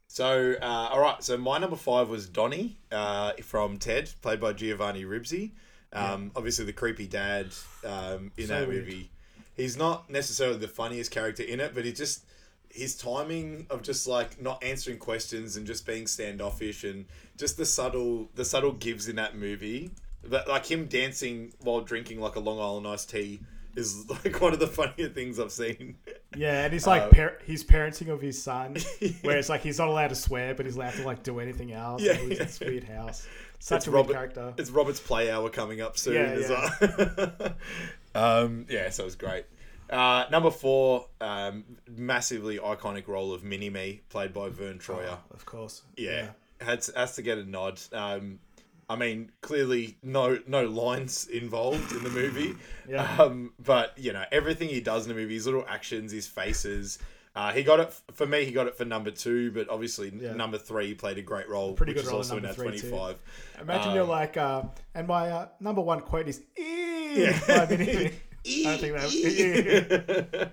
so 0.07 0.55
uh, 0.61 0.65
all 0.91 0.99
right, 0.99 1.23
so 1.23 1.37
my 1.37 1.57
number 1.57 1.75
five 1.75 2.09
was 2.09 2.27
Donnie 2.29 2.77
uh, 2.91 3.33
from 3.43 3.77
Ted, 3.77 4.11
played 4.21 4.39
by 4.39 4.53
Giovanni 4.53 5.05
Ribisi. 5.05 5.51
Um, 5.91 6.31
Obviously, 6.35 6.65
the 6.65 6.73
creepy 6.73 7.07
dad 7.07 7.47
um, 7.85 8.31
in 8.37 8.47
So 8.47 8.59
that 8.59 8.67
weird. 8.67 8.85
movie. 8.85 9.11
He's 9.55 9.77
not 9.77 10.09
necessarily 10.09 10.57
the 10.57 10.67
funniest 10.67 11.11
character 11.11 11.43
in 11.43 11.59
it, 11.59 11.75
but 11.75 11.85
he 11.85 11.91
just 11.93 12.25
his 12.69 12.95
timing 12.95 13.67
of 13.69 13.83
just 13.83 14.07
like 14.07 14.41
not 14.41 14.63
answering 14.63 14.97
questions 14.97 15.55
and 15.57 15.67
just 15.67 15.85
being 15.85 16.07
standoffish 16.07 16.83
and 16.83 17.05
just 17.37 17.55
the 17.57 17.65
subtle 17.67 18.29
the 18.33 18.43
subtle 18.45 18.71
gives 18.71 19.07
in 19.07 19.15
that 19.17 19.35
movie. 19.37 19.91
But 20.27 20.47
like 20.47 20.65
him 20.65 20.85
dancing 20.85 21.53
while 21.61 21.81
drinking 21.81 22.19
like 22.21 22.35
a 22.35 22.39
Long 22.39 22.59
Island 22.59 22.87
iced 22.87 23.09
tea 23.09 23.41
is 23.75 24.07
like 24.25 24.39
one 24.39 24.53
of 24.53 24.59
the 24.59 24.67
funnier 24.67 25.09
things 25.09 25.39
I've 25.39 25.51
seen. 25.51 25.95
Yeah, 26.35 26.63
and 26.63 26.71
he's 26.73 26.87
like 26.87 27.01
Uh, 27.03 27.09
par- 27.09 27.37
he's 27.45 27.63
parenting 27.63 28.09
of 28.09 28.21
his 28.21 28.41
son, 28.41 28.77
where 29.21 29.37
it's 29.37 29.49
like 29.49 29.61
he's 29.61 29.79
not 29.79 29.87
allowed 29.87 30.09
to 30.09 30.15
swear, 30.15 30.53
but 30.55 30.65
he's 30.65 30.75
allowed 30.75 30.93
to 30.93 31.03
like 31.03 31.23
do 31.23 31.39
anything 31.39 31.71
else. 31.73 32.01
Yeah, 32.01 32.13
Yeah, 32.13 32.19
in 32.21 32.31
yeah. 32.31 32.37
this 32.37 32.59
weird 32.59 32.83
house. 32.85 33.27
Such 33.59 33.77
It's 33.77 33.87
a 33.87 33.91
Robert- 33.91 34.07
weird 34.17 34.33
character. 34.33 34.53
It's 34.61 34.69
Robert's 34.69 34.99
play 34.99 35.31
hour 35.31 35.49
coming 35.49 35.81
up 35.81 35.97
soon 35.97 36.15
Yeah, 36.15 36.21
as 36.21 36.49
yeah. 36.49 37.29
well. 37.37 37.55
um, 38.45 38.65
yeah, 38.69 38.89
so 38.89 39.03
it 39.03 39.05
was 39.05 39.15
great. 39.15 39.45
Uh, 39.89 40.25
number 40.31 40.49
four, 40.51 41.07
um, 41.21 41.63
massively 41.89 42.57
iconic 42.57 43.07
role 43.07 43.33
of 43.33 43.43
Mini 43.43 43.69
Me, 43.69 44.01
played 44.09 44.33
by 44.33 44.49
Verne 44.49 44.79
Troyer. 44.79 45.17
Of 45.31 45.45
course. 45.45 45.83
yeah, 45.97 46.29
Has, 46.61 46.91
has 46.95 47.15
to 47.15 47.21
get 47.21 47.37
a 47.37 47.43
nod. 47.43 47.79
Um, 47.91 48.39
I 48.93 48.95
mean, 48.95 49.31
clearly 49.41 49.97
no 50.03 50.39
no 50.47 50.63
lines 50.65 51.27
involved 51.27 51.91
in 51.91 52.03
the 52.03 52.09
movie. 52.11 52.53
Yeah. 52.87 53.03
Um, 53.19 53.53
but 53.59 53.97
you 53.97 54.13
know 54.13 54.23
everything 54.31 54.69
he 54.69 54.81
does 54.81 55.05
in 55.07 55.09
the 55.09 55.19
movie, 55.19 55.33
his 55.33 55.45
little 55.45 55.65
actions, 55.67 56.11
his 56.11 56.27
faces. 56.27 56.99
Uh, 57.35 57.51
he 57.51 57.63
got 57.63 57.79
it 57.79 57.91
for 58.13 58.27
me. 58.27 58.45
He 58.45 58.51
got 58.51 58.67
it 58.67 58.75
for 58.77 58.85
number 58.85 59.09
two, 59.09 59.51
but 59.51 59.67
obviously 59.67 60.13
Yeah. 60.15 60.33
number 60.33 60.59
three 60.59 60.93
played 60.93 61.17
a 61.17 61.23
great 61.23 61.49
role, 61.49 61.73
Pretty 61.73 61.93
which 61.93 62.03
good 62.03 62.05
is 62.05 62.09
role 62.11 62.17
also 62.19 62.37
in 62.37 62.43
number 62.43 62.49
our 62.49 62.53
three, 62.69 62.79
too. 62.79 62.89
twenty-five. 62.91 63.19
Imagine 63.61 63.89
Um, 63.89 63.95
you're 63.95 64.03
like, 64.05 64.37
uh, 64.37 64.61
and 64.93 65.07
my 65.07 65.29
uh, 65.31 65.47
number 65.59 65.81
one 65.81 66.01
quote 66.01 66.27
is, 66.27 66.41
"Eee," 66.57 67.23
Yeah. 67.23 67.39
by 67.47 67.65
Mini 67.75 68.11
I 68.67 68.77
think 68.77 68.93
that. 68.93 70.51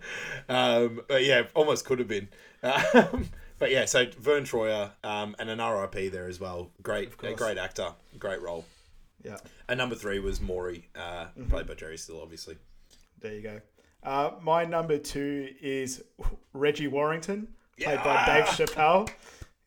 um, 0.48 1.02
but 1.08 1.24
yeah, 1.24 1.42
almost 1.54 1.84
could 1.84 1.98
have 1.98 2.08
been. 2.08 2.28
Um, 2.62 3.28
but 3.60 3.70
yeah, 3.70 3.84
so 3.84 4.06
Verne 4.18 4.42
Troyer 4.44 4.90
um, 5.04 5.36
and 5.38 5.48
an 5.48 5.58
RIP 5.60 6.10
there 6.10 6.26
as 6.26 6.40
well. 6.40 6.70
Great, 6.82 7.12
a 7.22 7.34
great 7.34 7.58
actor, 7.58 7.92
great 8.18 8.42
role. 8.42 8.64
Yeah. 9.22 9.36
And 9.68 9.78
number 9.78 9.94
three 9.94 10.18
was 10.18 10.40
Maury, 10.40 10.88
uh, 10.96 11.26
played 11.48 11.66
by 11.68 11.74
Jerry 11.74 11.96
Stiller, 11.98 12.22
obviously. 12.22 12.56
There 13.20 13.34
you 13.34 13.42
go. 13.42 13.60
Uh, 14.02 14.30
my 14.42 14.64
number 14.64 14.96
two 14.98 15.50
is 15.60 16.02
Reggie 16.54 16.88
Warrington, 16.88 17.48
played 17.78 18.02
by 18.02 18.24
Dave 18.26 18.46
Chappelle. 18.46 19.10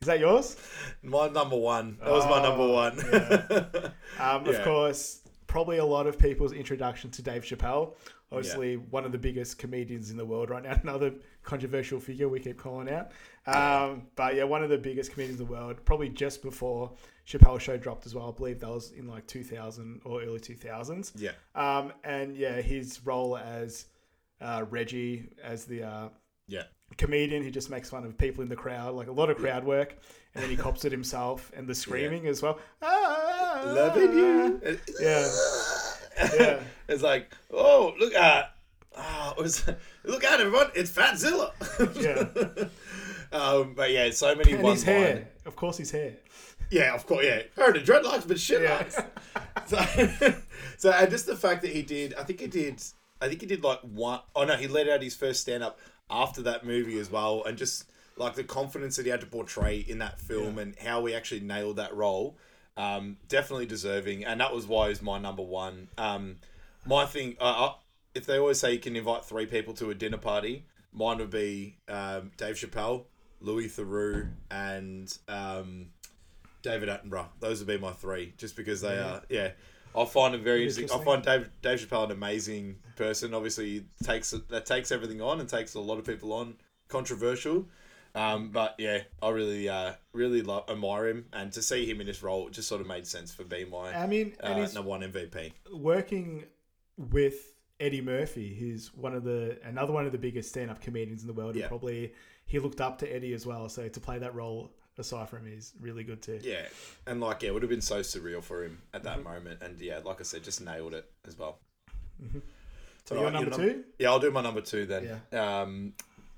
Is 0.01 0.07
that 0.07 0.19
yours? 0.19 0.57
My 1.03 1.29
number 1.29 1.55
one. 1.55 1.97
That 2.03 2.11
was 2.11 2.25
my 2.25 2.41
number 2.41 2.67
one. 2.67 3.93
Um, 4.19 4.45
Of 4.47 4.55
Yeah. 4.55 4.63
course, 4.63 5.21
probably 5.47 5.77
a 5.77 5.85
lot 5.85 6.07
of 6.07 6.17
people's 6.19 6.51
introduction 6.51 7.09
to 7.11 7.21
Dave 7.21 7.43
Chappelle. 7.43 7.93
Obviously, 8.37 8.77
one 8.77 9.05
of 9.05 9.11
the 9.11 9.17
biggest 9.17 9.57
comedians 9.57 10.09
in 10.11 10.17
the 10.17 10.25
world 10.25 10.49
right 10.49 10.63
now. 10.63 10.77
Another 10.83 11.13
controversial 11.43 11.99
figure 11.99 12.27
we 12.29 12.39
keep 12.39 12.57
calling 12.57 12.89
out. 12.89 13.11
Um, 13.45 14.03
but 14.15 14.35
yeah, 14.35 14.43
one 14.45 14.63
of 14.63 14.69
the 14.69 14.77
biggest 14.77 15.11
comedians 15.11 15.39
in 15.39 15.45
the 15.47 15.51
world. 15.51 15.83
Probably 15.85 16.09
just 16.09 16.41
before 16.41 16.91
Chappelle 17.27 17.59
Show 17.59 17.77
dropped 17.77 18.05
as 18.05 18.15
well. 18.15 18.29
I 18.33 18.37
believe 18.37 18.59
that 18.61 18.69
was 18.69 18.91
in 18.91 19.07
like 19.07 19.27
2000 19.27 20.01
or 20.05 20.21
early 20.23 20.39
2000s. 20.39 21.11
yeah. 21.15 21.31
Um, 21.55 21.93
and 22.03 22.35
yeah, 22.35 22.61
his 22.61 23.05
role 23.05 23.37
as 23.37 23.85
uh, 24.41 24.65
Reggie, 24.69 25.29
as 25.43 25.65
the 25.65 25.83
uh, 25.83 26.09
Yeah. 26.47 26.63
comedian, 26.97 27.43
he 27.43 27.51
just 27.51 27.69
makes 27.69 27.89
fun 27.89 28.03
of 28.05 28.17
people 28.17 28.43
in 28.43 28.49
the 28.49 28.55
crowd, 28.55 28.95
like 28.95 29.07
a 29.07 29.11
lot 29.11 29.29
of 29.29 29.37
crowd 29.37 29.63
work, 29.63 29.95
and 30.35 30.43
then 30.43 30.49
he 30.49 30.57
cops 30.57 30.83
it 30.85 30.91
himself 30.91 31.51
and 31.55 31.67
the 31.67 31.75
screaming 31.83 32.27
as 32.27 32.41
well. 32.41 32.59
Ah, 32.81 33.61
Loving 33.65 34.13
you. 34.17 34.77
Yeah. 34.99 35.29
Yeah. 36.39 36.59
It's 36.87 37.03
like, 37.03 37.31
oh, 37.51 37.93
look 37.99 38.13
at. 38.13 38.55
Oh, 38.95 39.33
it 39.37 39.41
was, 39.41 39.65
look 40.03 40.23
at 40.23 40.39
everyone! 40.39 40.67
It's 40.75 40.91
Fatzilla. 40.91 41.51
Yeah. 41.99 43.37
um, 43.37 43.73
but 43.73 43.91
yeah, 43.91 44.11
so 44.11 44.35
many 44.35 44.53
And 44.53 44.63
one 44.63 44.73
his 44.73 44.83
hair, 44.83 45.27
of 45.45 45.55
course, 45.55 45.77
his 45.77 45.91
hair. 45.91 46.17
Yeah, 46.69 46.93
of 46.93 47.05
course. 47.05 47.25
Yeah, 47.25 47.43
heard 47.55 47.77
of 47.77 47.83
dreadlocks, 47.83 48.27
but 48.27 48.39
shit. 48.39 48.61
Yeah. 48.63 48.83
So, 49.65 49.77
so, 50.77 50.91
and 50.91 51.09
just 51.09 51.25
the 51.25 51.37
fact 51.37 51.61
that 51.61 51.71
he 51.71 51.83
did, 51.83 52.15
I 52.15 52.23
think 52.23 52.41
he 52.41 52.47
did, 52.47 52.83
I 53.21 53.29
think 53.29 53.39
he 53.39 53.47
did 53.47 53.63
like 53.63 53.79
one. 53.79 54.19
Oh 54.35 54.43
no, 54.43 54.57
he 54.57 54.67
let 54.67 54.89
out 54.89 55.01
his 55.01 55.15
first 55.15 55.39
stand 55.39 55.63
up 55.63 55.79
after 56.09 56.41
that 56.41 56.65
movie 56.65 56.99
as 56.99 57.09
well, 57.09 57.43
and 57.45 57.57
just 57.57 57.85
like 58.17 58.35
the 58.35 58.43
confidence 58.43 58.97
that 58.97 59.05
he 59.05 59.09
had 59.09 59.21
to 59.21 59.27
portray 59.27 59.77
in 59.77 59.99
that 59.99 60.19
film 60.19 60.59
and 60.59 60.75
how 60.79 61.05
he 61.05 61.15
actually 61.15 61.39
nailed 61.39 61.77
that 61.77 61.95
role. 61.95 62.37
Um, 62.75 63.17
definitely 63.29 63.67
deserving, 63.67 64.25
and 64.25 64.41
that 64.41 64.53
was 64.53 64.67
why 64.67 64.89
he's 64.89 65.01
my 65.01 65.17
number 65.17 65.43
one. 65.43 65.87
Um, 65.97 66.37
my 66.85 67.05
thing, 67.05 67.35
uh, 67.39 67.43
uh, 67.43 67.73
if 68.15 68.25
they 68.25 68.37
always 68.37 68.59
say 68.59 68.73
you 68.73 68.79
can 68.79 68.95
invite 68.95 69.25
three 69.25 69.45
people 69.45 69.73
to 69.75 69.89
a 69.89 69.95
dinner 69.95 70.17
party, 70.17 70.65
mine 70.91 71.17
would 71.17 71.29
be 71.29 71.77
um, 71.87 72.31
Dave 72.37 72.55
Chappelle, 72.55 73.05
Louis 73.41 73.67
Theroux, 73.67 74.29
and 74.51 75.17
um, 75.27 75.87
David 76.61 76.89
Attenborough. 76.89 77.27
Those 77.39 77.59
would 77.59 77.67
be 77.67 77.77
my 77.77 77.91
three, 77.91 78.33
just 78.37 78.55
because 78.55 78.81
they 78.81 78.97
are. 78.97 79.21
Yeah, 79.29 79.51
I 79.95 80.05
find 80.05 80.33
them 80.33 80.43
very 80.43 80.63
interesting. 80.63 80.89
I 80.91 81.03
find 81.03 81.23
Dave 81.23 81.49
Dave 81.61 81.79
Chappelle 81.79 82.05
an 82.05 82.11
amazing 82.11 82.77
person. 82.95 83.33
Obviously, 83.33 83.69
he 83.69 83.85
takes 84.03 84.33
that 84.49 84.65
takes 84.65 84.91
everything 84.91 85.21
on 85.21 85.39
and 85.39 85.49
takes 85.49 85.73
a 85.75 85.79
lot 85.79 85.99
of 85.99 86.05
people 86.05 86.33
on. 86.33 86.55
Controversial, 86.89 87.65
um, 88.13 88.49
but 88.49 88.75
yeah, 88.77 88.99
I 89.21 89.29
really 89.29 89.67
uh, 89.67 89.93
really 90.11 90.43
love 90.43 90.69
admire 90.69 91.07
him, 91.07 91.25
and 91.33 91.51
to 91.53 91.61
see 91.61 91.89
him 91.89 92.01
in 92.01 92.07
this 92.07 92.21
role 92.21 92.49
just 92.49 92.67
sort 92.67 92.81
of 92.81 92.87
made 92.87 93.07
sense 93.07 93.33
for 93.33 93.43
being 93.43 93.71
my 93.71 93.95
I 93.95 94.05
mean, 94.05 94.35
uh, 94.39 94.53
number 94.53 94.81
one 94.83 95.01
MVP. 95.01 95.53
working 95.71 96.43
with 96.97 97.53
Eddie 97.79 98.01
Murphy, 98.01 98.55
who's 98.55 98.93
one 98.93 99.13
of 99.15 99.23
the 99.23 99.57
another 99.63 99.91
one 99.93 100.05
of 100.05 100.11
the 100.11 100.17
biggest 100.17 100.49
stand-up 100.49 100.81
comedians 100.81 101.21
in 101.21 101.27
the 101.27 101.33
world. 101.33 101.55
Yeah. 101.55 101.63
And 101.63 101.69
probably 101.69 102.13
he 102.45 102.59
looked 102.59 102.81
up 102.81 102.99
to 102.99 103.07
Eddie 103.13 103.33
as 103.33 103.45
well. 103.45 103.67
So 103.69 103.87
to 103.87 103.99
play 103.99 104.19
that 104.19 104.35
role 104.35 104.71
aside 104.97 105.27
from 105.29 105.45
him 105.47 105.53
is 105.57 105.73
really 105.81 106.03
good 106.03 106.21
too. 106.21 106.39
Yeah, 106.43 106.65
and 107.07 107.19
like 107.19 107.41
yeah, 107.41 107.49
it 107.49 107.53
would 107.53 107.63
have 107.63 107.69
been 107.69 107.81
so 107.81 108.01
surreal 108.01 108.43
for 108.43 108.63
him 108.63 108.81
at 108.93 109.03
Mm-hmm. 109.03 109.07
that 109.07 109.23
moment, 109.23 109.61
and 109.63 109.79
yeah, 109.81 109.99
like 110.03 110.19
I 110.19 110.23
said, 110.23 110.43
just 110.43 110.61
nailed 110.63 110.93
it 110.93 111.09
as 111.27 111.37
well. 111.37 111.57
So 113.05 113.15
your 113.19 113.31
number 113.31 113.49
your 113.49 113.59
two? 113.59 113.83
Yeah, 113.99 114.09
I'll 114.11 114.19
do 114.19 114.31
my 114.31 114.41
number 114.41 114.61
two 114.61 114.85
then. 114.85 115.19
Um, 115.33 115.93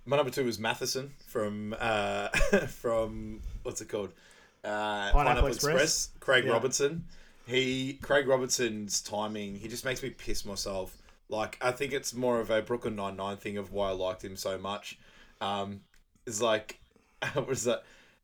my 0.06 0.18
number 0.18 0.32
two 0.32 0.45
was 0.45 0.58
Matheson 0.58 1.12
from 1.28 1.76
uh, 1.80 2.30
from 2.68 3.41
what's 3.64 3.82
it 3.82 3.89
called? 3.89 4.14
Uh, 4.64 5.12
Pineapple, 5.12 5.47
Express? 5.47 5.74
Express. 5.76 6.10
Craig 6.20 6.45
Yeah. 6.45 6.53
Robinson. 6.53 7.06
He 7.46 7.93
Craig 8.02 8.28
Robinson's 8.28 9.02
timing. 9.02 9.56
He 9.56 9.68
just 9.68 9.86
makes 9.86 10.02
me 10.02 10.10
piss 10.10 10.46
myself. 10.46 10.98
Like 11.30 11.58
I 11.62 11.72
think 11.72 11.93
it's 11.93 12.14
more 12.14 12.39
of 12.39 12.50
a 12.50 12.62
Brooklyn 12.62 12.96
Nine 12.96 13.16
Nine 13.16 13.38
thing 13.38 13.58
of 13.58 13.72
why 13.72 13.89
I 13.89 13.93
liked 13.93 14.24
him 14.24 14.36
so 14.36 14.58
much. 14.58 14.98
Um, 15.41 15.82
it's 16.26 16.41
like 16.41 16.80
what 17.34 17.48
was 17.48 17.64
that? 17.66 17.84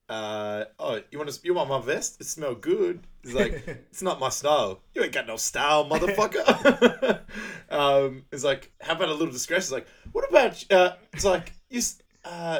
Uh, 0.09 0.65
oh, 0.77 1.01
you 1.09 1.17
want 1.17 1.31
to? 1.31 1.39
You 1.43 1.53
want 1.53 1.69
my 1.69 1.79
vest? 1.79 2.19
It 2.19 2.25
smell 2.25 2.53
good. 2.53 3.07
It's 3.23 3.33
like 3.33 3.63
it's 3.67 4.01
not 4.01 4.19
my 4.19 4.29
style. 4.29 4.81
You 4.93 5.03
ain't 5.03 5.13
got 5.13 5.27
no 5.27 5.37
style, 5.37 5.87
motherfucker. 5.89 7.21
um, 7.69 8.25
it's 8.31 8.43
like, 8.43 8.71
how 8.81 8.93
about 8.93 9.09
a 9.09 9.13
little 9.13 9.31
discretion? 9.31 9.61
It's 9.61 9.71
like, 9.71 9.87
what 10.11 10.27
about? 10.29 10.65
Uh, 10.69 10.95
it's 11.13 11.23
like 11.23 11.53
you, 11.69 11.81
uh, 12.25 12.59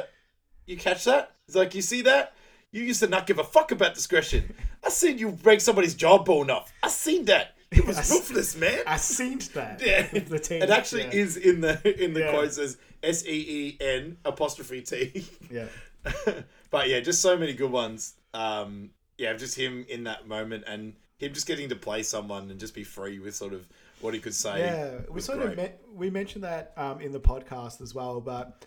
you 0.66 0.76
catch 0.76 1.04
that? 1.04 1.32
It's 1.46 1.56
like 1.56 1.74
you 1.74 1.82
see 1.82 2.02
that? 2.02 2.34
You 2.70 2.82
used 2.84 3.00
to 3.00 3.06
not 3.06 3.26
give 3.26 3.38
a 3.38 3.44
fuck 3.44 3.70
about 3.70 3.94
discretion. 3.94 4.54
I 4.84 4.88
seen 4.90 5.18
you 5.18 5.30
break 5.30 5.60
somebody's 5.60 5.94
jawbone 5.94 6.50
off. 6.50 6.72
I 6.82 6.88
seen 6.88 7.24
that. 7.26 7.54
It 7.70 7.86
was 7.86 7.96
ruthless, 8.10 8.56
man. 8.56 8.80
I 8.86 8.96
seen 8.96 9.38
that. 9.54 9.80
Yeah, 9.84 10.06
The 10.28 10.38
team. 10.38 10.62
it 10.62 10.70
actually 10.70 11.04
yeah. 11.04 11.10
is 11.12 11.36
in 11.36 11.60
the 11.60 12.04
in 12.04 12.12
the 12.14 12.20
Yeah. 12.20 12.30
quotes 12.30 12.58
as 12.58 12.76
S 13.02 13.24
E 13.26 13.30
E 13.30 13.76
N 13.80 14.16
apostrophe 14.24 14.82
T. 14.82 15.26
Yeah. 15.50 15.66
but 16.70 16.88
yeah, 16.88 17.00
just 17.00 17.22
so 17.22 17.36
many 17.36 17.54
good 17.54 17.70
ones. 17.70 18.14
Um, 18.34 18.90
yeah, 19.18 19.32
just 19.34 19.56
him 19.56 19.86
in 19.88 20.04
that 20.04 20.26
moment 20.26 20.64
and 20.66 20.94
him 21.18 21.32
just 21.32 21.46
getting 21.46 21.68
to 21.68 21.76
play 21.76 22.02
someone 22.02 22.50
and 22.50 22.58
just 22.58 22.74
be 22.74 22.82
free 22.84 23.18
with 23.20 23.34
sort 23.36 23.52
of 23.52 23.66
what 24.00 24.12
he 24.14 24.20
could 24.20 24.34
say. 24.34 24.58
Yeah, 24.60 24.98
we 25.10 25.20
sort 25.20 25.38
great. 25.38 25.52
of 25.52 25.56
me- 25.58 25.70
we 25.94 26.10
mentioned 26.10 26.42
that 26.44 26.72
um, 26.76 27.00
in 27.00 27.12
the 27.12 27.20
podcast 27.20 27.80
as 27.80 27.94
well. 27.94 28.20
But 28.20 28.66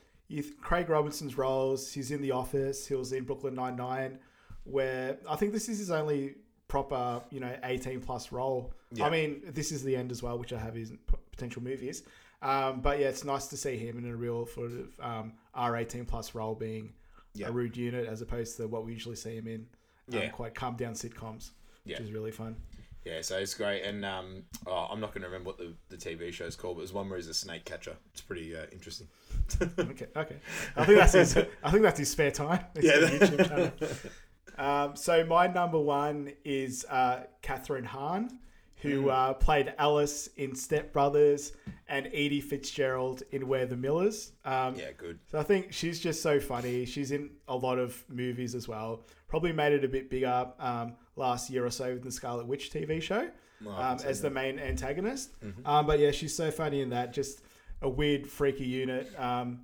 Craig 0.61 0.89
Robinson's 0.89 1.37
roles, 1.37 1.91
he's 1.91 2.09
in 2.11 2.21
The 2.21 2.31
Office. 2.31 2.87
He 2.87 2.95
was 2.95 3.11
in 3.11 3.25
Brooklyn 3.25 3.53
Nine 3.55 3.75
Nine, 3.75 4.19
where 4.65 5.17
I 5.29 5.35
think 5.37 5.53
this 5.53 5.69
is 5.69 5.79
his 5.79 5.89
only 5.91 6.35
proper, 6.67 7.21
you 7.31 7.39
know, 7.39 7.55
eighteen 7.63 8.01
plus 8.01 8.31
role. 8.31 8.73
Yeah. 8.91 9.05
I 9.07 9.09
mean, 9.09 9.41
this 9.47 9.71
is 9.71 9.83
the 9.83 9.95
end 9.95 10.11
as 10.11 10.21
well, 10.21 10.37
which 10.37 10.53
I 10.53 10.59
have 10.59 10.75
his 10.75 10.91
potential 11.31 11.63
movies. 11.63 12.03
Um, 12.41 12.81
but 12.81 12.99
yeah, 12.99 13.07
it's 13.07 13.23
nice 13.23 13.47
to 13.47 13.57
see 13.57 13.77
him 13.77 13.97
in 13.97 14.09
a 14.09 14.15
real 14.15 14.45
sort 14.47 14.71
of 14.71 14.87
um, 14.99 15.33
R 15.53 15.77
eighteen 15.77 16.05
plus 16.05 16.35
role, 16.35 16.53
being 16.55 16.93
Yeah. 17.33 17.47
a 17.47 17.51
rude 17.51 17.75
unit 17.77 18.07
as 18.07 18.21
opposed 18.21 18.57
to 18.57 18.67
what 18.67 18.85
we 18.85 18.93
usually 18.93 19.15
see 19.15 19.35
him 19.35 19.47
in. 19.47 19.67
Um, 20.13 20.19
Yeah. 20.21 20.29
quite 20.29 20.53
calm 20.53 20.75
down 20.75 20.93
sitcoms, 20.93 21.51
Yeah. 21.85 21.97
which 21.97 22.07
is 22.07 22.11
really 22.13 22.31
fun. 22.31 22.55
Yeah, 23.03 23.21
so 23.21 23.37
it's 23.37 23.53
great. 23.53 23.83
And 23.83 24.03
um, 24.03 24.43
oh, 24.65 24.87
I'm 24.91 24.99
not 24.99 25.13
going 25.13 25.21
to 25.21 25.27
remember 25.27 25.47
what 25.51 25.57
the, 25.59 25.73
the 25.89 25.97
TV 25.97 26.33
show 26.33 26.45
is 26.45 26.55
called, 26.55 26.77
but 26.77 26.81
there's 26.81 26.93
one 26.93 27.07
where 27.07 27.17
he's 27.17 27.27
a 27.27 27.35
snake 27.35 27.63
catcher. 27.63 27.95
It's 28.11 28.21
pretty 28.21 28.55
uh, 28.55 28.65
interesting. 28.71 29.07
Okay, 29.77 30.07
okay. 30.15 30.37
I 30.75 30.85
think 30.85 30.97
that's 30.97 31.13
his. 31.13 31.37
I 31.63 31.69
think 31.69 31.83
that's 31.83 31.99
his 31.99 32.09
spare 32.09 32.31
time. 32.31 32.65
His 32.75 32.85
Yeah. 32.85 33.69
Um, 34.57 34.95
so 34.95 35.25
my 35.25 35.47
number 35.47 35.79
one 35.79 36.31
is 36.43 36.85
uh, 36.89 37.23
Kathryn 37.43 37.85
Hahn, 37.85 38.39
who 38.81 39.09
uh, 39.09 39.33
played 39.33 39.73
Alice 39.77 40.29
in 40.37 40.55
Step 40.55 40.93
Brothers 40.93 41.53
and 41.87 42.07
Edie 42.07 42.41
Fitzgerald 42.41 43.23
in 43.31 43.47
We're 43.47 43.65
the 43.65 43.75
Millers. 43.77 44.31
Um, 44.43 44.75
Yeah, 44.75 44.91
good. 44.97 45.19
So 45.31 45.39
I 45.39 45.43
think 45.43 45.73
she's 45.73 45.99
just 45.99 46.21
so 46.21 46.39
funny. 46.39 46.85
She's 46.85 47.11
in 47.11 47.31
a 47.47 47.55
lot 47.55 47.79
of 47.79 48.03
movies 48.09 48.53
as 48.55 48.67
well. 48.67 49.01
Probably 49.27 49.51
made 49.53 49.73
it 49.73 49.83
a 49.83 49.87
bit 49.87 50.09
bigger 50.09 50.47
um, 50.59 50.95
last 51.15 51.49
year 51.49 51.65
or 51.65 51.71
so 51.71 51.93
with 51.93 52.03
the 52.03 52.11
Scarlet 52.11 52.45
Witch 52.47 52.71
TV 52.71 53.01
show 53.01 53.29
um, 53.67 53.97
as 54.05 54.21
the 54.21 54.29
main 54.29 54.59
antagonist. 54.59 55.31
Mm-hmm. 55.43 55.65
Um, 55.65 55.87
but 55.87 55.99
yeah, 55.99 56.11
she's 56.11 56.35
so 56.35 56.51
funny 56.51 56.81
in 56.81 56.89
that. 56.91 57.11
Just 57.13 57.41
a 57.81 57.89
weird, 57.89 58.27
freaky 58.27 58.65
unit 58.65 59.11
um, 59.19 59.61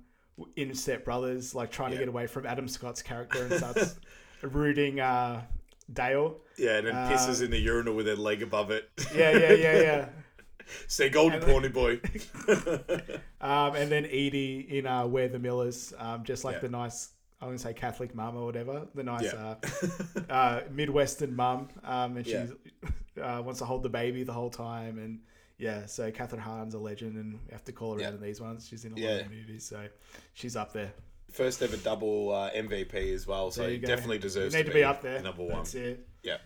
in 0.56 0.74
Step 0.74 1.04
Brothers, 1.04 1.54
like 1.54 1.70
trying 1.70 1.92
Yeah. 1.92 1.98
to 1.98 2.04
get 2.06 2.08
away 2.08 2.26
from 2.26 2.46
Adam 2.46 2.66
Scott's 2.68 3.02
character 3.02 3.44
and 3.44 3.52
starts 3.54 3.96
rooting 4.42 5.00
uh, 5.00 5.42
Dale. 5.92 6.36
Yeah, 6.58 6.78
and 6.78 6.86
then 6.86 6.94
pisses 7.10 7.42
in 7.42 7.50
the 7.50 7.58
urinal 7.58 7.94
with 7.94 8.06
her 8.06 8.16
leg 8.16 8.42
above 8.42 8.70
it. 8.70 8.88
Yeah, 9.14 9.30
yeah, 9.36 9.52
yeah, 9.52 9.80
yeah. 9.80 10.08
Say 10.86 11.08
golden 11.08 11.42
And 11.42 11.64
then- 11.64 11.72
boy. 11.72 12.00
Um, 13.40 13.74
and 13.74 13.90
then 13.90 14.04
Edie 14.04 14.66
in 14.78 14.86
uh, 14.86 15.04
We're 15.06 15.28
the 15.28 15.38
Millers, 15.40 15.92
um, 15.98 16.22
just 16.22 16.44
like 16.44 16.54
Yeah. 16.56 16.60
the 16.60 16.68
nice, 16.68 17.08
I 17.40 17.46
wouldn't 17.46 17.60
say 17.60 17.74
Catholic 17.74 18.14
mum 18.14 18.36
or 18.36 18.44
whatever, 18.46 18.86
the 18.94 19.02
nice 19.02 19.24
Yeah. 19.24 19.56
uh, 20.16 20.20
uh, 20.32 20.60
Midwestern 20.70 21.34
mum, 21.34 21.68
um, 21.82 22.16
and 22.18 22.24
Yeah. 22.26 22.46
she 23.16 23.20
uh, 23.20 23.42
wants 23.42 23.58
to 23.58 23.64
hold 23.64 23.82
the 23.82 23.88
baby 23.88 24.22
the 24.22 24.32
whole 24.32 24.48
time, 24.50 24.98
and 24.98 25.18
yeah, 25.58 25.86
so 25.86 26.10
Kathryn 26.12 26.38
Hahn's 26.38 26.74
a 26.74 26.78
legend, 26.78 27.16
and 27.16 27.34
we 27.46 27.52
have 27.52 27.64
to 27.64 27.72
call 27.72 27.94
her 27.94 28.00
Yeah. 28.00 28.08
out 28.08 28.14
in 28.14 28.20
these 28.22 28.40
ones. 28.40 28.68
She's 28.68 28.84
in 28.84 28.92
a 28.92 28.94
lot 28.94 29.20
of 29.22 29.30
movies, 29.30 29.66
so 29.66 29.88
she's 30.34 30.54
up 30.54 30.72
there. 30.72 30.92
First 31.32 31.62
ever 31.62 31.76
double 31.76 32.32
uh, 32.32 32.50
MVP 32.50 33.12
as 33.14 33.26
well, 33.26 33.50
so 33.50 33.68
he 33.68 33.78
go. 33.78 33.86
definitely 33.86 34.18
deserves 34.18 34.54
You 34.54 34.60
need 34.60 34.66
to, 34.66 34.70
to 34.70 34.74
be 34.74 34.84
up 34.84 35.02
there. 35.02 35.20
Number 35.22 35.42
one. 35.42 35.56
That's 35.58 35.74
it. 35.74 36.06
Yeah. 36.22 36.38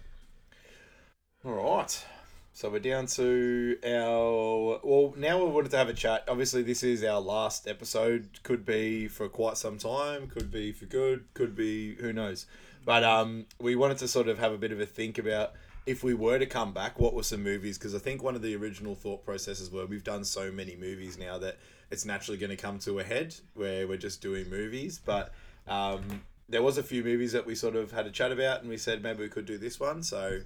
All 1.45 1.53
right. 1.53 2.05
So 2.53 2.71
we're 2.71 2.79
down 2.79 3.07
to 3.07 3.77
our. 3.87 4.81
Well, 4.83 5.15
now 5.17 5.45
we 5.45 5.51
wanted 5.51 5.73
to 5.73 5.77
have 5.77 5.89
a 5.89 5.93
chat. 5.93 6.25
Obviously, 6.29 6.63
this 6.63 6.83
is 6.83 7.05
our 7.05 7.21
last 7.21 7.69
episode. 7.69 8.41
Could 8.43 8.65
be 8.65 9.09
for 9.09 9.29
quite 9.29 9.59
some 9.59 9.77
time. 9.77 10.29
Could 10.29 10.51
be 10.51 10.73
for 10.73 10.87
good. 10.87 11.25
Could 11.35 11.55
be 11.55 11.97
who 11.97 12.13
knows. 12.13 12.47
But 12.85 13.05
um, 13.05 13.47
we 13.61 13.77
wanted 13.77 13.99
to 13.99 14.09
sort 14.09 14.29
of 14.29 14.39
have 14.39 14.53
a 14.53 14.59
bit 14.59 14.73
of 14.73 14.81
a 14.81 14.87
think 14.87 15.19
about 15.19 15.53
if 15.87 16.03
we 16.03 16.15
were 16.15 16.39
to 16.39 16.47
come 16.47 16.73
back, 16.73 16.99
what 16.99 17.15
were 17.15 17.23
some 17.23 17.43
movies? 17.43 17.79
Because 17.79 17.95
I 17.95 17.99
think 17.99 18.23
one 18.23 18.35
of 18.35 18.43
the 18.43 18.57
original 18.57 18.95
thought 18.95 19.25
processes 19.25 19.71
were 19.71 19.87
we've 19.87 20.05
done 20.05 20.25
so 20.25 20.51
many 20.51 20.77
movies 20.77 21.17
now 21.17 21.39
that 21.39 21.59
it's 21.91 22.05
naturally 22.05 22.39
going 22.39 22.51
to 22.51 22.57
come 22.57 22.79
to 22.81 22.99
a 22.99 23.05
head 23.05 23.35
where 23.55 23.87
we're 23.87 23.97
just 23.97 24.21
doing 24.21 24.49
movies. 24.51 25.01
But 25.05 25.33
um, 25.69 26.23
there 26.49 26.63
was 26.63 26.79
a 26.79 26.83
few 26.83 27.03
movies 27.05 27.33
that 27.33 27.47
we 27.47 27.55
sort 27.55 27.77
of 27.77 27.93
had 27.93 28.07
a 28.07 28.11
chat 28.11 28.33
about, 28.33 28.61
and 28.61 28.69
we 28.71 28.77
said 28.77 29.03
maybe 29.03 29.23
we 29.23 29.29
could 29.29 29.47
do 29.47 29.59
this 29.59 29.79
one. 29.81 30.03
So 30.03 30.41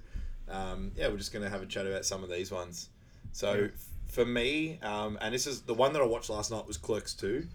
um, 0.49 0.91
yeah, 0.95 1.07
we're 1.07 1.17
just 1.17 1.31
going 1.33 1.43
to 1.43 1.49
have 1.49 1.61
a 1.61 1.65
chat 1.65 1.85
about 1.87 2.05
some 2.05 2.23
of 2.23 2.29
these 2.29 2.51
ones. 2.51 2.89
So 3.31 3.69
f- 3.73 3.85
for 4.09 4.25
me, 4.25 4.79
um, 4.81 5.17
and 5.21 5.33
this 5.33 5.47
is 5.47 5.61
the 5.61 5.73
one 5.73 5.93
that 5.93 6.01
I 6.01 6.05
watched 6.05 6.29
last 6.29 6.51
night 6.51 6.67
was 6.67 6.77
Clerks 6.77 7.13
Two, 7.13 7.47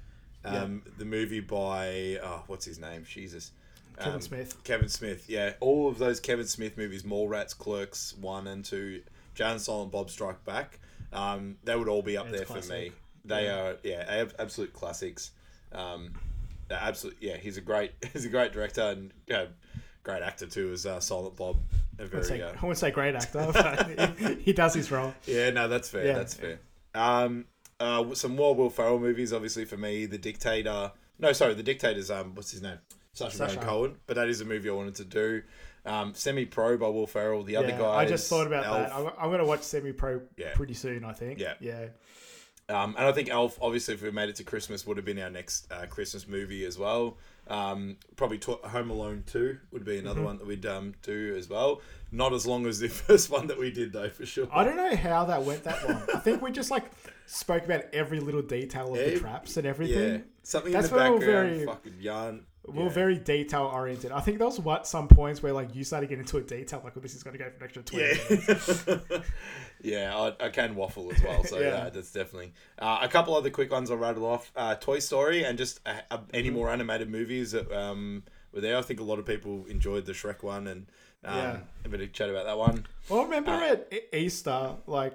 um, 0.45 0.83
the 0.99 1.05
movie 1.05 1.41
by 1.41 2.19
oh, 2.23 2.43
what's 2.47 2.65
his 2.65 2.79
name? 2.79 3.05
Jesus. 3.09 3.53
Kevin 3.99 4.15
Um, 4.15 4.21
Smith. 4.21 4.63
Kevin 4.65 4.89
Smith, 4.89 5.29
yeah. 5.29 5.55
All 5.61 5.89
of 5.89 5.97
those 5.99 6.21
Kevin 6.21 6.47
Smith 6.47 6.77
movies, 6.77 7.03
Mallrats, 7.03 7.57
Clerks, 7.57 8.15
1 8.21 8.47
and 8.47 8.63
2, 8.63 9.03
Jay 9.35 9.45
and 9.45 9.59
Silent 9.61 9.91
Bob 9.91 10.11
Strike 10.11 10.45
Back, 10.45 10.79
um, 11.15 11.57
they 11.65 11.75
would 11.75 11.89
all 11.89 12.03
be 12.03 12.15
up 12.19 12.27
It's 12.27 12.37
there 12.37 12.47
for 12.47 12.53
classic. 12.55 12.71
me. 12.71 12.93
They 13.27 13.49
are, 13.49 13.77
yeah, 13.83 14.05
ab- 14.09 14.35
absolute 14.39 14.73
classics. 14.73 15.33
Um, 15.73 16.15
yeah, 17.21 17.37
he's 17.37 17.57
a 17.57 17.61
great, 17.61 17.93
he's 18.13 18.25
a 18.25 18.29
great 18.29 18.53
director 18.53 18.83
and 18.83 19.13
yeah, 19.27 19.47
great 20.03 20.23
actor 20.23 20.47
too 20.47 20.73
as 20.73 20.87
uh, 20.87 21.01
Silent 21.01 21.37
Bob. 21.37 21.57
A 21.99 22.03
I 22.03 22.07
very, 22.07 22.21
wouldn't 22.21 22.27
say- 22.27 22.43
uh, 22.43 22.49
I 22.49 22.61
wouldn't 22.61 22.79
say 22.79 22.91
great 22.91 23.15
actor, 23.15 23.51
but 23.53 24.19
he, 24.19 24.35
he 24.37 24.53
does 24.53 24.75
his 24.75 24.91
role. 24.91 25.15
yeah, 25.27 25.51
no, 25.51 25.69
that's 25.69 25.89
fair. 25.89 26.07
Yeah. 26.07 26.15
That's 26.15 26.35
fair. 26.35 26.59
Um, 26.95 27.47
uh, 27.79 28.15
some 28.15 28.35
more 28.35 28.55
Will 28.55 28.71
Ferrell 28.71 28.99
movies, 28.99 29.33
obviously 29.33 29.65
for 29.65 29.77
me. 29.77 30.07
The 30.07 30.19
Dictator. 30.19 30.93
No, 31.19 31.33
sorry, 31.33 31.55
The 31.55 31.63
Dictator's 31.63 32.11
um, 32.11 32.35
what's 32.35 32.51
his 32.51 32.63
name? 32.63 32.79
Sacha 33.13 33.37
Baron 33.39 33.55
Sacha. 33.55 33.67
Cohen. 33.67 33.97
But 34.07 34.17
that 34.17 34.29
is 34.29 34.41
a 34.41 34.45
movie 34.45 34.69
I 34.69 34.73
wanted 34.73 34.95
to 34.97 35.05
do. 35.05 35.43
Um, 35.87 36.15
Semi 36.15 36.45
Pro 36.47 36.77
by 36.77 36.89
Will 36.89 37.07
Ferrell. 37.07 37.43
The 37.45 37.57
other 37.57 37.69
Yeah, 37.69 37.79
guy. 37.79 37.95
I 37.97 38.05
just 38.07 38.29
thought 38.29 38.47
about 38.47 38.65
that. 38.65 38.95
I'm, 38.95 39.07
I'm 39.19 39.29
going 39.29 39.39
to 39.39 39.47
watch 39.47 39.63
Semi 39.63 39.93
Pro 39.93 40.21
Yeah. 40.37 40.53
pretty 40.55 40.75
soon. 40.75 41.05
I 41.05 41.13
think. 41.13 41.39
Yeah. 41.39 41.55
Yeah. 41.61 41.87
Um, 42.69 42.97
and 42.99 43.07
I 43.07 43.13
think 43.13 43.29
Elf, 43.31 43.59
obviously, 43.63 43.95
if 43.95 44.03
we 44.03 44.11
made 44.11 44.29
it 44.29 44.37
to 44.37 44.45
Christmas, 44.45 44.87
would 44.87 44.97
have 44.97 45.07
been 45.07 45.21
our 45.21 45.31
next 45.31 45.71
uh, 45.73 45.87
Christmas 45.87 46.27
movie 46.27 46.65
as 46.65 46.77
well. 46.77 47.17
Um, 47.49 47.97
probably 48.17 48.41
Home 48.45 48.91
Alone 48.91 49.23
2 49.29 49.57
would 49.71 49.85
be 49.85 49.93
Mm-hmm. 49.93 50.07
another 50.07 50.23
one 50.23 50.39
that 50.39 50.47
we'd 50.49 50.67
um, 50.67 50.95
do 51.03 51.37
as 51.39 51.49
well. 51.49 51.81
Not 52.11 52.33
as 52.33 52.45
long 52.45 52.67
as 52.67 52.81
the 52.81 52.89
first 53.09 53.31
one 53.31 53.47
that 53.47 53.59
we 53.59 53.71
did, 53.71 53.93
though, 53.93 54.09
for 54.11 54.27
sure. 54.27 54.49
I 54.53 54.65
don't 54.65 54.77
know 54.77 54.97
how 54.97 55.25
that 55.27 55.45
went 55.45 55.63
that 55.63 55.89
long. 55.89 56.03
I 56.13 56.19
think 56.19 56.43
we 56.43 56.51
just 56.51 56.73
like 56.73 56.91
spoke 57.27 57.65
about 57.65 57.85
every 57.93 58.19
little 58.19 58.43
detail 58.43 58.93
of 58.93 58.99
the 58.99 59.19
traps 59.21 59.57
and 59.57 59.65
everything. 59.67 60.15
Yeah. 60.15 60.19
Something 60.43 60.73
That's 60.73 60.89
in 60.89 60.95
the 60.95 60.99
background, 60.99 61.25
very- 61.25 61.67
fucking 61.67 61.95
yarn. 62.01 62.47
We 62.69 62.83
yeah. 62.83 62.89
very 62.89 63.17
detail 63.19 63.71
oriented. 63.73 64.11
I 64.13 64.21
think 64.21 64.39
there 64.39 64.47
was 64.47 64.59
what 64.59 64.87
some 64.87 65.07
points 65.09 65.43
where 65.43 65.53
like 65.53 65.75
you 65.75 65.85
started 65.85 66.09
getting 66.09 66.25
into 66.25 66.39
a 66.39 66.43
detail 66.43 66.81
like, 66.83 66.97
well, 66.97 67.03
this 67.03 67.15
is 67.15 67.23
going 67.23 67.37
to 67.39 67.43
go 67.45 67.49
for 67.51 67.57
an 67.59 67.63
extra 67.65 67.83
twenty. 67.83 69.13
Yeah, 69.13 69.21
yeah, 69.83 70.17
I, 70.17 70.47
I 70.47 70.49
can 70.49 70.75
waffle 70.75 71.11
as 71.13 71.23
well. 71.23 71.45
So 71.45 71.59
yeah, 71.61 71.85
Yeah. 71.85 71.91
that's 71.91 72.13
definitely 72.13 72.53
uh, 72.79 72.99
a 73.03 73.09
couple 73.09 73.35
other 73.37 73.51
quick 73.51 73.71
ones 73.71 73.91
I'll 73.91 73.97
rattle 73.97 74.25
off. 74.27 74.51
Uh, 74.57 74.75
Toy 74.75 74.99
Story 74.99 75.45
and 75.45 75.57
just 75.59 75.81
uh, 75.87 75.95
uh, 76.11 76.19
any 76.33 76.49
Mm-hmm. 76.49 76.57
more 76.57 76.71
animated 76.71 77.11
movies 77.11 77.53
that 77.53 77.71
um, 77.73 78.23
were 78.53 78.61
there. 78.61 78.77
I 78.77 78.83
think 78.83 79.01
a 79.01 79.05
lot 79.05 79.19
of 79.19 79.27
people 79.27 79.65
enjoyed 79.67 80.07
the 80.07 80.13
Shrek 80.13 80.43
one 80.43 80.67
and 80.67 80.87
um, 81.25 81.37
Yeah. 81.37 81.59
a 81.85 81.89
bit 81.89 82.01
of 82.01 82.13
chat 82.13 82.31
about 82.31 82.47
that 82.47 82.59
one. 82.59 82.87
Well, 83.09 83.25
remember 83.25 83.51
Uh, 83.53 83.77
at 83.93 83.93
Easter, 84.13 84.73
like 84.87 85.13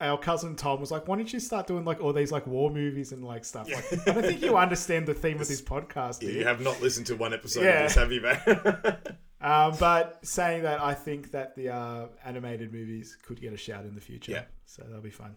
our 0.00 0.18
cousin 0.18 0.56
Tom 0.56 0.80
was 0.80 0.90
like, 0.90 1.06
"Why 1.08 1.16
don't 1.16 1.32
you 1.32 1.40
start 1.40 1.66
doing 1.66 1.84
like 1.84 2.00
all 2.00 2.12
these 2.12 2.32
like 2.32 2.46
war 2.46 2.70
movies 2.70 3.12
and 3.12 3.24
like 3.24 3.44
stuff?" 3.44 3.68
Like, 3.70 4.08
I 4.08 4.12
don't 4.12 4.22
think 4.24 4.42
you 4.42 4.56
understand 4.66 5.06
the 5.06 5.14
theme 5.14 5.40
of 5.40 5.48
this 5.48 5.62
podcast. 5.62 6.22
Yeah, 6.22 6.30
you 6.30 6.44
have 6.44 6.60
not 6.60 6.80
listened 6.82 7.06
to 7.06 7.16
one 7.16 7.32
episode 7.32 7.64
Yeah. 7.64 7.80
of 7.80 7.82
this, 7.84 7.94
have 7.94 8.12
you, 8.12 8.20
man? 8.20 8.96
Um, 9.40 9.74
but 9.78 10.24
saying 10.26 10.62
that, 10.62 10.80
I 10.80 10.94
think 10.94 11.32
that 11.32 11.54
the 11.54 11.68
uh, 11.68 12.06
animated 12.24 12.72
movies 12.72 13.18
could 13.26 13.38
get 13.38 13.52
a 13.52 13.58
shout 13.58 13.84
in 13.84 13.94
the 13.94 14.00
future. 14.00 14.32
Yeah. 14.32 14.44
So 14.64 14.82
that'll 14.84 15.02
be 15.02 15.10
fun. 15.10 15.36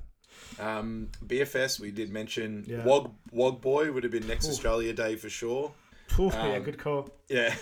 um, 0.62 1.10
BFS, 1.26 1.78
we 1.82 1.92
did 1.92 2.10
mention 2.10 2.64
Yeah. 2.66 2.86
Wog 2.86 3.14
Wog 3.34 3.60
Boy 3.60 3.92
would 3.92 4.04
have 4.04 4.12
been 4.14 4.26
next 4.26 4.48
Australia 4.48 4.94
Day 4.94 5.18
for 5.18 5.30
sure. 5.30 5.74
Ooh, 6.20 6.28
yeah, 6.34 6.54
Um, 6.56 6.64
good 6.64 6.78
call. 6.78 7.10
Yeah, 7.28 7.54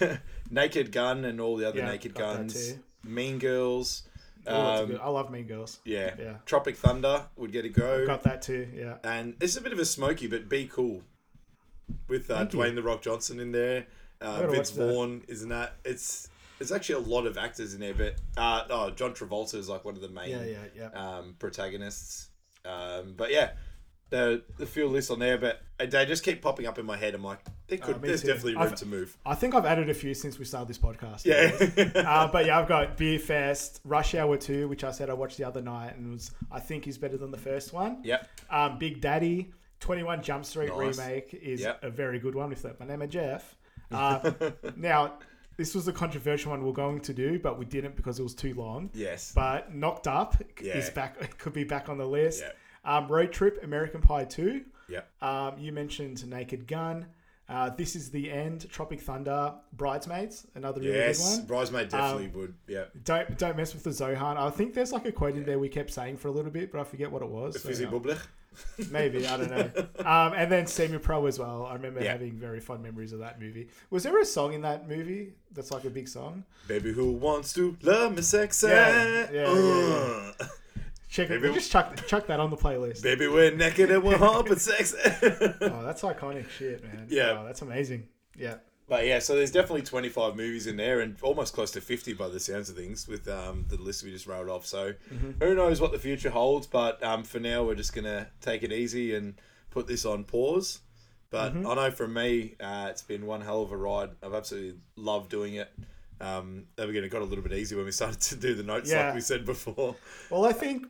Naked 0.52 0.92
Gun 0.92 1.26
and 1.26 1.42
all 1.42 1.58
the 1.58 1.68
other 1.68 1.80
Yeah, 1.80 1.88
Naked 1.88 2.14
Guns. 2.14 2.76
Mean 3.04 3.40
Girls. 3.40 4.04
Ooh, 4.48 4.52
Um, 4.54 4.86
good. 4.88 5.00
I 5.02 5.10
love 5.10 5.32
Mean 5.32 5.46
Girls. 5.48 5.80
Yeah. 5.86 6.14
Yeah. 6.20 6.34
Tropic 6.46 6.78
Thunder 6.78 7.26
would 7.36 7.52
get 7.52 7.66
a 7.66 7.70
go. 7.70 8.06
Got 8.06 8.24
that 8.24 8.42
too. 8.42 8.68
Yeah. 8.76 8.98
And 9.04 9.36
it's 9.42 9.56
a 9.58 9.62
bit 9.62 9.74
of 9.74 9.80
a 9.80 9.86
smoky, 9.86 10.28
but 10.28 10.48
be 10.50 10.68
cool. 10.68 11.02
With 12.08 12.30
uh, 12.32 12.38
Thank 12.38 12.54
you. 12.54 12.60
Dwayne 12.60 12.76
the 12.76 12.82
Rock 12.84 13.02
Johnson 13.02 13.40
in 13.40 13.52
there, 13.52 13.86
uh, 14.22 14.48
Vince. 14.48 14.72
Vaughn, 14.72 15.24
isn't 15.28 15.50
that? 15.50 15.74
It's 15.86 16.30
it's 16.60 16.72
actually 16.72 17.04
a 17.04 17.08
lot 17.08 17.28
of 17.28 17.38
actors 17.38 17.74
in 17.74 17.80
there, 17.80 17.94
but 17.94 18.16
uh, 18.38 18.64
oh, 18.70 18.90
John 18.92 19.14
Travolta 19.14 19.56
is 19.56 19.70
like 19.70 19.86
one 19.86 19.96
of 19.96 20.02
the 20.02 20.10
main 20.10 20.30
Yeah, 20.32 20.44
yeah, 20.46 20.58
yeah. 20.94 21.18
um, 21.18 21.36
protagonists. 21.38 22.30
Um, 22.64 23.14
but 23.16 23.32
yeah, 23.32 23.52
the 24.10 24.44
the 24.58 24.66
few 24.66 24.88
lists 24.88 25.10
on 25.12 25.20
there, 25.20 25.38
but 25.38 25.62
they 25.80 26.06
just 26.06 26.24
keep 26.24 26.42
popping 26.42 26.66
up 26.68 26.78
in 26.80 26.86
my 26.86 26.96
head. 26.96 27.16
I'm 27.16 27.24
like, 27.24 27.40
there 27.68 27.78
could, 27.80 27.96
Uh, 27.96 28.00
there's 28.00 28.22
too. 28.22 28.28
definitely 28.28 28.54
room 28.54 28.62
I've- 28.64 28.76
to 28.76 28.86
move. 28.86 29.18
I 29.26 29.36
think 29.36 29.56
I've 29.56 29.66
added 29.66 29.90
a 29.90 29.94
few 29.94 30.14
since 30.14 30.38
we 30.40 30.46
started 30.46 30.68
this 30.70 30.78
podcast. 30.78 31.26
Yeah, 31.26 32.02
uh, 32.08 32.28
but 32.32 32.46
yeah, 32.46 32.60
I've 32.60 32.68
got 32.68 32.98
Beer 32.98 33.20
Fest, 33.20 33.82
Rush 33.84 34.16
Hour 34.16 34.38
2, 34.38 34.68
which 34.68 34.84
I 34.84 34.92
said 34.92 35.10
I 35.10 35.14
watched 35.14 35.38
the 35.38 35.44
other 35.44 35.62
night 35.62 35.96
and 35.98 36.12
was 36.12 36.32
I 36.52 36.60
think 36.60 36.88
is 36.88 36.98
better 36.98 37.18
than 37.18 37.32
the 37.32 37.38
first 37.38 37.74
one. 37.74 38.00
yep, 38.04 38.30
Um, 38.50 38.78
Big 38.78 39.02
Daddy, 39.02 39.52
21 39.80 40.22
Jump 40.24 40.46
Street 40.46 40.70
Nice. 40.76 40.98
remake 40.98 41.34
is 41.34 41.62
Yep. 41.62 41.84
a 41.84 41.90
very 41.90 42.20
good 42.20 42.36
one. 42.36 42.50
With 42.50 42.62
that, 42.62 42.80
my 42.80 42.86
name 42.86 43.02
is 43.02 43.10
Jeff. 43.12 43.56
Uh, 43.92 44.32
now, 44.76 45.20
this 45.58 45.76
was 45.76 45.88
a 45.88 45.94
controversial 45.94 46.50
one 46.52 46.64
we 46.64 46.70
are 46.70 46.74
going 46.74 47.00
to 47.02 47.14
do, 47.14 47.38
but 47.40 47.60
we 47.60 47.66
didn't 47.66 47.96
because 47.96 48.20
it 48.20 48.24
was 48.24 48.34
too 48.34 48.54
long. 48.56 48.90
yes, 48.94 49.32
But 49.34 49.74
Knocked 49.76 50.08
Up 50.08 50.36
is 50.60 50.66
Yeah. 50.88 50.90
back. 50.94 51.38
Could 51.38 51.54
be 51.54 51.64
back 51.64 51.88
on 51.88 51.98
the 52.00 52.06
list. 52.08 52.42
Yeah. 52.42 52.52
Um, 52.86 53.08
Road 53.08 53.32
Trip, 53.32 53.64
American 53.64 54.02
Pie 54.02 54.26
2. 54.26 54.62
yep, 54.90 55.10
Um, 55.22 55.58
you 55.58 55.72
mentioned 55.72 56.26
Naked 56.30 56.68
Gun. 56.68 57.08
Uh, 57.48 57.70
this 57.70 57.96
is 57.96 58.10
the 58.10 58.32
end. 58.32 58.68
Tropic 58.72 59.00
Thunder, 59.02 59.54
Bridesmaids, 59.74 60.48
another 60.56 60.82
really 60.82 60.96
yes. 60.96 61.20
big 61.32 61.40
one. 61.40 61.48
Bridesmaid 61.48 61.90
definitely 61.90 62.26
Um, 62.26 62.34
would. 62.34 62.54
Yep. 62.68 62.92
Don't 63.04 63.38
don't 63.38 63.58
mess 63.58 63.74
with 63.74 63.84
the 63.84 63.92
Zohan. 63.92 64.38
I 64.38 64.50
think 64.50 64.74
there's 64.74 64.92
like 64.92 65.06
a 65.06 65.12
quote 65.12 65.36
in 65.36 65.46
there 65.46 65.60
we 65.60 65.70
kept 65.70 65.92
saying 65.92 66.18
for 66.18 66.28
a 66.30 66.32
little 66.32 66.50
bit, 66.50 66.72
but 66.72 66.82
I 66.82 66.84
forget 66.84 67.12
what 67.12 67.22
it 67.22 67.30
was. 67.30 67.62
so, 67.62 67.68
Fizzy 67.70 67.86
maybe 68.90 69.28
I 69.28 69.38
don't 69.38 69.50
know. 69.52 69.70
Um, 70.06 70.34
and 70.34 70.52
then 70.52 70.66
Semi 70.68 70.98
Pro 70.98 71.26
as 71.26 71.38
well. 71.40 71.66
I 71.66 71.74
remember 71.74 72.02
Yeah. 72.02 72.12
having 72.14 72.34
very 72.34 72.60
fond 72.60 72.84
memories 72.84 73.12
of 73.12 73.20
that 73.20 73.40
movie. 73.42 73.70
Was 73.90 74.04
there 74.04 74.20
a 74.20 74.26
song 74.26 74.54
in 74.54 74.62
that 74.62 74.88
movie 74.88 75.34
that's 75.52 75.72
like 75.72 75.84
a 75.84 75.90
big 75.90 76.08
song? 76.08 76.44
Baby 76.68 76.94
who 76.94 77.12
wants 77.12 77.54
to 77.54 77.76
love 77.82 78.16
me 78.16 78.22
sexy. 78.22 78.68
Yeah, 78.68 79.28
yeah, 79.32 79.54
yeah. 79.54 80.32
Check 81.16 81.30
it. 81.30 81.54
Just 81.54 81.72
chuck 81.72 82.06
chuck 82.08 82.28
that 82.28 82.40
on 82.42 82.50
the 82.50 82.58
playlist. 82.58 83.02
Baby, 83.02 83.28
we're 83.28 83.52
naked 83.52 83.90
and 83.90 84.04
we're 84.04 84.18
but 84.18 84.60
sexy. 84.60 84.98
Oh, 85.62 85.84
that's 85.86 86.02
iconic 86.02 86.50
shit, 86.50 86.84
man. 86.84 87.08
Yeah. 87.10 87.38
Oh, 87.40 87.46
that's 87.46 87.62
amazing. 87.62 88.08
Yeah. 88.38 88.56
but 88.90 89.06
yeah, 89.08 89.20
so 89.20 89.34
there's 89.36 89.50
definitely 89.52 89.84
25 89.84 90.36
movies 90.36 90.68
in 90.68 90.76
there 90.76 91.00
and 91.00 91.16
almost 91.22 91.54
close 91.54 91.72
to 91.72 91.80
50 91.82 92.14
by 92.14 92.28
the 92.28 92.40
sounds 92.40 92.70
of 92.70 92.76
things 92.76 93.08
with 93.08 93.28
um, 93.30 93.64
the 93.70 93.78
list 93.78 94.04
we 94.04 94.12
just 94.12 94.28
rolled 94.28 94.50
off. 94.50 94.66
So 94.66 94.92
Mm-hmm. 95.14 95.32
who 95.44 95.56
knows 95.56 95.80
what 95.80 95.94
the 95.94 96.00
future 96.00 96.30
holds, 96.32 96.68
but 96.68 97.02
um, 97.02 97.24
for 97.24 97.40
now, 97.40 97.64
we're 97.64 97.76
just 97.76 97.94
going 97.96 98.06
to 98.06 98.28
take 98.42 98.62
it 98.64 98.74
easy 98.74 99.16
and 99.16 99.36
put 99.72 99.88
this 99.88 100.04
on 100.06 100.26
pause. 100.26 100.80
But 101.30 101.54
Mm-hmm. 101.54 101.68
I 101.68 101.76
know 101.76 101.92
for 101.92 102.08
me, 102.10 102.56
uh, 102.60 102.88
it's 102.90 103.02
been 103.04 103.26
one 103.26 103.40
hell 103.42 103.62
of 103.62 103.72
a 103.72 103.78
ride. 103.78 104.10
I've 104.22 104.34
absolutely 104.34 104.80
loved 104.98 105.30
doing 105.32 105.54
it. 105.56 105.72
Um, 106.22 106.66
again, 106.78 107.04
it 107.04 107.10
got 107.10 107.22
a 107.22 107.26
little 107.26 107.44
bit 107.44 107.54
easy 107.54 107.76
when 107.76 107.86
we 107.86 107.92
started 107.92 108.22
to 108.22 108.36
do 108.36 108.56
the 108.56 108.64
notes, 108.64 108.90
Yeah. 108.90 109.08
like 109.08 109.16
we 109.16 109.22
said 109.22 109.46
before. 109.46 109.96
Well, 110.30 110.46
I 110.46 110.54
think 110.54 110.86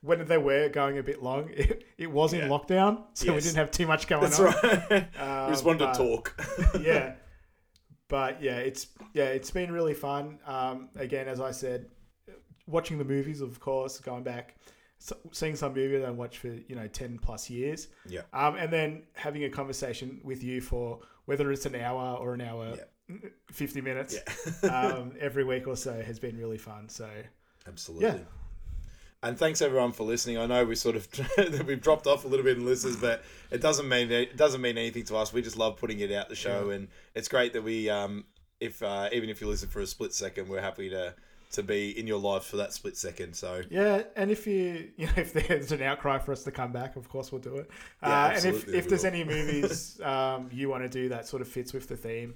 when 0.00 0.24
they 0.26 0.38
were 0.38 0.68
going 0.68 0.98
a 0.98 1.02
bit 1.02 1.22
long, 1.22 1.50
it, 1.52 1.84
it 1.98 2.10
was 2.10 2.32
in 2.32 2.40
Yeah. 2.40 2.48
lockdown, 2.48 3.04
so 3.14 3.34
we 3.34 3.40
didn't 3.40 3.56
have 3.56 3.70
too 3.70 3.86
much 3.86 4.06
going 4.06 4.22
That's 4.22 4.40
on. 4.40 4.46
right. 4.46 4.90
we 4.90 5.52
just 5.52 5.64
wanted 5.64 5.80
but- 5.80 5.92
to 5.94 5.98
talk. 5.98 6.44
yeah. 6.80 7.14
But 8.08 8.42
yeah, 8.42 8.56
it's 8.56 8.88
yeah, 9.14 9.26
it's 9.26 9.50
been 9.52 9.70
really 9.70 9.94
fun. 9.94 10.40
Um, 10.44 10.88
again, 10.96 11.28
as 11.28 11.40
I 11.40 11.52
said, 11.52 11.86
watching 12.66 12.98
the 12.98 13.04
movies, 13.04 13.40
of 13.40 13.60
course, 13.60 14.00
going 14.00 14.24
back, 14.24 14.56
so, 14.98 15.16
seeing 15.30 15.54
some 15.54 15.74
movie 15.74 15.96
that 15.98 16.06
I 16.08 16.10
watched 16.10 16.38
for 16.38 16.48
you 16.48 16.74
know 16.74 16.88
ten 16.88 17.18
plus 17.18 17.48
years, 17.48 17.86
yeah. 18.08 18.22
um, 18.32 18.56
and 18.56 18.72
then 18.72 19.04
having 19.14 19.44
a 19.44 19.48
conversation 19.48 20.20
with 20.24 20.42
you 20.42 20.60
for 20.60 20.98
whether 21.26 21.52
it's 21.52 21.66
an 21.66 21.76
hour 21.76 22.16
or 22.16 22.34
an 22.34 22.40
hour, 22.40 22.74
fifty 23.50 23.80
minutes, 23.80 24.16
um, 24.64 25.12
every 25.20 25.44
week 25.44 25.66
or 25.66 25.76
so 25.76 26.00
has 26.02 26.18
been 26.18 26.36
really 26.36 26.58
fun. 26.58 26.88
So 26.88 27.08
Absolutely. 27.66 28.08
Yeah. 28.08 28.18
And 29.22 29.38
thanks 29.38 29.60
everyone 29.60 29.92
for 29.92 30.04
listening. 30.04 30.38
I 30.38 30.46
know 30.46 30.64
we 30.64 30.74
sort 30.74 30.96
of 30.96 31.06
we've 31.66 31.80
dropped 31.80 32.06
off 32.06 32.24
a 32.24 32.28
little 32.28 32.44
bit 32.44 32.56
in 32.56 32.64
listeners, 32.64 32.96
but 32.96 33.22
it 33.50 33.60
doesn't 33.60 33.88
mean 33.88 34.10
it 34.10 34.36
doesn't 34.36 34.62
mean 34.62 34.78
anything 34.78 35.04
to 35.04 35.16
us. 35.16 35.32
We 35.32 35.42
just 35.42 35.58
love 35.58 35.76
putting 35.76 36.00
it 36.00 36.10
out 36.10 36.30
the 36.30 36.34
show, 36.34 36.70
and 36.70 36.88
it's 37.14 37.28
great 37.28 37.52
that 37.52 37.62
we 37.62 37.90
um 37.90 38.24
if 38.60 38.82
uh, 38.82 39.08
even 39.12 39.28
if 39.30 39.40
you 39.40 39.48
listen 39.48 39.68
for 39.68 39.80
a 39.80 39.86
split 39.86 40.14
second, 40.14 40.48
we're 40.48 40.60
happy 40.60 40.88
to 40.90 41.14
to 41.52 41.64
be 41.64 41.98
in 41.98 42.06
your 42.06 42.20
life 42.20 42.44
for 42.44 42.58
that 42.58 42.72
split 42.72 42.96
second. 42.96 43.34
So 43.34 43.62
Yeah, 43.70 44.02
and 44.16 44.30
if 44.30 44.46
you 44.46 44.90
you 44.96 45.06
know 45.06 45.12
if 45.16 45.32
there's 45.32 45.72
an 45.72 45.82
outcry 45.82 46.18
for 46.18 46.32
us 46.32 46.44
to 46.44 46.50
come 46.50 46.72
back, 46.72 46.96
of 46.96 47.08
course 47.08 47.32
we'll 47.32 47.40
do 47.40 47.56
it. 47.56 47.70
Yeah, 48.02 48.26
uh, 48.26 48.32
and 48.36 48.44
if, 48.44 48.68
if 48.68 48.88
there's 48.88 49.04
any 49.04 49.24
movies 49.24 50.00
um, 50.02 50.48
you 50.52 50.68
want 50.68 50.84
to 50.84 50.88
do 50.88 51.08
that 51.08 51.26
sort 51.26 51.42
of 51.42 51.48
fits 51.48 51.72
with 51.72 51.88
the 51.88 51.96
theme, 51.96 52.34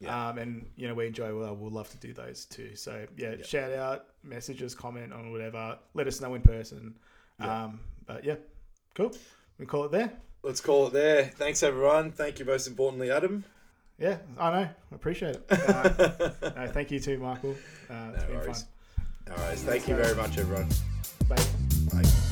Yeah. 0.00 0.28
Um, 0.28 0.38
and 0.38 0.66
you 0.76 0.88
know 0.88 0.94
we 0.94 1.06
enjoy. 1.06 1.34
Well, 1.38 1.54
we'll 1.56 1.70
love 1.70 1.88
to 1.90 1.96
do 1.98 2.12
those 2.12 2.44
too. 2.44 2.74
So 2.76 3.06
yeah, 3.16 3.36
shout 3.42 3.72
out, 3.72 4.06
messages, 4.22 4.74
comment 4.74 5.12
on 5.12 5.30
whatever. 5.32 5.78
Let 5.94 6.06
us 6.06 6.20
know 6.20 6.34
in 6.34 6.42
person. 6.42 6.94
Um, 7.40 7.80
but 8.06 8.24
yeah, 8.24 8.36
cool. 8.94 9.12
We 9.58 9.66
call 9.66 9.84
it 9.84 9.92
there. 9.92 10.12
Let's 10.42 10.60
call 10.60 10.88
it 10.88 10.92
there. 10.92 11.24
Thanks, 11.24 11.62
everyone. 11.62 12.12
Thank 12.12 12.38
you, 12.38 12.44
most 12.44 12.66
importantly, 12.66 13.10
Adam. 13.10 13.44
Yeah, 13.98 14.18
I 14.38 14.50
know. 14.50 14.68
I 14.92 14.94
appreciate 14.94 15.36
it. 15.36 15.44
Uh, 15.50 16.30
no, 16.56 16.66
thank 16.68 16.90
you 16.90 17.00
too, 17.00 17.18
Michael. 17.18 17.54
Uh, 17.88 18.10
it's 18.14 18.22
No 18.22 18.26
been 18.28 18.36
worries. 18.36 18.66
fun. 19.26 19.38
All 19.38 19.44
right. 19.44 19.58
Thank 19.58 19.88
you 19.88 19.94
very 19.96 20.14
much, 20.14 20.36
everyone. 20.36 20.68
Bye. 21.28 21.36
Bye. 21.92 22.23